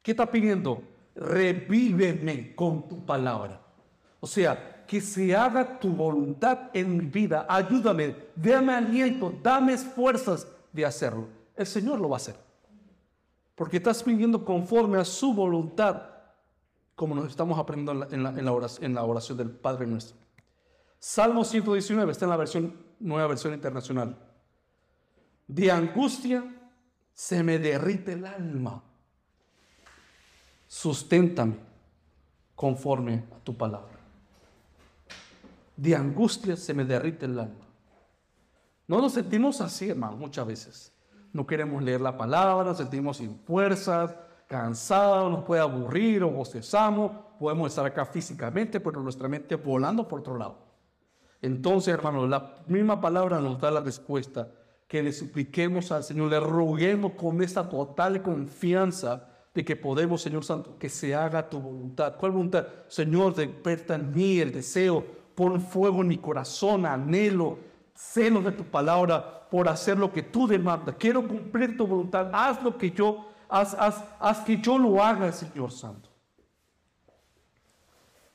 ¿Qué 0.00 0.12
está 0.12 0.30
pidiendo? 0.30 0.82
Revíveme 1.14 2.54
con 2.54 2.88
tu 2.88 3.04
palabra. 3.04 3.65
O 4.20 4.26
sea, 4.26 4.84
que 4.86 5.00
se 5.00 5.34
haga 5.34 5.78
tu 5.78 5.90
voluntad 5.90 6.70
en 6.72 6.96
mi 6.96 7.06
vida. 7.06 7.46
Ayúdame, 7.48 8.14
dame 8.34 8.72
aliento, 8.72 9.32
dame 9.42 9.76
fuerzas 9.76 10.46
de 10.72 10.84
hacerlo. 10.84 11.28
El 11.56 11.66
Señor 11.66 12.00
lo 12.00 12.08
va 12.08 12.16
a 12.16 12.18
hacer 12.18 12.46
porque 13.56 13.78
estás 13.78 14.02
pidiendo 14.02 14.44
conforme 14.44 14.98
a 14.98 15.04
su 15.04 15.32
voluntad, 15.32 16.02
como 16.94 17.14
nos 17.14 17.28
estamos 17.28 17.58
aprendiendo 17.58 18.06
en 18.10 18.44
la, 18.44 18.52
oración, 18.52 19.36
del 19.36 19.50
Padre 19.50 19.86
nuestro. 19.86 20.16
Salmo 20.98 21.42
119 21.42 22.12
está 22.12 22.26
en 22.26 22.30
la 22.30 22.36
versión, 22.36 22.76
nueva 23.00 23.28
versión 23.28 23.54
internacional. 23.54 24.16
De 25.48 25.70
angustia 25.70 26.44
se 27.14 27.42
me 27.42 27.58
derrite 27.58 28.12
el 28.12 28.26
alma. 28.26 28.82
Susténtame 30.66 31.56
conforme 32.54 33.24
a 33.34 33.38
tu 33.42 33.56
palabra. 33.56 33.95
De 35.76 35.94
angustia 35.94 36.56
se 36.56 36.74
me 36.74 36.84
derrite 36.84 37.26
el 37.26 37.38
alma. 37.38 37.66
No 38.88 39.00
nos 39.00 39.12
sentimos 39.12 39.60
así, 39.60 39.90
hermano, 39.90 40.16
muchas 40.16 40.46
veces 40.46 40.96
no 41.36 41.46
queremos 41.46 41.82
leer 41.82 42.00
la 42.00 42.16
palabra, 42.16 42.64
nos 42.64 42.78
sentimos 42.78 43.18
sin 43.18 43.38
fuerzas, 43.40 44.14
cansados, 44.48 45.30
nos 45.30 45.44
puede 45.44 45.60
aburrir 45.60 46.22
o 46.22 46.30
bostezamos, 46.30 47.12
podemos 47.38 47.68
estar 47.68 47.84
acá 47.84 48.06
físicamente, 48.06 48.80
pero 48.80 49.02
nuestra 49.02 49.28
mente 49.28 49.56
volando 49.56 50.08
por 50.08 50.20
otro 50.20 50.38
lado. 50.38 50.58
Entonces, 51.42 51.92
hermanos, 51.92 52.28
la 52.28 52.54
misma 52.66 53.00
palabra 53.00 53.40
nos 53.40 53.60
da 53.60 53.70
la 53.70 53.80
respuesta, 53.80 54.50
que 54.88 55.02
le 55.02 55.12
supliquemos 55.12 55.92
al 55.92 56.04
Señor, 56.04 56.30
le 56.30 56.40
roguemos 56.40 57.12
con 57.12 57.42
esta 57.42 57.68
total 57.68 58.22
confianza 58.22 59.28
de 59.52 59.64
que 59.64 59.76
podemos, 59.76 60.22
Señor 60.22 60.44
Santo, 60.44 60.78
que 60.78 60.88
se 60.88 61.14
haga 61.14 61.48
tu 61.48 61.60
voluntad. 61.60 62.16
¿Cuál 62.16 62.32
voluntad? 62.32 62.66
Señor, 62.88 63.34
desperta 63.34 63.96
en 63.96 64.12
mí 64.14 64.38
el 64.38 64.52
deseo, 64.52 65.04
pon 65.36 65.60
fuego 65.60 66.00
en 66.00 66.08
mi 66.08 66.18
corazón, 66.18 66.86
anhelo, 66.86 67.58
celo 67.94 68.40
de 68.40 68.50
tu 68.52 68.64
palabra, 68.64 69.46
por 69.48 69.68
hacer 69.68 69.96
lo 69.96 70.12
que 70.12 70.22
tú 70.22 70.48
demandas. 70.48 70.96
Quiero 70.98 71.28
cumplir 71.28 71.76
tu 71.76 71.86
voluntad. 71.86 72.30
Haz 72.32 72.62
lo 72.62 72.76
que 72.76 72.90
yo, 72.90 73.28
haz, 73.48 73.74
haz, 73.74 74.02
haz 74.18 74.40
que 74.40 74.60
yo 74.60 74.78
lo 74.78 75.02
haga, 75.02 75.30
Señor 75.30 75.70
Santo. 75.70 76.08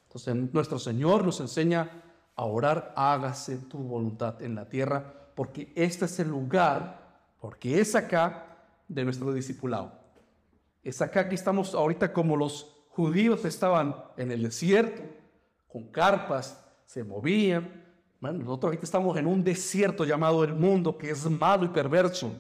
Entonces 0.04 0.54
nuestro 0.54 0.78
Señor 0.78 1.26
nos 1.26 1.40
enseña 1.40 2.04
a 2.36 2.46
orar, 2.46 2.94
hágase 2.96 3.58
tu 3.58 3.78
voluntad 3.80 4.42
en 4.42 4.56
la 4.56 4.70
tierra, 4.70 5.32
porque 5.36 5.74
este 5.76 6.06
es 6.06 6.20
el 6.20 6.30
lugar, 6.30 7.20
porque 7.40 7.80
es 7.80 7.96
acá 7.96 8.58
de 8.88 9.04
nuestro 9.04 9.34
discipulado. 9.34 10.00
Es 10.84 11.02
acá 11.02 11.28
que 11.30 11.36
estamos 11.36 11.74
ahorita 11.74 12.14
como 12.14 12.36
los 12.36 12.76
judíos 12.90 13.46
estaban 13.46 13.96
en 14.18 14.32
el 14.32 14.44
desierto, 14.44 15.02
con 15.68 15.88
carpas, 15.92 16.62
se 16.92 17.06
movían, 17.06 17.72
bueno, 18.20 18.40
nosotros 18.40 18.78
estamos 18.82 19.16
en 19.18 19.26
un 19.26 19.46
desierto 19.46 20.04
llamado 20.04 20.44
el 20.44 20.54
mundo 20.54 20.98
que 20.98 21.10
es 21.10 21.24
malo 21.30 21.64
y 21.64 21.70
perverso. 21.70 22.34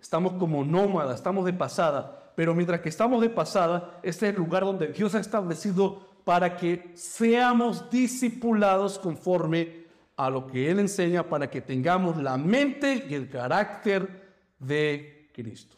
Estamos 0.00 0.34
como 0.34 0.64
nómadas, 0.64 1.16
estamos 1.16 1.44
de 1.44 1.52
pasada. 1.52 2.32
Pero 2.36 2.54
mientras 2.54 2.80
que 2.80 2.88
estamos 2.88 3.20
de 3.20 3.30
pasada, 3.30 3.98
este 4.04 4.28
es 4.28 4.32
el 4.32 4.38
lugar 4.38 4.62
donde 4.62 4.92
Dios 4.92 5.16
ha 5.16 5.18
establecido 5.18 6.06
para 6.22 6.56
que 6.56 6.92
seamos 6.94 7.90
discipulados 7.90 8.96
conforme 8.96 9.86
a 10.16 10.30
lo 10.30 10.46
que 10.46 10.70
Él 10.70 10.78
enseña, 10.78 11.28
para 11.28 11.50
que 11.50 11.60
tengamos 11.60 12.16
la 12.22 12.36
mente 12.36 13.06
y 13.10 13.14
el 13.14 13.28
carácter 13.28 14.36
de 14.60 15.30
Cristo. 15.34 15.76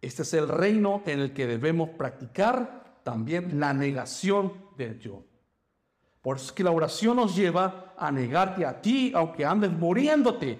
Este 0.00 0.22
es 0.22 0.32
el 0.34 0.46
reino 0.46 1.02
en 1.04 1.18
el 1.18 1.32
que 1.32 1.48
debemos 1.48 1.90
practicar 1.90 3.00
también 3.02 3.58
la 3.58 3.74
negación 3.74 4.52
de 4.76 4.94
Dios. 4.94 5.33
Por 6.24 6.38
eso 6.38 6.46
es 6.46 6.52
que 6.52 6.64
la 6.64 6.70
oración 6.70 7.16
nos 7.16 7.36
lleva 7.36 7.92
a 7.98 8.10
negarte 8.10 8.64
a 8.64 8.80
ti, 8.80 9.12
aunque 9.14 9.44
andes 9.44 9.70
muriéndote. 9.70 10.58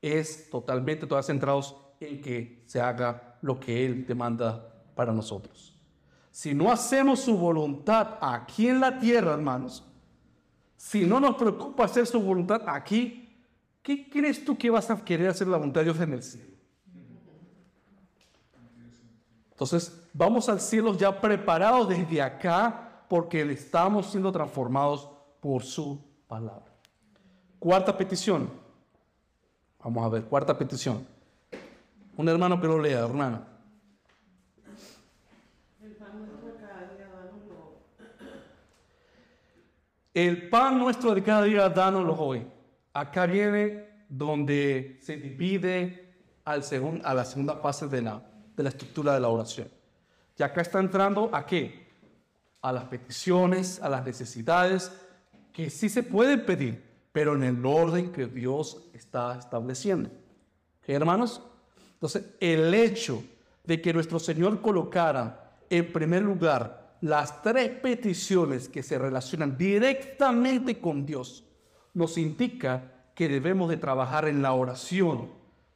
Es 0.00 0.48
totalmente 0.48 1.04
todas 1.04 1.26
centrados 1.26 1.74
en 1.98 2.20
que 2.20 2.62
se 2.66 2.80
haga 2.80 3.36
lo 3.42 3.58
que 3.58 3.84
Él 3.84 4.06
demanda 4.06 4.72
para 4.94 5.12
nosotros. 5.12 5.76
Si 6.30 6.54
no 6.54 6.70
hacemos 6.70 7.18
su 7.22 7.36
voluntad 7.36 8.18
aquí 8.20 8.68
en 8.68 8.78
la 8.78 9.00
tierra, 9.00 9.32
hermanos, 9.32 9.84
si 10.76 11.04
no 11.04 11.18
nos 11.18 11.34
preocupa 11.34 11.86
hacer 11.86 12.06
su 12.06 12.20
voluntad 12.20 12.62
aquí, 12.68 13.36
¿qué 13.82 14.08
crees 14.08 14.44
tú 14.44 14.56
que 14.56 14.70
vas 14.70 14.92
a 14.92 15.04
querer 15.04 15.30
hacer 15.30 15.48
la 15.48 15.56
voluntad 15.56 15.80
de 15.80 15.86
Dios 15.86 15.98
en 15.98 16.12
el 16.12 16.22
cielo? 16.22 16.54
Entonces, 19.50 20.08
vamos 20.12 20.48
al 20.48 20.60
cielo 20.60 20.96
ya 20.96 21.20
preparados 21.20 21.88
desde 21.88 22.22
acá 22.22 22.89
porque 23.10 23.42
estamos 23.42 24.06
siendo 24.06 24.30
transformados 24.30 25.10
por 25.40 25.64
su 25.64 26.00
palabra. 26.28 26.72
Cuarta 27.58 27.98
petición. 27.98 28.48
Vamos 29.82 30.06
a 30.06 30.08
ver, 30.10 30.24
cuarta 30.26 30.56
petición. 30.56 31.04
Un 32.16 32.28
hermano 32.28 32.60
que 32.60 32.68
lo 32.68 32.78
lea, 32.78 33.00
hermana. 33.00 33.48
El 40.14 40.48
pan 40.48 40.78
nuestro 40.78 41.12
de 41.12 41.24
cada 41.24 41.42
día, 41.42 41.68
danoslo 41.68 42.14
hoy. 42.14 42.46
Acá 42.92 43.26
viene 43.26 44.04
donde 44.08 45.00
se 45.02 45.16
divide 45.16 46.14
al 46.44 46.62
a 47.02 47.14
la 47.14 47.24
segunda 47.24 47.56
fase 47.56 47.88
de 47.88 48.02
la, 48.02 48.22
de 48.56 48.62
la 48.62 48.68
estructura 48.68 49.14
de 49.14 49.18
la 49.20 49.28
oración. 49.28 49.66
Y 50.38 50.44
acá 50.44 50.60
está 50.60 50.78
entrando 50.78 51.28
a 51.32 51.44
qué? 51.44 51.79
A 52.62 52.72
las 52.72 52.84
peticiones, 52.84 53.80
a 53.80 53.88
las 53.88 54.04
necesidades 54.04 54.92
que 55.52 55.70
sí 55.70 55.88
se 55.88 56.02
pueden 56.02 56.44
pedir, 56.44 56.82
pero 57.12 57.34
en 57.34 57.42
el 57.42 57.64
orden 57.64 58.12
que 58.12 58.26
Dios 58.26 58.88
está 58.92 59.38
estableciendo. 59.38 60.10
¿Qué, 60.82 60.94
hermanos? 60.94 61.42
Entonces, 61.94 62.24
el 62.40 62.72
hecho 62.72 63.22
de 63.64 63.80
que 63.80 63.92
nuestro 63.92 64.18
Señor 64.18 64.60
colocara 64.60 65.58
en 65.68 65.92
primer 65.92 66.22
lugar 66.22 66.96
las 67.00 67.42
tres 67.42 67.70
peticiones 67.70 68.68
que 68.68 68.82
se 68.82 68.98
relacionan 68.98 69.56
directamente 69.56 70.80
con 70.80 71.06
Dios 71.06 71.44
nos 71.94 72.18
indica 72.18 72.92
que 73.14 73.28
debemos 73.28 73.70
de 73.70 73.76
trabajar 73.76 74.28
en 74.28 74.42
la 74.42 74.52
oración 74.52 75.30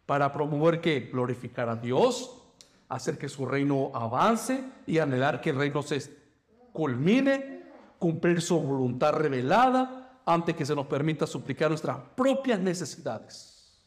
para 0.06 0.32
promover 0.32 0.80
que 0.80 1.00
glorificar 1.00 1.68
a 1.68 1.76
Dios, 1.76 2.42
hacer 2.88 3.18
que 3.18 3.28
su 3.28 3.46
reino 3.46 3.90
avance 3.94 4.64
y 4.86 4.98
anhelar 4.98 5.40
que 5.40 5.50
el 5.50 5.56
reino 5.56 5.82
se 5.82 6.23
culmine, 6.74 7.62
cumplir 8.00 8.42
su 8.42 8.60
voluntad 8.60 9.12
revelada 9.12 10.20
antes 10.26 10.56
que 10.56 10.66
se 10.66 10.74
nos 10.74 10.86
permita 10.86 11.24
suplicar 11.24 11.70
nuestras 11.70 11.96
propias 12.16 12.58
necesidades. 12.58 13.80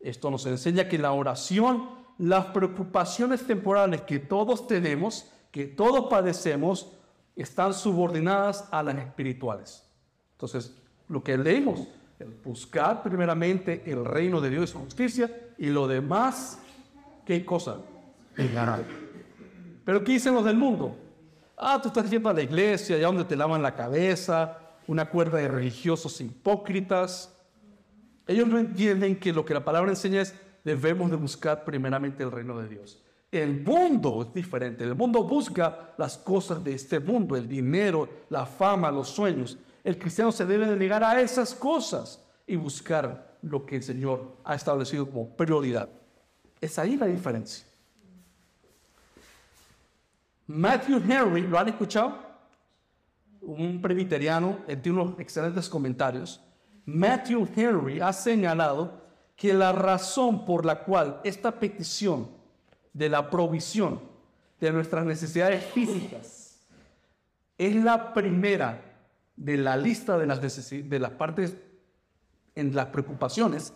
Esto 0.00 0.30
nos 0.30 0.46
enseña 0.46 0.88
que 0.88 0.98
la 0.98 1.12
oración, 1.12 1.90
las 2.16 2.46
preocupaciones 2.46 3.46
temporales 3.46 4.00
que 4.00 4.18
todos 4.18 4.66
tenemos, 4.66 5.30
que 5.52 5.66
todos 5.66 6.06
padecemos, 6.08 6.90
están 7.36 7.74
subordinadas 7.74 8.66
a 8.70 8.82
las 8.82 8.96
espirituales. 8.96 9.86
Entonces, 10.32 10.74
lo 11.08 11.22
que 11.22 11.36
leímos, 11.36 11.86
el 12.18 12.30
buscar 12.30 13.02
primeramente 13.02 13.82
el 13.84 14.06
reino 14.06 14.40
de 14.40 14.48
Dios 14.48 14.70
y 14.70 14.72
su 14.72 14.78
justicia 14.78 15.52
y 15.58 15.66
lo 15.66 15.86
demás, 15.86 16.58
¿qué 17.26 17.44
cosa? 17.44 17.76
El 18.38 18.54
ganar. 18.54 18.84
Pero 19.84 20.02
¿qué 20.02 20.12
dicen 20.12 20.32
los 20.32 20.44
del 20.46 20.56
mundo? 20.56 20.96
Ah, 21.56 21.80
tú 21.80 21.88
estás 21.88 22.10
yendo 22.10 22.28
a 22.28 22.34
la 22.34 22.42
iglesia, 22.42 22.96
allá 22.96 23.06
donde 23.06 23.24
te 23.24 23.34
lavan 23.34 23.62
la 23.62 23.74
cabeza, 23.74 24.58
una 24.86 25.08
cuerda 25.08 25.38
de 25.38 25.48
religiosos 25.48 26.20
hipócritas. 26.20 27.34
Ellos 28.26 28.46
no 28.46 28.58
entienden 28.58 29.18
que 29.18 29.32
lo 29.32 29.44
que 29.44 29.54
la 29.54 29.64
palabra 29.64 29.90
enseña 29.90 30.20
es 30.20 30.34
debemos 30.64 31.10
de 31.10 31.16
buscar 31.16 31.64
primeramente 31.64 32.22
el 32.22 32.30
reino 32.30 32.58
de 32.58 32.68
Dios. 32.68 33.02
El 33.30 33.62
mundo 33.62 34.22
es 34.22 34.34
diferente. 34.34 34.84
El 34.84 34.94
mundo 34.94 35.24
busca 35.24 35.94
las 35.96 36.18
cosas 36.18 36.62
de 36.62 36.74
este 36.74 37.00
mundo, 37.00 37.36
el 37.36 37.48
dinero, 37.48 38.08
la 38.28 38.46
fama, 38.46 38.90
los 38.90 39.08
sueños. 39.08 39.58
El 39.82 39.98
cristiano 39.98 40.32
se 40.32 40.44
debe 40.44 40.66
de 40.66 40.76
negar 40.76 41.02
a 41.04 41.20
esas 41.20 41.54
cosas 41.54 42.22
y 42.46 42.56
buscar 42.56 43.38
lo 43.42 43.64
que 43.64 43.76
el 43.76 43.82
Señor 43.82 44.36
ha 44.44 44.54
establecido 44.54 45.06
como 45.06 45.28
prioridad. 45.36 45.88
Es 46.60 46.78
ahí 46.78 46.96
la 46.96 47.06
diferencia. 47.06 47.65
Matthew 50.46 51.02
Henry, 51.08 51.42
¿lo 51.42 51.58
han 51.58 51.68
escuchado? 51.68 52.24
Un 53.40 53.80
presbiteriano, 53.82 54.60
él 54.68 54.80
tiene 54.80 55.00
unos 55.00 55.18
excelentes 55.18 55.68
comentarios. 55.68 56.40
Matthew 56.84 57.48
Henry 57.54 58.00
ha 58.00 58.12
señalado 58.12 59.04
que 59.34 59.52
la 59.52 59.72
razón 59.72 60.44
por 60.44 60.64
la 60.64 60.84
cual 60.84 61.20
esta 61.24 61.58
petición 61.58 62.30
de 62.92 63.08
la 63.08 63.28
provisión 63.28 64.00
de 64.60 64.72
nuestras 64.72 65.04
necesidades 65.04 65.64
físicas 65.64 66.66
es 67.58 67.74
la 67.76 68.14
primera 68.14 68.82
de 69.36 69.56
la 69.56 69.76
lista 69.76 70.16
de 70.16 70.26
las, 70.26 70.40
de 70.70 70.98
las 70.98 71.10
partes 71.12 71.56
en 72.54 72.74
las 72.74 72.86
preocupaciones. 72.86 73.74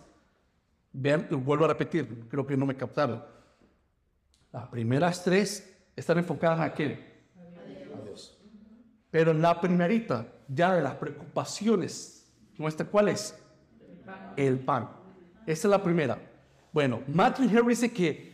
Vean, 0.93 1.27
vuelvo 1.29 1.65
a 1.65 1.69
repetir, 1.69 2.27
creo 2.29 2.47
que 2.47 2.57
no 2.57 2.65
me 2.65 2.75
captaron. 2.75 3.23
Las 4.51 4.67
primeras 4.67 5.23
tres 5.23 5.71
están 6.01 6.17
enfocadas 6.17 6.59
a 6.59 6.73
qué? 6.73 6.99
A 7.95 8.03
Dios. 8.03 8.37
Pero 9.09 9.33
la 9.33 9.59
primerita, 9.61 10.27
ya 10.47 10.73
de 10.73 10.81
las 10.81 10.95
preocupaciones 10.95 12.21
nuestra, 12.57 12.85
¿cuál 12.85 13.09
es? 13.09 13.37
El 14.35 14.59
pan. 14.59 14.89
Esa 15.45 15.67
es 15.67 15.71
la 15.71 15.81
primera. 15.81 16.17
Bueno, 16.71 17.01
Matthew 17.07 17.49
Henry 17.49 17.69
dice 17.69 17.91
que 17.91 18.31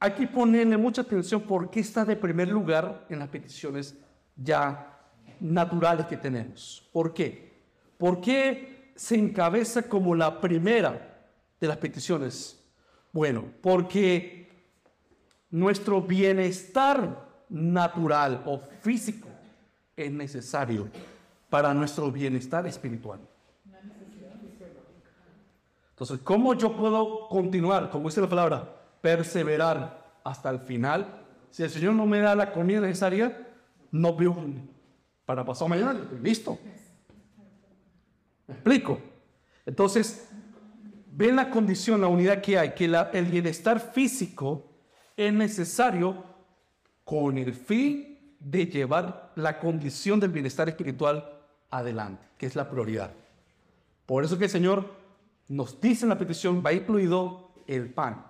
hay 0.00 0.12
que 0.12 0.26
ponerle 0.26 0.76
mucha 0.76 1.02
atención 1.02 1.42
porque 1.42 1.80
está 1.80 2.04
de 2.04 2.16
primer 2.16 2.48
lugar 2.48 3.06
en 3.08 3.18
las 3.18 3.28
peticiones 3.28 3.96
ya 4.36 4.98
naturales 5.40 6.06
que 6.06 6.16
tenemos. 6.16 6.88
¿Por 6.92 7.12
qué? 7.12 7.52
¿Por 7.96 8.20
qué 8.20 8.92
se 8.94 9.16
encabeza 9.16 9.82
como 9.82 10.14
la 10.14 10.40
primera 10.40 11.28
de 11.60 11.66
las 11.66 11.76
peticiones? 11.76 12.62
Bueno, 13.12 13.44
porque 13.60 14.47
nuestro 15.50 16.02
bienestar 16.02 17.26
natural 17.48 18.42
o 18.46 18.60
físico 18.80 19.28
es 19.96 20.12
necesario 20.12 20.88
para 21.48 21.72
nuestro 21.74 22.10
bienestar 22.12 22.66
espiritual. 22.66 23.20
Entonces, 25.90 26.20
¿cómo 26.22 26.54
yo 26.54 26.76
puedo 26.76 27.28
continuar, 27.28 27.90
como 27.90 28.08
dice 28.08 28.20
la 28.20 28.28
palabra, 28.28 28.76
perseverar 29.00 30.20
hasta 30.22 30.50
el 30.50 30.60
final? 30.60 31.24
Si 31.50 31.62
el 31.64 31.70
Señor 31.70 31.94
no 31.94 32.06
me 32.06 32.20
da 32.20 32.36
la 32.36 32.52
comida 32.52 32.80
necesaria, 32.80 33.48
no 33.90 34.14
veo 34.14 34.36
para 35.24 35.44
pasar 35.44 35.68
mañana, 35.68 35.98
listo. 36.22 36.56
¿Me 38.46 38.54
explico? 38.54 39.00
Entonces, 39.66 40.28
ven 41.10 41.34
la 41.34 41.50
condición, 41.50 42.00
la 42.00 42.06
unidad 42.06 42.40
que 42.42 42.58
hay, 42.58 42.74
que 42.74 42.84
el 42.84 43.24
bienestar 43.26 43.80
físico 43.80 44.67
es 45.18 45.32
necesario 45.32 46.24
con 47.04 47.36
el 47.38 47.52
fin 47.52 48.36
de 48.38 48.66
llevar 48.66 49.32
la 49.34 49.58
condición 49.58 50.20
del 50.20 50.30
bienestar 50.30 50.68
espiritual 50.68 51.28
adelante, 51.70 52.24
que 52.38 52.46
es 52.46 52.54
la 52.54 52.70
prioridad. 52.70 53.10
Por 54.06 54.24
eso 54.24 54.38
que 54.38 54.44
el 54.44 54.50
Señor 54.50 54.94
nos 55.48 55.80
dice 55.80 56.04
en 56.04 56.10
la 56.10 56.18
petición, 56.18 56.62
va 56.64 56.72
incluido 56.72 57.50
el 57.66 57.92
pan. 57.92 58.24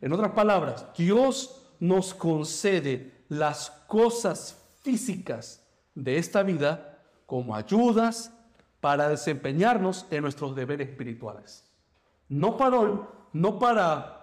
En 0.00 0.12
otras 0.12 0.32
palabras, 0.32 0.86
Dios 0.96 1.68
nos 1.78 2.12
concede 2.14 3.12
las 3.28 3.70
cosas 3.86 4.60
físicas 4.82 5.62
de 5.94 6.18
esta 6.18 6.42
vida 6.42 6.98
como 7.26 7.54
ayudas 7.54 8.32
para 8.80 9.08
desempeñarnos 9.08 10.06
en 10.10 10.22
nuestros 10.22 10.56
deberes 10.56 10.88
espirituales. 10.88 11.64
No 12.28 12.56
para, 12.56 12.78
no 13.32 13.58
para 13.60 14.21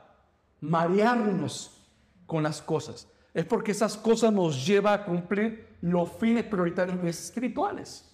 marearnos 0.62 1.86
con 2.26 2.44
las 2.44 2.62
cosas. 2.62 3.08
Es 3.34 3.46
porque 3.46 3.72
esas 3.72 3.96
cosas 3.98 4.34
nos 4.34 4.66
llevan 4.66 5.00
a 5.00 5.06
cumplir 5.06 5.78
los 5.82 6.12
fines 6.14 6.44
prioritarios 6.44 7.04
espirituales. 7.04 8.06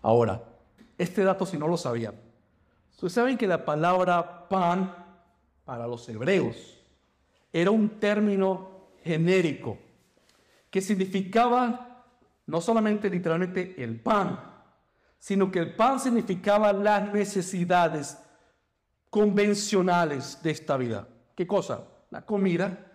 Ahora, 0.00 0.42
este 0.98 1.22
dato 1.22 1.46
si 1.46 1.56
no 1.56 1.68
lo 1.68 1.76
sabían. 1.76 2.14
Ustedes 2.92 3.12
saben 3.12 3.36
que 3.36 3.46
la 3.46 3.64
palabra 3.64 4.48
pan 4.48 4.94
para 5.64 5.86
los 5.86 6.08
hebreos 6.08 6.56
era 7.52 7.70
un 7.70 7.88
término 8.00 8.88
genérico 9.02 9.78
que 10.70 10.80
significaba 10.80 12.04
no 12.46 12.60
solamente 12.60 13.10
literalmente 13.10 13.82
el 13.82 14.00
pan, 14.00 14.40
sino 15.18 15.50
que 15.50 15.58
el 15.58 15.74
pan 15.74 16.00
significaba 16.00 16.72
las 16.72 17.12
necesidades 17.12 18.18
convencionales 19.12 20.38
de 20.42 20.50
esta 20.52 20.78
vida. 20.78 21.06
¿Qué 21.34 21.46
cosa? 21.46 21.84
La 22.08 22.24
comida, 22.24 22.92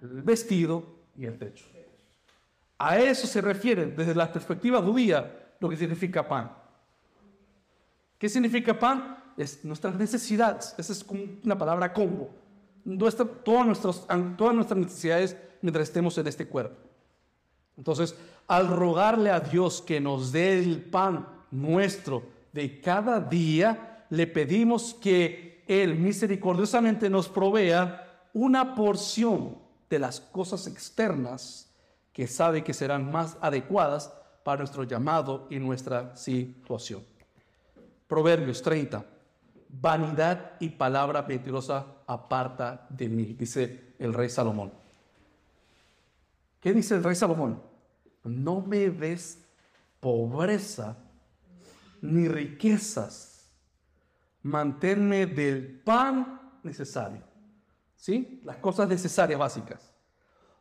el 0.00 0.22
vestido 0.22 0.84
y 1.16 1.26
el 1.26 1.36
techo. 1.36 1.66
A 2.78 2.98
eso 2.98 3.26
se 3.26 3.40
refiere 3.40 3.86
desde 3.86 4.14
la 4.14 4.32
perspectiva 4.32 4.80
judía 4.80 5.54
lo 5.58 5.68
que 5.68 5.76
significa 5.76 6.28
pan. 6.28 6.52
¿Qué 8.16 8.28
significa 8.28 8.78
pan? 8.78 9.18
Es 9.36 9.64
nuestras 9.64 9.96
necesidades. 9.96 10.72
Esa 10.78 10.92
es 10.92 11.04
una 11.44 11.58
palabra 11.58 11.92
combo. 11.92 12.30
todas, 13.44 13.66
nuestras, 13.66 14.06
todas 14.36 14.54
nuestras 14.54 14.78
necesidades 14.78 15.36
mientras 15.62 15.88
estemos 15.88 16.16
en 16.16 16.28
este 16.28 16.46
cuerpo. 16.46 16.76
Entonces, 17.76 18.16
al 18.46 18.68
rogarle 18.68 19.30
a 19.30 19.40
Dios 19.40 19.82
que 19.82 20.00
nos 20.00 20.30
dé 20.30 20.60
el 20.60 20.84
pan 20.84 21.26
nuestro 21.50 22.22
de 22.52 22.80
cada 22.80 23.18
día, 23.18 24.04
le 24.10 24.28
pedimos 24.28 24.94
que 24.94 25.55
él 25.66 25.96
misericordiosamente 25.96 27.10
nos 27.10 27.28
provea 27.28 28.28
una 28.32 28.74
porción 28.74 29.58
de 29.88 29.98
las 29.98 30.20
cosas 30.20 30.66
externas 30.66 31.70
que 32.12 32.26
sabe 32.26 32.64
que 32.64 32.74
serán 32.74 33.10
más 33.10 33.36
adecuadas 33.40 34.12
para 34.44 34.58
nuestro 34.58 34.84
llamado 34.84 35.46
y 35.50 35.58
nuestra 35.58 36.16
situación. 36.16 37.02
Proverbios 38.06 38.62
30. 38.62 39.04
Vanidad 39.68 40.52
y 40.60 40.70
palabra 40.70 41.22
mentirosa 41.22 41.84
aparta 42.06 42.86
de 42.88 43.08
mí, 43.08 43.34
dice 43.38 43.94
el 43.98 44.14
rey 44.14 44.28
Salomón. 44.28 44.72
¿Qué 46.60 46.72
dice 46.72 46.94
el 46.94 47.04
rey 47.04 47.14
Salomón? 47.14 47.60
No 48.24 48.60
me 48.60 48.88
ves 48.90 49.44
pobreza 50.00 50.96
ni 52.00 52.28
riquezas 52.28 53.35
mantenerme 54.46 55.26
del 55.26 55.80
pan 55.80 56.58
necesario. 56.62 57.22
¿Sí? 57.96 58.40
Las 58.44 58.56
cosas 58.58 58.88
necesarias 58.88 59.38
básicas. 59.38 59.92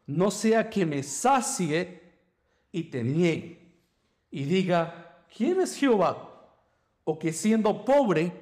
No 0.07 0.31
sea 0.31 0.69
que 0.69 0.85
me 0.85 1.03
sacie 1.03 2.01
y 2.71 2.83
te 2.83 3.03
niegue 3.03 3.65
y 4.31 4.43
diga, 4.43 5.23
¿quién 5.35 5.61
es 5.61 5.75
Jehová? 5.75 6.51
O 7.03 7.17
que 7.17 7.31
siendo 7.31 7.85
pobre, 7.85 8.33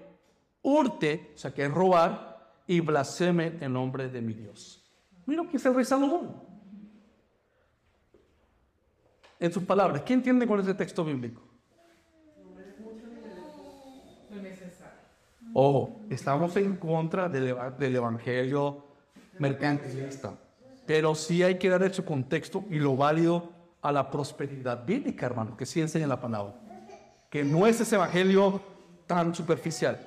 hurte, 0.61 1.31
o 1.35 1.37
sea, 1.37 1.53
que 1.53 1.67
robar 1.67 2.53
y 2.65 2.79
blasfeme 2.79 3.57
el 3.59 3.73
nombre 3.73 4.09
de 4.09 4.21
mi 4.21 4.33
Dios. 4.33 4.83
Mira 5.25 5.43
que 5.49 5.57
es 5.57 5.65
el 5.65 5.75
rey 5.75 5.85
Salomón. 5.85 6.53
en 9.39 9.51
sus 9.51 9.63
palabras, 9.63 10.03
¿qué 10.03 10.13
entiende 10.13 10.47
con 10.47 10.59
ese 10.61 10.73
texto 10.73 11.03
bíblico? 11.03 11.41
Ojo, 15.53 16.01
estamos 16.09 16.55
en 16.57 16.77
contra 16.77 17.29
del, 17.29 17.55
del 17.77 17.95
evangelio 17.95 18.83
mercantilista, 19.37 20.33
pero 20.85 21.13
sí 21.13 21.43
hay 21.43 21.59
que 21.59 21.69
dar 21.69 21.93
su 21.93 22.03
contexto 22.03 22.63
y 22.71 22.79
lo 22.79 22.95
válido 22.95 23.51
a 23.81 23.91
la 23.91 24.09
prosperidad 24.09 24.83
bíblica, 24.83 25.27
hermano, 25.27 25.55
que 25.55 25.67
sí 25.67 25.79
enseña 25.79 26.07
la 26.07 26.19
palabra. 26.19 26.55
Que 27.29 27.43
no 27.43 27.67
es 27.67 27.79
ese 27.79 27.95
evangelio 27.95 28.61
tan 29.05 29.35
superficial. 29.35 29.99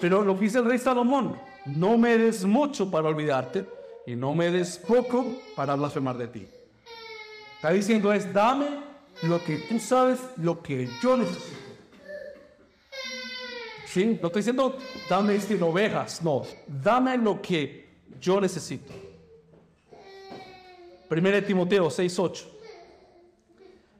Pero 0.00 0.22
lo 0.22 0.34
que 0.34 0.44
dice 0.44 0.58
el 0.58 0.66
rey 0.66 0.78
Salomón, 0.78 1.38
no 1.64 1.96
me 1.96 2.18
des 2.18 2.44
mucho 2.44 2.90
para 2.90 3.08
olvidarte 3.08 3.66
y 4.06 4.14
no 4.16 4.34
me 4.34 4.50
des 4.50 4.76
poco 4.76 5.24
para 5.56 5.76
blasfemar 5.76 6.18
de 6.18 6.28
ti. 6.28 6.48
Está 7.56 7.70
diciendo 7.70 8.12
es, 8.12 8.30
dame 8.34 8.66
lo 9.22 9.42
que 9.42 9.56
tú 9.68 9.78
sabes, 9.78 10.20
lo 10.36 10.60
que 10.60 10.88
yo 11.02 11.16
necesito. 11.16 11.63
No 13.96 14.26
estoy 14.26 14.40
diciendo, 14.40 14.76
dame 15.08 15.36
este 15.36 15.60
ovejas, 15.62 16.20
no, 16.22 16.42
dame 16.66 17.16
lo 17.16 17.40
que 17.40 17.86
yo 18.20 18.40
necesito. 18.40 18.92
Primero 21.08 21.36
de 21.36 21.42
Timoteo 21.42 21.86
6:8. 21.88 22.44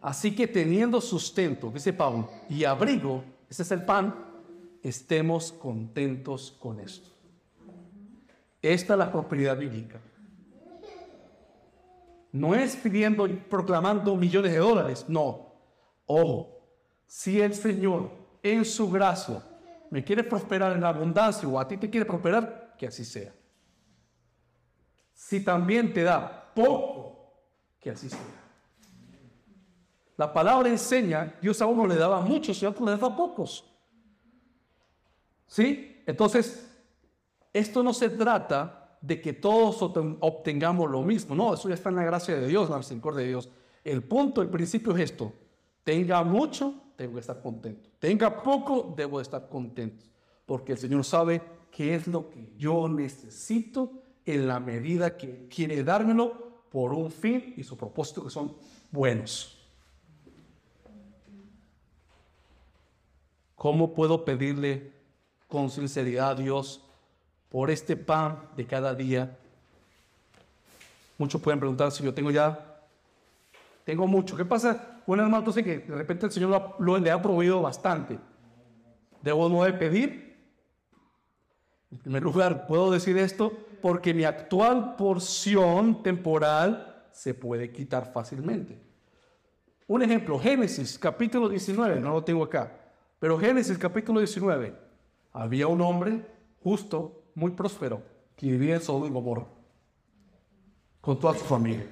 Así 0.00 0.34
que 0.34 0.48
teniendo 0.48 1.00
sustento, 1.00 1.70
dice 1.70 1.92
Pablo, 1.92 2.28
y 2.50 2.64
abrigo, 2.64 3.22
ese 3.48 3.62
es 3.62 3.70
el 3.70 3.84
pan, 3.84 4.14
estemos 4.82 5.52
contentos 5.52 6.56
con 6.58 6.80
esto. 6.80 7.08
Esta 8.60 8.94
es 8.94 8.98
la 8.98 9.12
prosperidad 9.12 9.56
bíblica. 9.56 10.00
No 12.32 12.54
es 12.54 12.74
pidiendo 12.74 13.28
y 13.28 13.34
proclamando 13.34 14.16
millones 14.16 14.52
de 14.52 14.58
dólares, 14.58 15.04
no. 15.06 15.52
Ojo, 16.06 16.60
si 17.06 17.40
el 17.40 17.54
Señor 17.54 18.10
en 18.42 18.64
su 18.64 18.90
gracia 18.90 19.42
me 19.90 20.04
quiere 20.04 20.24
prosperar 20.24 20.72
en 20.72 20.80
la 20.80 20.88
abundancia 20.88 21.48
o 21.48 21.58
a 21.58 21.66
ti 21.68 21.76
te 21.76 21.90
quiere 21.90 22.06
prosperar, 22.06 22.74
que 22.78 22.86
así 22.86 23.04
sea. 23.04 23.32
Si 25.12 25.44
también 25.44 25.92
te 25.92 26.02
da 26.02 26.52
poco, 26.54 27.32
que 27.80 27.90
así 27.90 28.08
sea. 28.08 28.18
La 30.16 30.32
palabra 30.32 30.68
enseña, 30.68 31.34
Dios 31.40 31.60
a 31.60 31.66
uno 31.66 31.86
le 31.86 31.96
daba 31.96 32.20
muchos 32.20 32.60
y 32.62 32.66
a 32.66 32.70
otro 32.70 32.84
le 32.84 32.92
daba 32.92 33.16
pocos. 33.16 33.64
¿Sí? 35.46 36.02
Entonces, 36.06 36.70
esto 37.52 37.82
no 37.82 37.92
se 37.92 38.10
trata 38.10 38.98
de 39.00 39.20
que 39.20 39.32
todos 39.32 39.82
obtengamos 39.82 40.90
lo 40.90 41.02
mismo. 41.02 41.34
No, 41.34 41.54
eso 41.54 41.68
ya 41.68 41.74
está 41.74 41.90
en 41.90 41.96
la 41.96 42.04
gracia 42.04 42.34
de 42.36 42.46
Dios, 42.46 42.70
la 42.70 42.78
misericordia 42.78 43.20
de 43.20 43.28
Dios. 43.28 43.50
El 43.82 44.02
punto, 44.02 44.40
el 44.40 44.48
principio 44.48 44.96
es 44.96 45.10
esto. 45.10 45.32
Tenga 45.82 46.22
mucho, 46.22 46.74
tengo 46.96 47.14
que 47.14 47.20
estar 47.20 47.40
contento. 47.40 47.90
Tenga 47.98 48.42
poco, 48.42 48.94
debo 48.96 49.20
estar 49.20 49.48
contento. 49.48 50.04
Porque 50.46 50.72
el 50.72 50.78
Señor 50.78 51.04
sabe 51.04 51.42
qué 51.70 51.94
es 51.94 52.06
lo 52.06 52.30
que 52.30 52.52
yo 52.56 52.88
necesito 52.88 53.90
en 54.24 54.46
la 54.46 54.60
medida 54.60 55.16
que 55.16 55.48
quiere 55.48 55.82
dármelo 55.82 56.62
por 56.70 56.92
un 56.92 57.10
fin 57.10 57.54
y 57.56 57.64
su 57.64 57.76
propósito 57.76 58.24
que 58.24 58.30
son 58.30 58.54
buenos. 58.90 59.58
¿Cómo 63.56 63.94
puedo 63.94 64.24
pedirle 64.24 64.92
con 65.48 65.70
sinceridad 65.70 66.30
a 66.30 66.34
Dios 66.34 66.84
por 67.48 67.70
este 67.70 67.96
pan 67.96 68.48
de 68.56 68.66
cada 68.66 68.94
día? 68.94 69.38
Muchos 71.16 71.40
pueden 71.40 71.60
preguntar 71.60 71.92
si 71.92 72.02
yo 72.02 72.12
tengo 72.12 72.30
ya, 72.30 72.82
tengo 73.84 74.06
mucho. 74.06 74.36
¿Qué 74.36 74.44
pasa? 74.44 74.93
Un 75.06 75.18
hermano 75.18 75.38
entonces 75.38 75.62
que 75.62 75.78
de 75.78 75.94
repente 75.94 76.26
el 76.26 76.32
Señor 76.32 76.76
lo, 76.78 76.98
le 76.98 77.10
ha 77.10 77.20
proveído 77.20 77.60
bastante. 77.60 78.18
¿Debo 79.22 79.48
no 79.48 79.64
de 79.64 79.72
pedir? 79.72 80.24
En 81.90 81.98
primer 81.98 82.22
lugar, 82.22 82.66
puedo 82.66 82.90
decir 82.90 83.16
esto 83.18 83.52
porque 83.80 84.14
mi 84.14 84.24
actual 84.24 84.96
porción 84.96 86.02
temporal 86.02 87.06
se 87.12 87.34
puede 87.34 87.70
quitar 87.70 88.12
fácilmente. 88.12 88.78
Un 89.86 90.02
ejemplo, 90.02 90.38
Génesis 90.38 90.98
capítulo 90.98 91.48
19, 91.48 92.00
no 92.00 92.10
lo 92.10 92.24
tengo 92.24 92.42
acá. 92.42 92.72
Pero 93.18 93.38
Génesis 93.38 93.78
capítulo 93.78 94.20
19, 94.20 94.74
había 95.32 95.66
un 95.66 95.80
hombre 95.82 96.26
justo, 96.62 97.24
muy 97.34 97.50
próspero, 97.50 98.02
que 98.36 98.46
vivía 98.46 98.76
en 98.76 98.80
Sodoma 98.80 99.06
y 99.06 99.10
Gomorra, 99.10 99.46
con 101.00 101.18
toda 101.20 101.34
su 101.34 101.44
familia. 101.44 101.86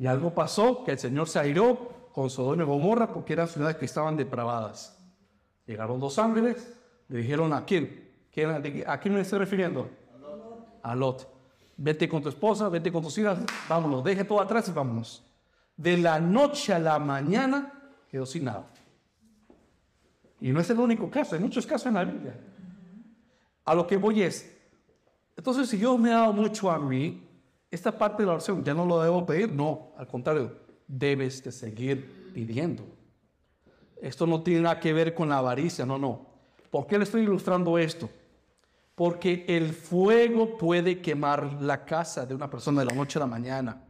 Y 0.00 0.06
algo 0.06 0.32
pasó 0.32 0.82
que 0.82 0.92
el 0.92 0.98
Señor 0.98 1.28
se 1.28 1.38
airó 1.38 2.08
con 2.14 2.30
Sodoma 2.30 2.62
y 2.62 2.66
Gomorra 2.66 3.12
porque 3.12 3.34
eran 3.34 3.46
ciudades 3.46 3.76
que 3.76 3.84
estaban 3.84 4.16
depravadas. 4.16 4.98
Llegaron 5.66 6.00
dos 6.00 6.18
ángeles, 6.18 6.72
le 7.08 7.18
dijeron 7.18 7.52
a 7.52 7.66
quién, 7.66 8.10
¿a 8.86 8.98
quién 8.98 9.14
me 9.14 9.20
estoy 9.20 9.40
refiriendo? 9.40 9.90
A 10.82 10.94
Lot. 10.94 11.28
Vete 11.76 12.08
con 12.08 12.22
tu 12.22 12.30
esposa, 12.30 12.70
vete 12.70 12.90
con 12.90 13.02
tus 13.02 13.18
hijas, 13.18 13.40
vámonos, 13.68 14.02
deje 14.02 14.24
todo 14.24 14.40
atrás 14.40 14.66
y 14.70 14.72
vámonos. 14.72 15.22
De 15.76 15.98
la 15.98 16.18
noche 16.18 16.72
a 16.72 16.78
la 16.78 16.98
mañana 16.98 17.70
quedó 18.10 18.24
sin 18.24 18.44
nada. 18.44 18.64
Y 20.40 20.50
no 20.50 20.60
es 20.60 20.70
el 20.70 20.80
único 20.80 21.10
caso, 21.10 21.34
hay 21.34 21.42
muchos 21.42 21.66
casos 21.66 21.88
en 21.88 21.94
la 21.94 22.04
Biblia. 22.04 22.40
A 23.66 23.74
lo 23.74 23.86
que 23.86 23.98
voy 23.98 24.22
es, 24.22 24.50
entonces 25.36 25.68
si 25.68 25.76
Dios 25.76 25.98
me 25.98 26.10
ha 26.10 26.20
dado 26.20 26.32
mucho 26.32 26.70
a 26.70 26.78
mí, 26.78 27.29
esta 27.70 27.96
parte 27.96 28.22
de 28.22 28.26
la 28.26 28.32
oración 28.32 28.64
ya 28.64 28.74
no 28.74 28.84
lo 28.84 29.00
debo 29.00 29.24
pedir, 29.24 29.52
no, 29.52 29.92
al 29.96 30.06
contrario, 30.06 30.56
debes 30.88 31.42
de 31.44 31.52
seguir 31.52 32.32
pidiendo. 32.34 32.84
Esto 34.02 34.26
no 34.26 34.42
tiene 34.42 34.62
nada 34.62 34.80
que 34.80 34.92
ver 34.92 35.14
con 35.14 35.28
la 35.28 35.38
avaricia, 35.38 35.86
no, 35.86 35.98
no. 35.98 36.26
¿Por 36.70 36.86
qué 36.86 36.98
le 36.98 37.04
estoy 37.04 37.22
ilustrando 37.22 37.78
esto? 37.78 38.08
Porque 38.94 39.44
el 39.48 39.72
fuego 39.72 40.56
puede 40.56 41.00
quemar 41.00 41.62
la 41.62 41.84
casa 41.84 42.26
de 42.26 42.34
una 42.34 42.50
persona 42.50 42.80
de 42.80 42.86
la 42.86 42.94
noche 42.94 43.18
a 43.18 43.20
la 43.20 43.26
mañana. 43.26 43.84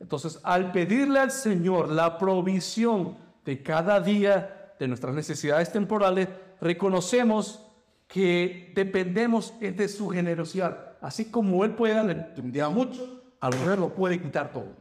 Entonces, 0.00 0.40
al 0.42 0.72
pedirle 0.72 1.18
al 1.18 1.30
Señor 1.30 1.88
la 1.88 2.18
provisión 2.18 3.16
de 3.44 3.62
cada 3.62 4.00
día 4.00 4.74
de 4.78 4.88
nuestras 4.88 5.14
necesidades 5.14 5.72
temporales, 5.72 6.28
reconocemos 6.60 7.64
que 8.06 8.72
dependemos 8.74 9.54
de 9.60 9.88
su 9.88 10.08
generosidad. 10.08 10.87
Así 11.00 11.30
como 11.30 11.64
Él 11.64 11.72
puede 11.72 11.94
darle 11.94 12.26
día 12.36 12.68
mucho, 12.68 13.22
al 13.40 13.52
revés 13.52 13.78
lo 13.78 13.94
puede 13.94 14.20
quitar 14.20 14.52
todo. 14.52 14.72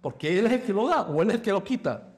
Porque 0.00 0.38
Él 0.38 0.46
es 0.46 0.52
el 0.52 0.62
que 0.62 0.72
lo 0.72 0.88
da 0.88 1.02
o 1.02 1.20
Él 1.22 1.28
es 1.28 1.36
el 1.36 1.42
que 1.42 1.52
lo 1.52 1.62
quita. 1.62 2.08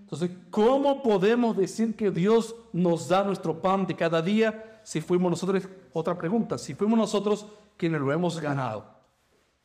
Entonces, 0.00 0.30
¿cómo 0.50 1.02
podemos 1.02 1.56
decir 1.56 1.96
que 1.96 2.10
Dios 2.10 2.54
nos 2.72 3.08
da 3.08 3.24
nuestro 3.24 3.62
pan 3.62 3.86
de 3.86 3.96
cada 3.96 4.20
día 4.20 4.80
si 4.82 5.00
fuimos 5.00 5.30
nosotros, 5.30 5.66
otra 5.92 6.18
pregunta, 6.18 6.58
si 6.58 6.74
fuimos 6.74 6.98
nosotros 6.98 7.46
quienes 7.78 8.00
lo 8.00 8.12
hemos 8.12 8.38
ganado? 8.38 8.84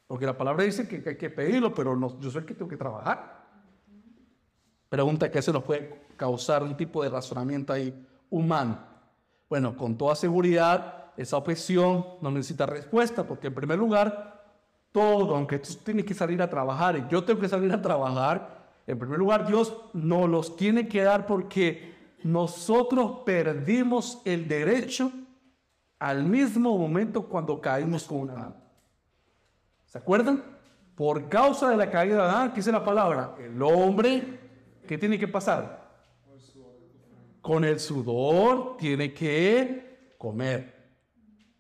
Porque 0.07 0.25
la 0.25 0.37
palabra 0.37 0.63
dice 0.63 0.87
que 0.87 1.03
hay 1.09 1.17
que 1.17 1.29
pedirlo, 1.29 1.73
pero 1.73 1.97
no, 1.97 2.17
yo 2.21 2.31
soy 2.31 2.41
el 2.41 2.47
que 2.47 2.53
tengo 2.53 2.69
que 2.69 2.77
trabajar. 2.77 3.45
Pregunta 4.87 5.29
que 5.29 5.41
se 5.41 5.51
nos 5.51 5.63
puede 5.63 6.01
causar 6.15 6.63
un 6.63 6.77
tipo 6.77 7.03
de 7.03 7.09
razonamiento 7.09 7.73
ahí 7.73 7.93
humano. 8.29 8.79
Bueno, 9.49 9.75
con 9.75 9.97
toda 9.97 10.15
seguridad, 10.15 10.96
esa 11.17 11.37
objeción 11.37 12.05
no 12.21 12.31
necesita 12.31 12.65
respuesta, 12.65 13.25
porque 13.25 13.47
en 13.47 13.55
primer 13.55 13.77
lugar, 13.77 14.45
todo, 14.91 15.35
aunque 15.35 15.59
tú 15.59 15.73
tienes 15.83 16.05
que 16.05 16.13
salir 16.13 16.41
a 16.41 16.49
trabajar 16.49 16.95
y 16.97 17.05
yo 17.09 17.23
tengo 17.23 17.39
que 17.39 17.49
salir 17.49 17.71
a 17.73 17.81
trabajar, 17.81 18.69
en 18.85 18.97
primer 18.97 19.19
lugar, 19.19 19.45
Dios 19.45 19.75
nos 19.93 20.29
los 20.29 20.55
tiene 20.55 20.87
que 20.87 21.03
dar 21.03 21.25
porque 21.25 21.95
nosotros 22.23 23.23
perdimos 23.25 24.21
el 24.23 24.47
derecho 24.47 25.11
al 25.99 26.23
mismo 26.23 26.77
momento 26.77 27.23
cuando 27.27 27.59
caímos 27.59 28.05
con 28.05 28.29
Adán. 28.29 28.55
¿Se 29.85 29.97
acuerdan? 29.97 30.43
Por 30.95 31.27
causa 31.27 31.69
de 31.69 31.77
la 31.77 31.91
caída 31.91 32.15
de 32.15 32.21
Adán, 32.21 32.49
¿qué 32.51 32.57
dice 32.57 32.71
la 32.71 32.83
palabra? 32.83 33.35
El 33.39 33.61
hombre 33.61 34.47
¿Qué 34.87 34.97
tiene 34.97 35.19
que 35.19 35.27
pasar? 35.27 35.85
Con 37.41 37.65
el 37.65 37.79
sudor 37.79 38.77
tiene 38.77 39.13
que 39.13 40.13
comer. 40.17 40.76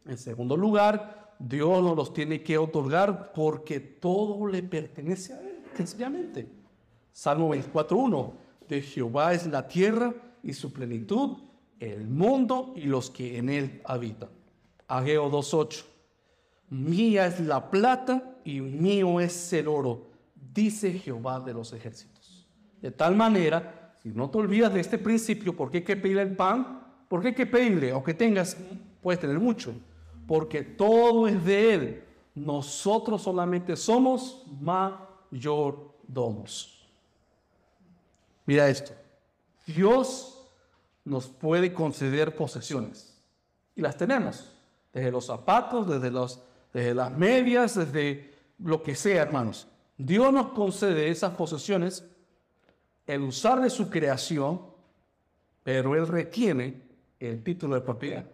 En 0.07 0.17
segundo 0.17 0.55
lugar, 0.55 1.35
Dios 1.39 1.83
nos 1.83 1.95
los 1.95 2.13
tiene 2.13 2.41
que 2.41 2.57
otorgar 2.57 3.31
porque 3.33 3.79
todo 3.79 4.47
le 4.47 4.63
pertenece 4.63 5.33
a 5.33 5.41
Él, 5.41 5.63
sencillamente. 5.75 6.47
Salmo 7.11 7.53
24.1, 7.53 8.33
de 8.67 8.81
Jehová 8.81 9.33
es 9.33 9.47
la 9.47 9.67
tierra 9.67 10.13
y 10.43 10.53
su 10.53 10.71
plenitud, 10.71 11.37
el 11.79 12.07
mundo 12.07 12.73
y 12.75 12.81
los 12.81 13.09
que 13.09 13.37
en 13.37 13.49
él 13.49 13.81
habitan. 13.85 14.29
Ageo 14.87 15.31
2.8, 15.31 15.83
mía 16.69 17.27
es 17.27 17.39
la 17.39 17.69
plata 17.69 18.37
y 18.43 18.61
mío 18.61 19.19
es 19.19 19.51
el 19.53 19.67
oro, 19.67 20.07
dice 20.53 20.93
Jehová 20.93 21.39
de 21.39 21.53
los 21.53 21.73
ejércitos. 21.73 22.47
De 22.81 22.91
tal 22.91 23.15
manera, 23.15 23.95
si 24.01 24.09
no 24.09 24.29
te 24.29 24.37
olvidas 24.37 24.73
de 24.73 24.79
este 24.79 24.97
principio, 24.97 25.55
¿por 25.55 25.71
qué 25.71 25.77
hay 25.79 25.83
que 25.83 25.97
pedirle 25.97 26.21
el 26.21 26.35
pan? 26.35 26.83
¿Por 27.07 27.21
qué 27.21 27.29
hay 27.29 27.35
que 27.35 27.45
pedirle? 27.45 27.91
Aunque 27.91 28.13
tengas, 28.13 28.57
puedes 29.01 29.19
tener 29.19 29.39
mucho. 29.39 29.73
Porque 30.27 30.61
todo 30.61 31.27
es 31.27 31.43
de 31.45 31.73
Él. 31.73 32.03
Nosotros 32.35 33.23
solamente 33.23 33.75
somos 33.75 34.45
mayordomos. 35.31 36.77
Mira 38.45 38.69
esto. 38.69 38.93
Dios 39.65 40.37
nos 41.03 41.27
puede 41.27 41.73
conceder 41.73 42.35
posesiones. 42.35 43.17
Y 43.75 43.81
las 43.81 43.97
tenemos. 43.97 44.53
Desde 44.93 45.11
los 45.11 45.25
zapatos, 45.25 45.87
desde, 45.87 46.93
las 46.93 47.11
medias, 47.17 47.75
desde 47.75 48.33
lo 48.59 48.83
que 48.83 48.95
sea, 48.95 49.21
hermanos. 49.21 49.67
Dios 49.97 50.31
nos 50.31 50.49
concede 50.49 51.09
esas 51.09 51.33
posesiones, 51.35 52.05
el 53.05 53.21
usar 53.21 53.61
de 53.61 53.69
su 53.69 53.89
creación, 53.89 54.61
pero 55.63 55.95
Él 55.95 56.07
retiene 56.07 56.81
el 57.19 57.43
título 57.43 57.75
de 57.75 57.81
propiedad. 57.81 58.25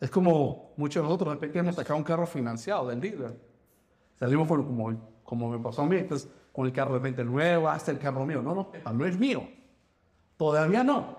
Es 0.00 0.10
como 0.10 0.72
muchos 0.76 1.02
de 1.02 1.08
nosotros 1.08 1.34
de 1.34 1.40
pequeños 1.40 1.74
sacar 1.74 1.96
un 1.96 2.04
carro 2.04 2.26
financiado 2.26 2.88
del 2.88 3.00
dealer. 3.00 3.36
Salimos 4.16 4.46
por, 4.46 4.64
como, 4.64 5.20
como 5.24 5.50
me 5.50 5.58
pasó 5.58 5.82
a 5.82 5.86
mí, 5.86 5.96
entonces, 5.96 6.28
con 6.52 6.66
el 6.66 6.72
carro 6.72 6.92
de 6.92 6.98
repente 6.98 7.24
nuevo, 7.24 7.68
hasta 7.68 7.90
el 7.90 7.98
carro 7.98 8.24
mío. 8.24 8.42
No, 8.42 8.54
no, 8.54 8.92
no 8.92 9.06
es 9.06 9.18
mío. 9.18 9.48
Todavía 10.36 10.84
no. 10.84 11.18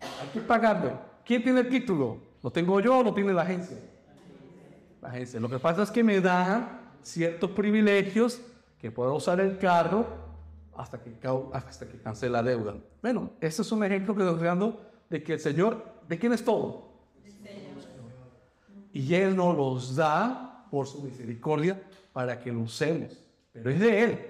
Hay 0.00 0.28
que 0.32 0.40
pagarlo. 0.40 0.92
¿Quién 1.24 1.42
tiene 1.42 1.60
el 1.60 1.68
título? 1.68 2.18
¿Lo 2.42 2.50
tengo 2.50 2.80
yo 2.80 2.98
o 2.98 3.02
lo 3.02 3.14
tiene 3.14 3.32
la 3.32 3.42
agencia? 3.42 3.78
La 5.00 5.08
agencia. 5.08 5.40
Lo 5.40 5.48
que 5.48 5.58
pasa 5.58 5.82
es 5.82 5.90
que 5.90 6.02
me 6.02 6.20
da 6.20 6.80
ciertos 7.02 7.50
privilegios 7.52 8.40
que 8.78 8.90
puedo 8.90 9.14
usar 9.14 9.40
el 9.40 9.58
carro 9.58 10.06
hasta 10.76 11.00
que, 11.00 11.16
hasta 11.52 11.86
que 11.88 11.98
cancele 11.98 12.32
la 12.32 12.42
deuda. 12.42 12.74
Bueno, 13.00 13.30
ese 13.40 13.62
es 13.62 13.72
un 13.72 13.84
ejemplo 13.84 14.14
que 14.14 14.22
estoy 14.22 14.44
dando 14.44 14.80
de 15.08 15.22
que 15.22 15.34
el 15.34 15.40
Señor, 15.40 15.84
¿de 16.08 16.18
quién 16.18 16.32
es 16.32 16.44
todo? 16.44 16.91
Y 18.92 19.14
Él 19.14 19.36
nos 19.36 19.56
los 19.56 19.96
da 19.96 20.66
por 20.70 20.86
su 20.86 21.02
misericordia 21.02 21.82
para 22.12 22.38
que 22.38 22.52
lo 22.52 22.60
usemos. 22.60 23.18
Pero 23.52 23.70
es 23.70 23.80
de 23.80 24.04
Él. 24.04 24.26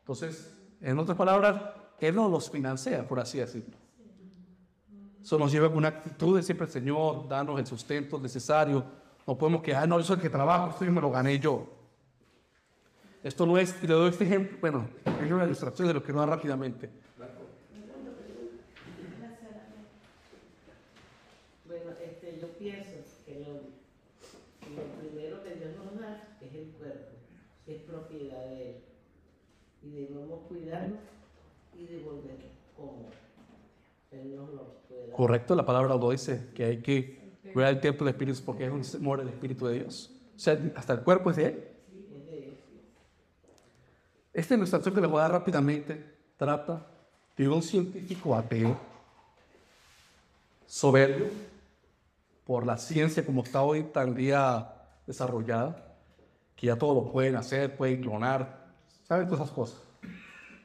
Entonces, 0.00 0.54
en 0.80 0.98
otras 0.98 1.16
palabras, 1.16 1.62
Él 1.98 2.14
nos 2.14 2.30
los 2.30 2.50
financia, 2.50 3.06
por 3.06 3.20
así 3.20 3.38
decirlo. 3.38 3.76
Eso 5.22 5.38
nos 5.38 5.50
lleva 5.50 5.68
a 5.68 5.70
una 5.70 5.88
actitud 5.88 6.36
de 6.36 6.42
siempre, 6.42 6.66
Señor, 6.66 7.26
danos 7.26 7.58
el 7.58 7.66
sustento 7.66 8.18
necesario. 8.18 8.84
No 9.26 9.38
podemos 9.38 9.62
quedar, 9.62 9.88
no, 9.88 9.98
eso 9.98 10.12
es 10.12 10.18
el 10.18 10.22
que 10.22 10.28
trabajo, 10.28 10.68
esto 10.70 10.84
me 10.84 11.00
lo 11.00 11.10
gané 11.10 11.38
yo. 11.38 11.66
Esto 13.22 13.46
no 13.46 13.56
es, 13.56 13.74
y 13.82 13.86
le 13.86 13.94
doy 13.94 14.10
este 14.10 14.24
ejemplo, 14.24 14.58
bueno, 14.60 14.86
es 15.06 15.32
una 15.32 15.46
ilustración 15.46 15.88
de 15.88 15.94
lo 15.94 16.02
que 16.02 16.12
no 16.12 16.20
da 16.20 16.26
rápidamente. 16.26 16.90
Bueno, 21.66 21.92
este, 22.04 22.38
yo 22.38 22.48
pienso 22.58 22.90
que 23.24 23.40
lo, 23.40 23.54
lo 24.76 24.82
primero 25.00 25.42
que 25.42 25.54
Dios 25.54 25.70
nos 25.82 25.98
da 25.98 26.36
es 26.42 26.54
el 26.54 26.66
cuerpo, 26.72 27.12
es 27.66 27.80
propiedad 27.80 28.44
de 28.44 28.70
Él. 28.72 28.76
Y 29.82 29.83
debemos 29.94 30.40
cuidarlo 30.48 30.96
y 31.76 31.86
devolverlo 31.86 32.44
como 32.76 33.10
Él 34.10 34.36
nos 34.36 34.50
lo 34.52 34.64
puede 34.88 35.06
dar. 35.06 35.16
Correcto, 35.16 35.54
la 35.54 35.64
palabra 35.64 35.94
lo 35.94 36.10
dice, 36.10 36.48
que 36.54 36.64
hay 36.64 36.82
que 36.82 37.24
cuidar 37.52 37.72
el 37.72 37.80
templo 37.80 38.04
del 38.04 38.14
Espíritu 38.14 38.40
porque 38.44 38.66
es 38.66 38.96
un 38.96 39.02
mora 39.02 39.22
el 39.22 39.28
Espíritu 39.28 39.66
de 39.66 39.80
Dios. 39.80 40.10
O 40.34 40.38
sea, 40.38 40.58
hasta 40.74 40.94
el 40.94 41.00
cuerpo 41.00 41.30
es 41.30 41.36
de 41.36 41.46
Él. 41.46 41.68
Esta 44.32 44.54
ilustración 44.54 44.92
que 44.92 45.00
le 45.00 45.06
voy 45.06 45.20
a 45.20 45.22
dar 45.22 45.32
rápidamente 45.32 46.04
trata 46.36 46.84
de 47.36 47.48
un 47.48 47.62
científico 47.62 48.34
ateo, 48.34 48.76
soberbio, 50.66 51.28
por 52.44 52.66
la 52.66 52.76
ciencia 52.76 53.24
como 53.24 53.44
está 53.44 53.62
hoy 53.62 53.84
tan 53.84 54.14
día 54.14 54.72
desarrollada, 55.06 55.96
que 56.56 56.66
ya 56.66 56.76
todo 56.76 56.94
lo 56.94 57.12
pueden 57.12 57.36
hacer, 57.36 57.76
pueden 57.76 58.02
clonar, 58.02 58.74
¿saben 59.04 59.26
todas 59.26 59.42
esas 59.42 59.54
cosas? 59.54 59.83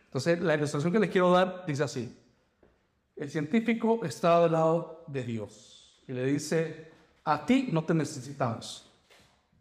Entonces, 0.09 0.41
la 0.41 0.55
ilustración 0.55 0.91
que 0.91 0.97
les 0.97 1.11
quiero 1.11 1.31
dar 1.31 1.65
dice 1.67 1.83
así. 1.83 2.17
El 3.15 3.29
científico 3.29 4.03
está 4.03 4.41
del 4.41 4.53
lado 4.53 5.03
de 5.05 5.23
Dios 5.23 6.01
y 6.07 6.13
le 6.13 6.25
dice, 6.25 6.91
a 7.23 7.45
ti 7.45 7.69
no 7.71 7.83
te 7.83 7.93
necesitamos. 7.93 8.91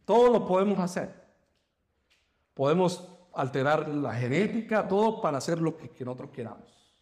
Todo 0.06 0.32
lo 0.32 0.46
podemos 0.46 0.78
hacer. 0.78 1.14
Podemos 2.54 3.06
alterar 3.34 3.90
la 3.90 4.14
genética, 4.14 4.88
todo 4.88 5.20
para 5.20 5.36
hacer 5.36 5.60
lo 5.60 5.76
que, 5.76 5.90
nosotros 6.02 6.30
queramos. 6.30 6.94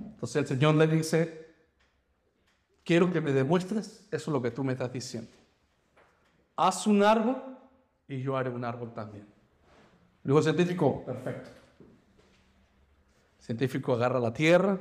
Entonces 0.00 0.36
el 0.36 0.46
Señor 0.46 0.76
le 0.76 0.86
dice, 0.86 1.54
quiero 2.82 3.12
que 3.12 3.20
me 3.20 3.32
demuestres 3.32 4.06
eso 4.10 4.30
es 4.30 4.32
lo 4.32 4.40
que 4.40 4.52
tú 4.52 4.64
me 4.64 4.72
estás 4.72 4.90
diciendo. 4.90 5.30
Haz 6.56 6.86
un 6.86 7.02
árbol 7.02 7.42
y 8.08 8.22
yo 8.22 8.38
haré 8.38 8.48
un 8.48 8.64
árbol 8.64 8.94
también. 8.94 9.26
Luego 10.22 10.38
el 10.38 10.44
científico, 10.44 11.04
perfecto. 11.04 11.63
Científico 13.44 13.92
agarra 13.92 14.18
la 14.20 14.32
tierra, 14.32 14.78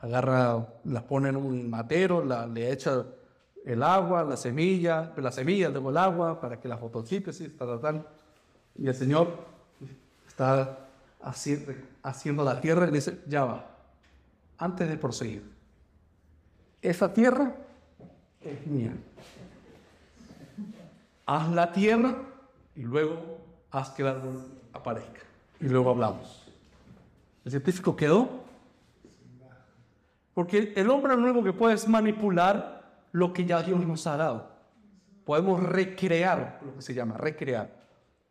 agarra, 0.00 0.66
la 0.82 1.06
pone 1.06 1.28
en 1.28 1.36
un 1.36 1.70
matero, 1.70 2.24
le 2.24 2.72
echa 2.72 3.06
el 3.64 3.84
agua, 3.84 4.24
la 4.24 4.36
semilla, 4.36 5.12
la 5.16 5.30
semilla, 5.30 5.68
luego 5.68 5.90
el 5.90 5.96
agua 5.96 6.40
para 6.40 6.58
que 6.58 6.66
la 6.66 6.76
fotosíntesis, 6.76 7.56
tal, 7.56 7.80
tal. 7.80 8.04
Y 8.74 8.88
el 8.88 8.94
Señor 8.96 9.28
está 10.26 10.88
haciendo 12.02 12.42
la 12.42 12.60
tierra 12.60 12.88
y 12.88 12.90
dice, 12.90 13.20
ya 13.28 13.44
va, 13.44 13.64
antes 14.58 14.88
de 14.88 14.96
proseguir, 14.96 15.48
esa 16.80 17.14
tierra 17.14 17.54
es 18.40 18.66
mía. 18.66 18.96
Haz 21.26 21.48
la 21.52 21.70
tierra 21.70 22.16
y 22.74 22.82
luego 22.82 23.38
haz 23.70 23.90
que 23.90 24.02
el 24.02 24.08
árbol 24.08 24.48
aparezca. 24.72 25.20
Y 25.60 25.66
luego 25.66 25.90
hablamos. 25.90 26.41
El 27.44 27.50
científico 27.50 27.96
quedó. 27.96 28.42
Porque 30.34 30.72
el 30.76 30.88
hombre 30.88 31.16
lo 31.16 31.22
único 31.22 31.44
que 31.44 31.52
puede 31.52 31.74
es 31.74 31.86
manipular 31.86 33.06
lo 33.12 33.32
que 33.32 33.44
ya 33.44 33.62
Dios 33.62 33.86
nos 33.86 34.06
ha 34.06 34.16
dado. 34.16 34.50
Podemos 35.24 35.62
recrear, 35.62 36.60
lo 36.64 36.74
que 36.76 36.82
se 36.82 36.94
llama, 36.94 37.16
recrear. 37.18 37.82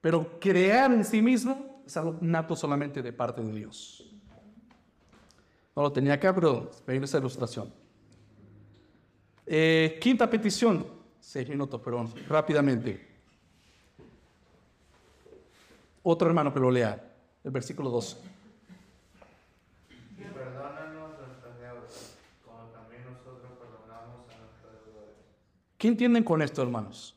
Pero 0.01 0.39
crear 0.39 0.91
en 0.91 1.05
sí 1.05 1.21
mismo 1.21 1.83
es 1.85 1.95
algo 1.95 2.17
nato 2.21 2.55
solamente 2.55 3.01
de 3.01 3.13
parte 3.13 3.41
de 3.41 3.53
Dios. 3.53 4.11
No 5.75 5.83
lo 5.83 5.91
tenía 5.91 6.13
acá, 6.13 6.33
pero 6.33 6.71
vean 6.85 7.03
esa 7.03 7.19
ilustración. 7.19 7.71
Eh, 9.45 9.97
quinta 10.01 10.29
petición, 10.29 10.85
seis 11.19 11.47
minutos, 11.47 11.79
perdón, 11.81 12.11
rápidamente. 12.27 13.07
Otro 16.03 16.27
hermano 16.27 16.53
que 16.53 16.59
lo 16.59 16.71
lea, 16.71 16.99
el 17.43 17.51
versículo 17.51 17.89
12. 17.89 18.17
Y 20.17 20.23
perdónanos 20.23 21.19
nuestras 21.19 21.59
deudas, 21.59 22.17
como 22.43 22.63
también 22.69 23.03
nosotros 23.05 23.51
perdonamos 23.59 24.25
a 24.29 24.37
nuestros 24.39 24.85
deudores. 24.85 25.17
¿Qué 25.81 25.87
entienden 25.87 26.23
con 26.23 26.43
esto, 26.43 26.61
hermanos? 26.61 27.15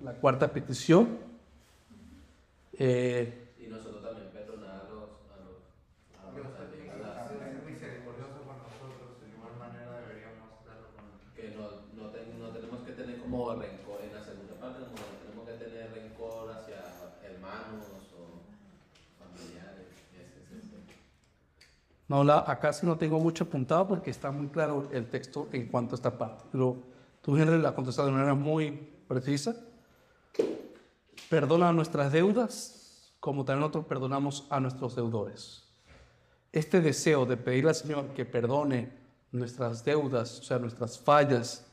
la 0.00 0.14
cuarta 0.14 0.50
petición. 0.50 1.18
Eh, 2.72 3.52
y 3.58 3.66
nosotros 3.66 4.02
también 4.02 4.30
perdonar 4.30 4.70
a 4.70 4.84
los, 4.88 5.10
a 5.28 5.36
los, 5.44 5.60
a 6.16 6.32
los 6.32 6.46
es 6.48 7.64
misericordioso 7.66 8.40
con 8.40 8.56
nosotros, 8.56 9.20
de 9.20 9.28
igual 9.28 9.52
manera 9.58 10.00
deberíamos 10.00 10.48
hacerlo 10.56 10.96
con 10.96 11.04
Que 11.36 11.50
no, 11.52 11.92
no, 11.92 12.08
ten, 12.08 12.40
no, 12.40 12.48
tenemos 12.48 12.80
que 12.86 12.92
tener 12.92 13.18
como 13.20 13.52
rencor 13.52 14.00
en 14.00 14.14
la 14.14 14.24
segunda 14.24 14.54
parte, 14.54 14.80
no 14.80 14.96
tenemos 15.20 15.44
que 15.44 15.64
tener 15.64 15.92
rencor 15.92 16.52
hacia 16.52 16.88
hermanos 17.38 17.84
o 18.16 18.42
familiares. 19.18 19.86
No, 22.08 22.24
la, 22.24 22.38
acá 22.38 22.72
sí 22.72 22.86
no 22.86 22.96
tengo 22.96 23.20
mucho 23.20 23.44
apuntado 23.44 23.86
porque 23.86 24.10
está 24.10 24.30
muy 24.30 24.48
claro 24.48 24.88
el 24.92 25.08
texto 25.08 25.48
en 25.52 25.68
cuanto 25.68 25.94
a 25.94 25.96
esta 25.96 26.16
parte. 26.16 26.44
Pero 26.50 26.76
tú, 27.20 27.36
Henry, 27.36 27.58
la 27.60 27.74
contestado 27.74 28.08
de 28.08 28.14
manera 28.14 28.34
muy 28.34 28.72
precisa. 29.06 29.54
Perdona 31.28 31.72
nuestras 31.72 32.10
deudas 32.10 32.78
como 33.20 33.44
también 33.44 33.60
nosotros 33.60 33.86
perdonamos 33.86 34.46
a 34.48 34.60
nuestros 34.60 34.94
deudores. 34.94 35.64
Este 36.52 36.80
deseo 36.80 37.26
de 37.26 37.36
pedirle 37.36 37.70
al 37.70 37.76
Señor 37.76 38.06
que 38.14 38.24
perdone 38.24 38.90
nuestras 39.32 39.84
deudas, 39.84 40.40
o 40.40 40.42
sea, 40.42 40.58
nuestras 40.58 40.98
fallas, 40.98 41.66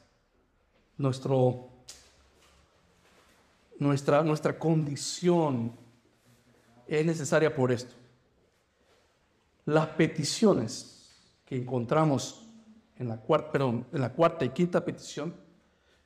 nuestro, 0.97 1.69
nuestra, 3.79 4.23
nuestra 4.23 4.57
condición 4.57 5.71
es 6.87 7.05
necesaria 7.05 7.55
por 7.55 7.71
esto. 7.71 7.95
Las 9.65 9.87
peticiones 9.87 10.95
que 11.45 11.57
encontramos 11.57 12.47
en 12.97 13.09
la, 13.09 13.17
cuarta, 13.17 13.59
en 13.59 13.85
la 13.91 14.13
cuarta 14.13 14.45
y 14.45 14.49
quinta 14.49 14.83
petición 14.83 15.35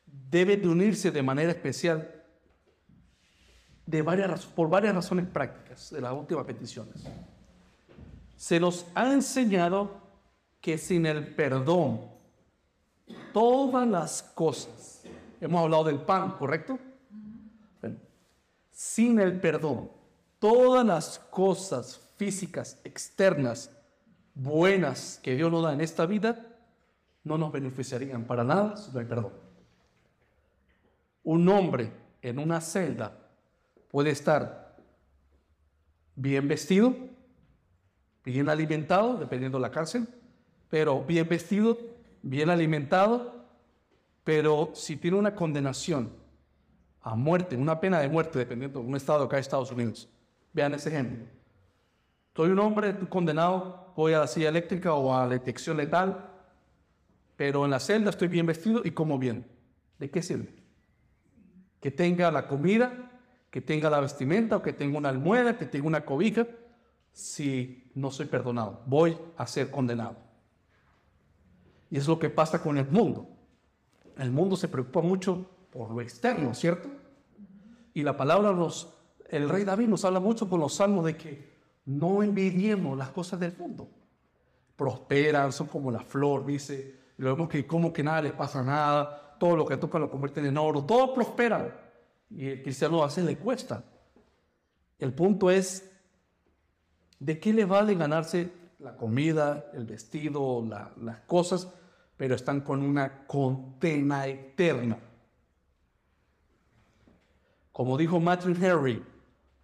deben 0.06 0.62
de 0.62 0.68
unirse 0.68 1.12
de 1.12 1.22
manera 1.22 1.52
especial 1.52 2.20
de 3.86 4.02
varias, 4.02 4.46
por 4.46 4.70
varias 4.70 4.94
razones 4.94 5.26
prácticas 5.28 5.90
de 5.90 6.02
las 6.02 6.14
últimas 6.14 6.46
peticiones. 6.46 7.04
se 8.36 8.60
nos 8.60 8.86
ha 8.94 9.12
enseñado 9.12 10.00
que 10.62 10.78
sin 10.78 11.06
el 11.06 11.36
perdón, 11.36 12.02
todas 13.34 13.88
las 13.88 14.22
cosas, 14.22 15.04
hemos 15.42 15.62
hablado 15.62 15.86
del 15.86 16.00
pan, 16.02 16.38
¿correcto? 16.38 16.78
Bueno, 17.82 17.98
sin 18.72 19.20
el 19.20 19.40
perdón, 19.40 19.90
todas 20.38 20.86
las 20.86 21.20
cosas 21.20 22.09
físicas, 22.20 22.82
externas, 22.84 23.72
buenas 24.36 25.22
que 25.24 25.38
Dios 25.38 25.50
nos 25.50 25.64
da 25.64 25.72
en 25.72 25.80
esta 25.80 26.06
vida, 26.06 26.58
no 27.24 27.38
nos 27.38 27.50
beneficiarían 27.50 28.26
para 28.26 28.44
nada 28.44 28.76
si 28.76 28.92
no 28.92 29.00
hay 29.00 29.06
perdón. 29.06 29.32
Un 31.24 31.48
hombre 31.48 31.94
en 32.22 32.40
una 32.40 32.60
celda 32.60 33.18
puede 33.88 34.10
estar 34.10 34.76
bien 36.16 36.50
vestido, 36.50 36.94
bien 38.26 38.50
alimentado, 38.50 39.16
dependiendo 39.18 39.58
de 39.58 39.62
la 39.62 39.72
cárcel, 39.72 40.06
pero 40.70 41.02
bien 41.06 41.30
vestido, 41.30 41.78
bien 42.22 42.50
alimentado, 42.50 43.46
pero 44.26 44.72
si 44.74 44.98
tiene 44.98 45.16
una 45.16 45.36
condenación 45.36 46.12
a 47.02 47.16
muerte, 47.16 47.56
una 47.56 47.80
pena 47.80 48.02
de 48.02 48.10
muerte, 48.10 48.40
dependiendo 48.40 48.82
de 48.82 48.86
un 48.86 48.98
estado 48.98 49.24
acá 49.24 49.38
de 49.38 49.42
Estados 49.42 49.72
Unidos. 49.72 50.10
Vean 50.52 50.74
ese 50.74 50.90
ejemplo. 50.90 51.39
Soy 52.40 52.52
un 52.52 52.60
hombre 52.60 52.98
condenado, 53.10 53.92
voy 53.98 54.14
a 54.14 54.20
la 54.20 54.28
silla 54.28 54.48
eléctrica 54.48 54.94
o 54.94 55.14
a 55.14 55.26
la 55.26 55.34
detección 55.34 55.76
letal, 55.76 56.26
pero 57.36 57.66
en 57.66 57.72
la 57.72 57.82
celda 57.82 58.12
estoy 58.12 58.30
bien 58.30 58.46
vestido 58.46 58.80
y 58.86 58.92
como 58.92 59.20
bien. 59.20 59.46
¿De 59.98 60.10
qué 60.10 60.22
sirve? 60.22 60.48
Que 61.82 61.92
tenga 61.92 62.32
la 62.32 62.48
comida, 62.48 63.12
que 63.52 63.60
tenga 63.60 63.90
la 63.90 64.00
vestimenta, 64.00 64.56
o 64.56 64.62
que 64.62 64.72
tenga 64.72 64.98
una 64.98 65.10
almohada, 65.10 65.58
que 65.58 65.66
tenga 65.66 65.86
una 65.86 66.06
cobija, 66.06 66.48
si 67.12 67.92
no 67.94 68.10
soy 68.10 68.28
perdonado. 68.28 68.84
Voy 68.86 69.18
a 69.36 69.46
ser 69.46 69.70
condenado. 69.70 70.16
Y 71.92 71.98
es 71.98 72.08
lo 72.08 72.20
que 72.20 72.30
pasa 72.30 72.64
con 72.64 72.78
el 72.78 72.88
mundo. 72.88 73.28
El 74.18 74.32
mundo 74.32 74.56
se 74.56 74.70
preocupa 74.70 75.02
mucho 75.02 75.46
por 75.72 75.92
lo 75.92 76.00
externo, 76.00 76.54
¿cierto? 76.54 76.88
Y 77.94 78.02
la 78.04 78.16
palabra 78.16 78.54
nos, 78.54 78.94
el 79.28 79.50
rey 79.50 79.66
David 79.66 79.90
nos 79.90 80.06
habla 80.06 80.22
mucho 80.22 80.48
con 80.48 80.62
los 80.62 80.76
salmos 80.76 81.04
de 81.04 81.18
que 81.18 81.59
no 81.90 82.22
envidiemos 82.22 82.96
las 82.96 83.10
cosas 83.10 83.40
del 83.40 83.58
mundo. 83.58 83.90
Prosperan, 84.76 85.52
son 85.52 85.66
como 85.66 85.90
la 85.90 86.02
flor, 86.02 86.46
dice. 86.46 87.00
Y 87.18 87.24
vemos 87.24 87.50
que 87.50 87.66
como 87.66 87.92
que 87.92 88.04
nada 88.04 88.22
les 88.22 88.34
pasa 88.34 88.62
nada, 88.62 89.36
todo 89.40 89.56
lo 89.56 89.66
que 89.66 89.76
toca 89.78 89.98
lo 89.98 90.10
convierten 90.10 90.46
en 90.46 90.58
oro, 90.58 90.84
todo 90.84 91.16
prospera. 91.16 91.92
Y 92.30 92.48
el 92.48 92.62
cristiano 92.62 93.04
hace 93.04 93.24
le 93.24 93.38
cuesta. 93.38 93.84
El 95.00 95.14
punto 95.14 95.50
es, 95.50 95.92
¿de 97.18 97.40
qué 97.40 97.54
le 97.54 97.66
vale 97.66 97.96
ganarse 97.96 98.52
la 98.78 98.96
comida, 98.96 99.72
el 99.74 99.86
vestido, 99.86 100.64
las 101.02 101.20
cosas, 101.22 101.70
pero 102.18 102.36
están 102.36 102.62
con 102.62 102.84
una 102.84 103.26
condena 103.26 104.28
eterna? 104.28 105.00
Como 107.72 107.98
dijo 107.98 108.20
Matthew 108.20 108.56
Henry, 108.64 109.04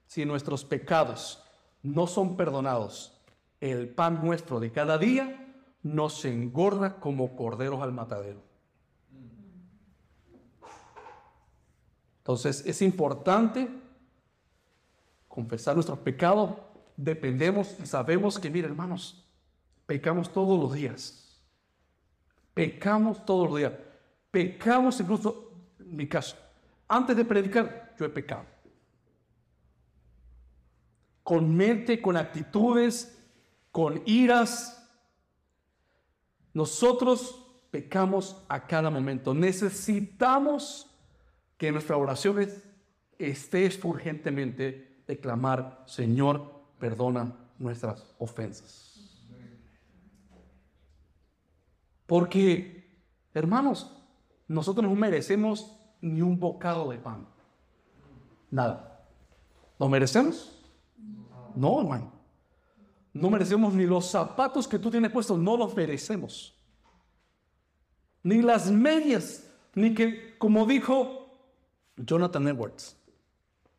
si 0.07 0.25
nuestros 0.25 0.65
pecados 0.65 1.44
no 1.85 2.07
son 2.07 2.35
perdonados, 2.35 3.21
el 3.61 3.89
pan 3.89 4.21
nuestro 4.23 4.59
de 4.59 4.71
cada 4.71 4.97
día 4.97 5.53
nos 5.83 6.25
engorda 6.25 6.99
como 6.99 7.35
corderos 7.35 7.81
al 7.81 7.91
matadero. 7.91 8.41
Entonces 12.17 12.65
es 12.65 12.81
importante 12.81 13.69
confesar 15.27 15.75
nuestros 15.75 15.99
pecados. 15.99 16.55
Dependemos 16.97 17.75
y 17.81 17.85
sabemos 17.85 18.39
que, 18.39 18.49
mire 18.49 18.67
hermanos, 18.67 19.23
pecamos 19.85 20.33
todos 20.33 20.59
los 20.59 20.73
días. 20.73 21.39
Pecamos 22.55 23.23
todos 23.25 23.47
los 23.47 23.57
días. 23.59 23.73
Pecamos 24.31 24.99
incluso, 24.99 25.51
en 25.79 25.95
mi 25.95 26.07
caso, 26.07 26.35
antes 26.87 27.15
de 27.15 27.25
predicar, 27.25 27.93
yo 27.99 28.05
he 28.05 28.09
pecado. 28.09 28.54
Con 31.25 31.57
mente, 31.57 32.01
con 32.01 32.15
actitudes, 32.15 33.17
con 33.71 34.01
iras. 34.05 34.87
Nosotros 36.53 37.43
pecamos 37.71 38.45
a 38.47 38.67
cada 38.67 38.89
momento. 38.89 39.33
Necesitamos 39.33 40.87
que 41.57 41.71
nuestras 41.71 41.99
oraciones 41.99 42.63
estés 43.17 43.83
urgentemente 43.83 45.01
de 45.07 45.19
clamar, 45.19 45.83
Señor, 45.87 46.61
perdona 46.79 47.35
nuestras 47.57 48.13
ofensas. 48.19 48.93
Porque, 52.05 53.01
hermanos, 53.33 53.91
nosotros 54.47 54.85
no 54.87 54.95
merecemos 54.95 55.75
ni 56.01 56.21
un 56.21 56.39
bocado 56.39 56.89
de 56.91 56.99
pan. 56.99 57.27
Nada. 58.51 59.05
¿Lo 59.79 59.89
merecemos? 59.89 60.54
No, 61.55 61.79
hermano. 61.81 62.11
No 63.13 63.29
merecemos 63.29 63.73
ni 63.73 63.85
los 63.85 64.09
zapatos 64.11 64.67
que 64.67 64.77
tú 64.77 64.91
tienes 64.91 65.11
puestos, 65.11 65.39
no 65.39 65.55
los 65.55 65.73
merecemos. 65.75 66.53
Ni 68.23 68.41
las 68.41 68.69
medias, 68.69 69.47
ni 69.73 69.93
que, 69.93 70.37
como 70.37 70.65
dijo 70.65 71.29
Jonathan 71.95 72.47
Edwards, 72.47 72.97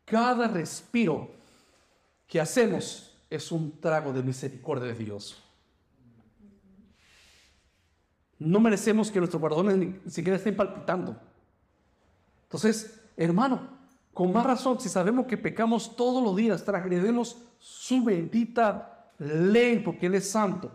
cada 0.05 0.47
respiro 0.47 1.31
que 2.25 2.39
hacemos 2.39 3.15
es 3.29 3.51
un 3.51 3.79
trago 3.79 4.11
de 4.11 4.23
misericordia 4.23 4.87
de 4.87 4.95
Dios. 4.95 5.43
No 8.39 8.59
merecemos 8.59 9.11
que 9.11 9.19
nuestros 9.19 9.41
corazones 9.41 9.77
ni 9.77 10.09
siquiera 10.09 10.37
estén 10.37 10.55
palpitando. 10.55 11.19
Entonces, 12.43 13.01
hermano, 13.17 13.76
con 14.17 14.33
más 14.33 14.47
razón, 14.47 14.79
si 14.79 14.89
sabemos 14.89 15.27
que 15.27 15.37
pecamos 15.37 15.95
todos 15.95 16.23
los 16.23 16.35
días, 16.35 16.65
transgredemos 16.65 17.37
su 17.59 18.03
bendita 18.03 19.11
ley, 19.19 19.77
porque 19.77 20.07
Él 20.07 20.15
es 20.15 20.31
santo, 20.31 20.71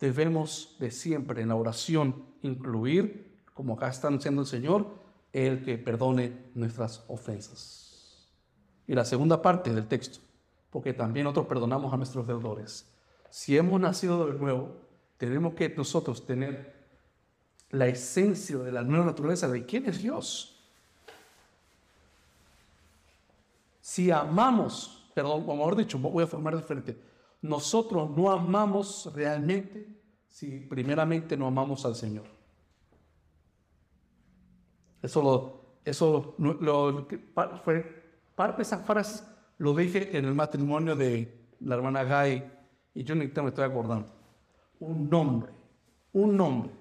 debemos 0.00 0.74
de 0.80 0.90
siempre 0.90 1.42
en 1.42 1.48
la 1.48 1.56
oración 1.56 2.24
incluir, 2.40 3.42
como 3.52 3.74
acá 3.74 3.88
está 3.88 4.08
anunciando 4.08 4.40
el 4.40 4.46
Señor, 4.46 4.86
el 5.34 5.62
que 5.62 5.76
perdone 5.76 6.46
nuestras 6.54 7.04
ofensas. 7.08 8.30
Y 8.86 8.94
la 8.94 9.04
segunda 9.04 9.42
parte 9.42 9.70
del 9.70 9.86
texto, 9.86 10.20
porque 10.70 10.94
también 10.94 11.24
nosotros 11.24 11.48
perdonamos 11.48 11.92
a 11.92 11.98
nuestros 11.98 12.26
deudores. 12.26 12.90
Si 13.28 13.58
hemos 13.58 13.78
nacido 13.78 14.26
de 14.26 14.38
nuevo, 14.38 14.74
tenemos 15.18 15.52
que 15.52 15.68
nosotros 15.68 16.24
tener 16.24 16.72
la 17.68 17.88
esencia 17.88 18.56
de 18.56 18.72
la 18.72 18.80
nueva 18.80 19.04
naturaleza 19.04 19.48
de 19.48 19.66
quién 19.66 19.84
es 19.84 20.02
Dios. 20.02 20.53
Si 23.84 24.10
amamos, 24.10 25.10
perdón, 25.14 25.44
como 25.44 25.58
mejor 25.58 25.76
dicho, 25.76 25.98
voy 25.98 26.24
a 26.24 26.26
formar 26.26 26.56
diferente, 26.56 26.98
nosotros 27.42 28.08
no 28.16 28.30
amamos 28.30 29.12
realmente 29.14 29.86
si 30.26 30.60
primeramente 30.60 31.36
no 31.36 31.48
amamos 31.48 31.84
al 31.84 31.94
Señor. 31.94 32.24
Eso 35.02 35.22
lo, 35.22 35.80
eso 35.84 36.34
lo, 36.38 37.06
fue, 37.62 38.22
parte 38.34 38.56
de 38.56 38.62
esas 38.62 38.86
frases 38.86 39.22
lo 39.58 39.74
dije 39.74 40.16
en 40.16 40.24
el 40.24 40.34
matrimonio 40.34 40.96
de 40.96 41.46
la 41.60 41.74
hermana 41.74 42.04
Gay 42.04 42.42
y 42.94 43.04
yo 43.04 43.14
ni 43.14 43.26
me 43.26 43.48
estoy 43.48 43.64
acordando. 43.64 44.08
Un 44.80 45.12
hombre, 45.12 45.52
un 46.14 46.40
hombre 46.40 46.72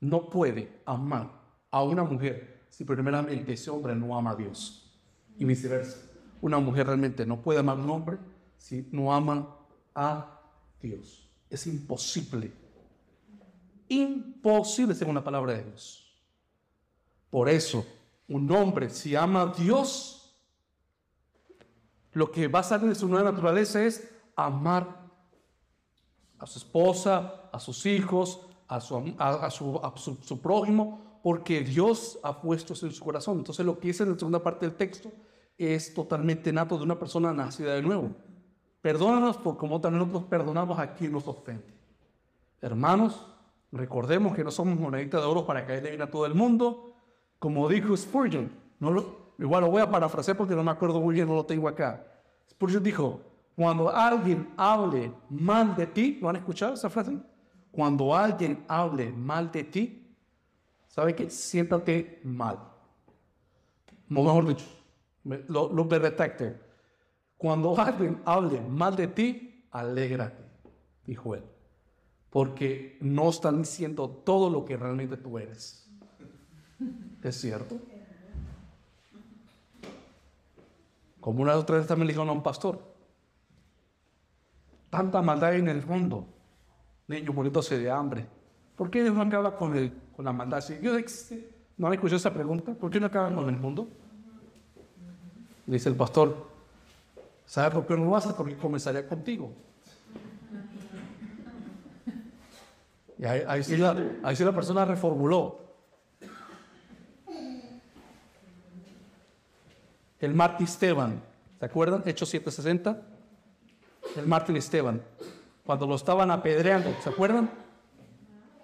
no 0.00 0.28
puede 0.28 0.82
amar 0.84 1.30
a 1.70 1.82
una 1.82 2.04
mujer 2.04 2.66
si 2.68 2.84
primeramente 2.84 3.54
ese 3.54 3.70
hombre 3.70 3.96
no 3.96 4.14
ama 4.14 4.32
a 4.32 4.36
Dios. 4.36 4.94
Y 5.38 5.46
viceversa. 5.46 6.09
Una 6.40 6.58
mujer 6.58 6.86
realmente 6.86 7.26
no 7.26 7.40
puede 7.40 7.60
amar 7.60 7.78
a 7.78 7.82
un 7.82 7.90
hombre 7.90 8.18
si 8.56 8.88
no 8.92 9.12
ama 9.12 9.56
a 9.94 10.40
Dios. 10.80 11.28
Es 11.48 11.66
imposible. 11.66 12.52
Imposible 13.88 14.94
según 14.94 15.14
la 15.14 15.24
palabra 15.24 15.54
de 15.54 15.64
Dios. 15.64 16.14
Por 17.28 17.48
eso, 17.48 17.86
un 18.28 18.50
hombre, 18.52 18.90
si 18.90 19.14
ama 19.14 19.42
a 19.42 19.46
Dios, 19.46 20.36
lo 22.12 22.30
que 22.30 22.48
va 22.48 22.60
a 22.60 22.64
salir 22.64 22.88
de 22.88 22.94
su 22.94 23.08
nueva 23.08 23.30
naturaleza 23.30 23.82
es 23.82 24.08
amar 24.34 25.00
a 26.38 26.46
su 26.46 26.58
esposa, 26.58 27.48
a 27.52 27.60
sus 27.60 27.86
hijos, 27.86 28.40
a 28.66 28.80
su, 28.80 29.14
a, 29.18 29.50
su, 29.50 30.40
prójimo, 30.40 31.20
porque 31.22 31.60
Dios 31.60 32.18
ha 32.22 32.40
puesto 32.40 32.72
eso 32.72 32.86
en 32.86 32.92
su 32.92 33.04
corazón. 33.04 33.38
Entonces 33.38 33.66
lo 33.66 33.78
que 33.78 33.88
dice 33.88 34.04
en 34.04 34.12
la 34.12 34.18
segunda 34.18 34.42
parte 34.42 34.66
del 34.66 34.76
texto 34.76 35.12
es 35.60 35.92
totalmente 35.92 36.52
nato 36.54 36.78
de 36.78 36.84
una 36.84 36.98
persona 36.98 37.34
nacida 37.34 37.74
de 37.74 37.82
nuevo. 37.82 38.12
Perdónanos 38.80 39.36
por 39.36 39.58
como 39.58 39.78
también 39.78 40.00
nosotros 40.00 40.24
perdonamos 40.30 40.78
a 40.78 40.94
quien 40.94 41.12
nos 41.12 41.28
ofende. 41.28 41.66
Hermanos, 42.62 43.26
recordemos 43.70 44.34
que 44.34 44.42
no 44.42 44.50
somos 44.50 44.78
moneditas 44.78 45.20
de 45.20 45.26
oro 45.26 45.46
para 45.46 45.66
caerle 45.66 45.90
bien 45.90 46.02
a 46.02 46.10
todo 46.10 46.24
el 46.24 46.34
mundo, 46.34 46.94
como 47.38 47.68
dijo 47.68 47.94
Spurgeon, 47.94 48.50
no 48.78 49.04
igual 49.38 49.64
lo 49.64 49.70
voy 49.70 49.82
a 49.82 49.90
parafrasear 49.90 50.36
porque 50.36 50.54
no 50.54 50.64
me 50.64 50.70
acuerdo 50.70 50.98
muy 50.98 51.14
bien, 51.14 51.28
no 51.28 51.34
lo 51.34 51.44
tengo 51.44 51.68
acá. 51.68 52.06
Spurgeon 52.50 52.82
dijo, 52.82 53.20
Cuando 53.54 53.90
alguien 53.90 54.48
hable 54.56 55.12
mal 55.28 55.76
de 55.76 55.86
ti, 55.86 56.18
¿lo 56.22 56.30
han 56.30 56.36
escuchado 56.36 56.72
esa 56.72 56.88
frase? 56.88 57.18
Cuando 57.70 58.16
alguien 58.16 58.64
hable 58.66 59.12
mal 59.12 59.52
de 59.52 59.64
ti, 59.64 60.16
¿sabe 60.88 61.14
qué? 61.14 61.28
Siéntate 61.28 62.20
mal. 62.24 62.58
O 64.08 64.24
mejor 64.24 64.48
dicho, 64.48 64.64
me- 65.24 65.42
lo, 65.48 65.72
lo 65.72 65.84
me 65.84 65.98
retracte. 65.98 66.56
Cuando 67.36 67.74
alguien 67.80 68.20
hable 68.24 68.60
mal 68.60 68.94
de 68.96 69.08
ti, 69.08 69.66
alégrate, 69.70 70.42
dijo 71.06 71.34
él. 71.34 71.44
Porque 72.30 72.96
no 73.00 73.30
están 73.30 73.62
diciendo 73.62 74.08
todo 74.08 74.48
lo 74.50 74.64
que 74.64 74.76
realmente 74.76 75.16
tú 75.16 75.38
eres. 75.38 75.88
¿Es 77.22 77.36
cierto? 77.40 77.76
Como 81.20 81.42
una 81.42 81.56
otra 81.56 81.76
vez 81.76 81.86
también 81.86 82.06
le 82.06 82.12
dijeron 82.12 82.28
a 82.30 82.32
un 82.32 82.42
pastor. 82.42 82.80
Tanta 84.88 85.20
maldad 85.22 85.54
en 85.54 85.68
el 85.68 85.84
mundo. 85.84 86.26
Niños 87.08 87.34
muriéndose 87.34 87.78
de 87.78 87.90
hambre. 87.90 88.26
¿Por 88.76 88.90
qué 88.90 89.02
no 89.02 89.20
acaba 89.20 89.54
con, 89.56 89.76
el, 89.76 89.92
con 90.16 90.24
la 90.24 90.32
maldad? 90.32 90.60
Si 90.60 90.72
existe, 90.74 91.50
¿no 91.76 91.88
han 91.88 91.92
escuchado 91.94 92.16
esa 92.16 92.32
pregunta? 92.32 92.72
¿Por 92.74 92.90
qué 92.90 92.98
no 92.98 93.06
acaba 93.06 93.34
con 93.34 93.48
el 93.48 93.56
mundo? 93.56 93.88
Dice 95.70 95.88
el 95.88 95.94
pastor, 95.94 96.48
¿sabes 97.46 97.72
por 97.72 97.86
qué 97.86 97.96
no 97.96 98.04
lo 98.04 98.16
haces? 98.16 98.32
Porque 98.32 98.56
comenzaría 98.56 99.06
contigo. 99.06 99.52
Y 103.16 103.24
ahí, 103.24 103.62
sí 103.62 103.76
la, 103.76 103.96
ahí 104.24 104.34
sí 104.34 104.42
la 104.42 104.52
persona 104.52 104.84
reformuló. 104.84 105.60
El 110.18 110.34
mártir 110.34 110.66
Esteban, 110.66 111.22
¿se 111.60 111.66
acuerdan? 111.66 112.02
Hechos 112.04 112.34
7:60. 112.34 113.00
El 114.16 114.26
mártir 114.26 114.56
Esteban, 114.56 115.00
cuando 115.64 115.86
lo 115.86 115.94
estaban 115.94 116.32
apedreando, 116.32 116.92
¿se 117.00 117.10
acuerdan? 117.10 117.48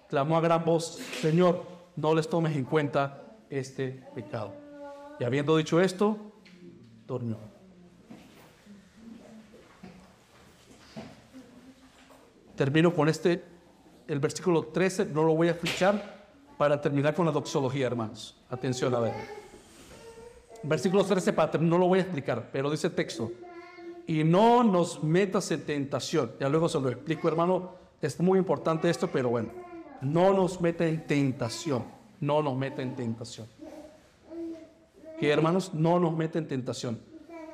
Clamó 0.09 0.37
a 0.39 0.41
gran 0.41 0.65
voz, 0.65 0.99
Señor, 1.21 1.63
no 1.95 2.17
les 2.17 2.29
tomes 2.29 2.57
en 2.57 2.65
cuenta 2.65 3.23
este 3.49 4.03
pecado. 4.13 4.55
Y 5.21 5.25
habiendo 5.25 5.57
dicho 5.57 5.81
esto, 5.81 6.33
durmió. 7.07 7.37
Termino 12.57 12.93
con 12.93 13.09
este, 13.09 13.45
el 14.09 14.19
versículo 14.19 14.65
13, 14.65 15.07
no 15.07 15.23
lo 15.23 15.35
voy 15.35 15.49
a 15.49 15.55
fichar 15.55 16.27
para 16.57 16.81
terminar 16.81 17.15
con 17.15 17.27
la 17.27 17.33
doxología, 17.33 17.87
hermanos. 17.87 18.35
Atención 18.49 18.95
a 18.95 19.01
ver. 19.01 19.15
Versículo 20.63 21.05
13, 21.05 21.33
para 21.33 21.51
terminar, 21.51 21.79
no 21.79 21.79
lo 21.79 21.89
voy 21.89 21.99
a 21.99 22.03
explicar, 22.03 22.49
pero 22.51 22.71
dice 22.71 22.87
el 22.87 22.95
texto. 22.95 23.31
Y 24.07 24.25
no 24.25 24.63
nos 24.65 25.03
metas 25.03 25.51
en 25.51 25.63
tentación. 25.63 26.33
Ya 26.41 26.49
luego 26.49 26.69
se 26.69 26.81
lo 26.81 26.89
explico, 26.89 27.29
hermano. 27.29 27.75
Es 28.01 28.19
muy 28.21 28.39
importante 28.39 28.89
esto, 28.89 29.09
pero 29.09 29.29
bueno. 29.29 29.51
No 30.01 30.33
nos 30.33 30.61
meta 30.61 30.87
en 30.87 31.07
tentación. 31.07 31.85
No 32.21 32.43
nos 32.43 32.57
meta 32.57 32.83
en 32.83 32.95
tentación. 32.95 33.47
Que 35.19 35.31
hermanos, 35.31 35.73
no 35.73 35.99
nos 35.99 36.17
meta 36.17 36.39
en 36.39 36.47
tentación. 36.47 36.99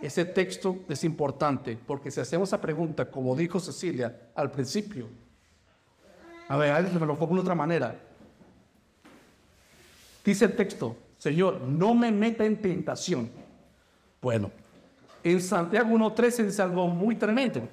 Ese 0.01 0.25
texto 0.25 0.79
es 0.89 1.05
importante 1.05 1.79
porque 1.87 2.11
si 2.11 2.21
hacemos 2.21 2.49
esa 2.49 2.61
pregunta, 2.61 3.09
como 3.09 3.37
dijo 3.37 3.61
Cecilia 3.61 4.31
al 4.35 4.51
principio, 4.51 5.07
a 6.49 6.57
ver, 6.57 6.73
a 6.73 6.81
ver, 6.81 6.93
me 6.93 7.07
lo 7.07 7.17
pongo 7.17 7.37
de 7.37 7.41
otra 7.41 7.55
manera. 7.55 7.95
Dice 10.25 10.45
el 10.47 10.57
texto, 10.57 10.97
Señor, 11.19 11.61
no 11.61 11.95
me 11.95 12.11
meta 12.11 12.45
en 12.45 12.61
tentación. 12.61 13.31
Bueno, 14.21 14.51
en 15.23 15.41
Santiago 15.41 15.91
1.13 15.97 16.47
dice 16.47 16.63
algo 16.63 16.89
muy 16.89 17.15
tremendo. 17.15 17.69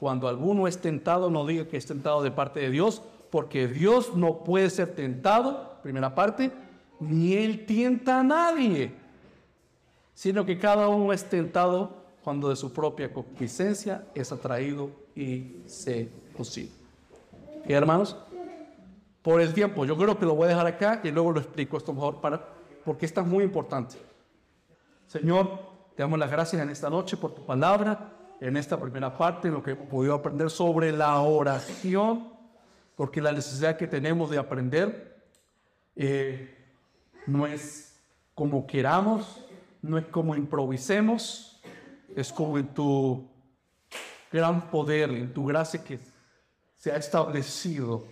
Cuando 0.00 0.28
alguno 0.28 0.66
es 0.66 0.78
tentado, 0.78 1.30
no 1.30 1.46
diga 1.46 1.66
que 1.66 1.76
es 1.76 1.84
tentado 1.84 2.22
de 2.22 2.30
parte 2.30 2.60
de 2.60 2.70
Dios, 2.70 3.02
porque 3.30 3.68
Dios 3.68 4.14
no 4.16 4.44
puede 4.44 4.70
ser 4.70 4.94
tentado, 4.94 5.78
primera 5.82 6.14
parte, 6.14 6.50
ni 7.00 7.34
Él 7.34 7.66
tienta 7.66 8.20
a 8.20 8.22
nadie, 8.22 8.92
sino 10.14 10.44
que 10.44 10.58
cada 10.58 10.88
uno 10.88 11.12
es 11.12 11.24
tentado 11.28 11.96
cuando 12.24 12.48
de 12.48 12.56
su 12.56 12.72
propia 12.72 13.12
concupiscencia 13.12 14.04
es 14.14 14.32
atraído 14.32 14.90
y 15.14 15.62
se 15.66 16.08
consigue. 16.36 16.72
¿Y 17.66 17.72
hermanos? 17.72 18.16
Por 19.22 19.40
el 19.40 19.52
tiempo, 19.52 19.84
yo 19.84 19.96
creo 19.96 20.18
que 20.18 20.26
lo 20.26 20.34
voy 20.34 20.46
a 20.46 20.48
dejar 20.48 20.66
acá 20.66 21.00
y 21.04 21.10
luego 21.10 21.32
lo 21.32 21.40
explico 21.40 21.76
esto 21.76 21.92
mejor 21.92 22.20
para, 22.20 22.44
porque 22.84 23.06
esto 23.06 23.20
es 23.20 23.26
muy 23.26 23.44
importante. 23.44 23.96
Señor, 25.06 25.58
te 25.96 26.02
damos 26.02 26.18
las 26.18 26.30
gracias 26.30 26.62
en 26.62 26.70
esta 26.70 26.90
noche 26.90 27.16
por 27.16 27.34
tu 27.34 27.44
palabra, 27.44 28.12
en 28.40 28.56
esta 28.56 28.78
primera 28.78 29.16
parte, 29.16 29.48
en 29.48 29.54
lo 29.54 29.62
que 29.62 29.72
hemos 29.72 29.88
podido 29.88 30.14
aprender 30.14 30.50
sobre 30.50 30.92
la 30.92 31.20
oración, 31.20 32.28
porque 32.94 33.20
la 33.20 33.32
necesidad 33.32 33.76
que 33.76 33.86
tenemos 33.86 34.30
de 34.30 34.38
aprender 34.38 35.22
eh, 35.96 36.57
no 37.28 37.46
es 37.46 38.00
como 38.34 38.66
queramos, 38.66 39.44
no 39.82 39.98
es 39.98 40.06
como 40.06 40.34
improvisemos, 40.34 41.60
es 42.16 42.32
como 42.32 42.58
en 42.58 42.68
tu 42.68 43.28
gran 44.32 44.70
poder, 44.70 45.10
en 45.10 45.32
tu 45.32 45.44
gracia 45.44 45.84
que 45.84 46.00
se 46.74 46.90
ha 46.90 46.96
establecido, 46.96 48.06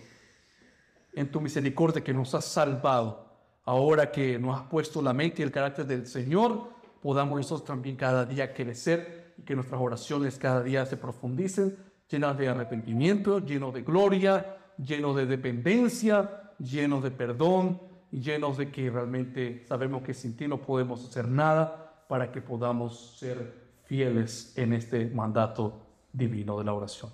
en 1.13 1.31
tu 1.31 1.41
misericordia 1.41 2.03
que 2.03 2.13
nos 2.13 2.35
has 2.35 2.45
salvado. 2.45 3.25
Ahora 3.65 4.11
que 4.11 4.39
nos 4.39 4.59
has 4.59 4.67
puesto 4.67 5.01
la 5.01 5.13
mente 5.13 5.41
y 5.41 5.45
el 5.45 5.51
carácter 5.51 5.85
del 5.85 6.05
Señor, 6.05 6.69
podamos 7.01 7.37
nosotros 7.37 7.65
también 7.65 7.95
cada 7.95 8.25
día 8.25 8.53
crecer 8.53 9.33
y 9.37 9.41
que 9.41 9.55
nuestras 9.55 9.81
oraciones 9.81 10.37
cada 10.37 10.61
día 10.61 10.85
se 10.85 10.95
profundicen, 10.95 11.75
llenas 12.09 12.37
de 12.37 12.47
arrepentimiento, 12.47 13.39
llenos 13.39 13.73
de 13.73 13.81
gloria, 13.81 14.57
llenos 14.77 15.15
de 15.15 15.25
dependencia, 15.25 16.53
llenos 16.59 17.03
de 17.03 17.11
perdón, 17.11 17.86
y 18.11 18.21
llenos 18.21 18.57
de 18.57 18.71
que 18.71 18.89
realmente 18.89 19.65
sabemos 19.67 20.03
que 20.03 20.13
sin 20.13 20.35
ti 20.37 20.47
no 20.47 20.61
podemos 20.61 21.03
hacer 21.07 21.27
nada 21.27 22.05
para 22.07 22.31
que 22.31 22.41
podamos 22.41 23.17
ser 23.17 23.67
fieles 23.85 24.57
en 24.57 24.73
este 24.73 25.09
mandato 25.09 25.81
divino 26.13 26.57
de 26.57 26.65
la 26.65 26.73
oración. 26.73 27.11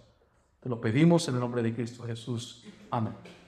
Te 0.59 0.69
lo 0.69 0.80
pedimos 0.80 1.27
en 1.27 1.35
el 1.35 1.41
nombre 1.41 1.61
de 1.61 1.73
Cristo 1.73 2.03
Jesús. 2.03 2.63
Amén. 2.89 3.43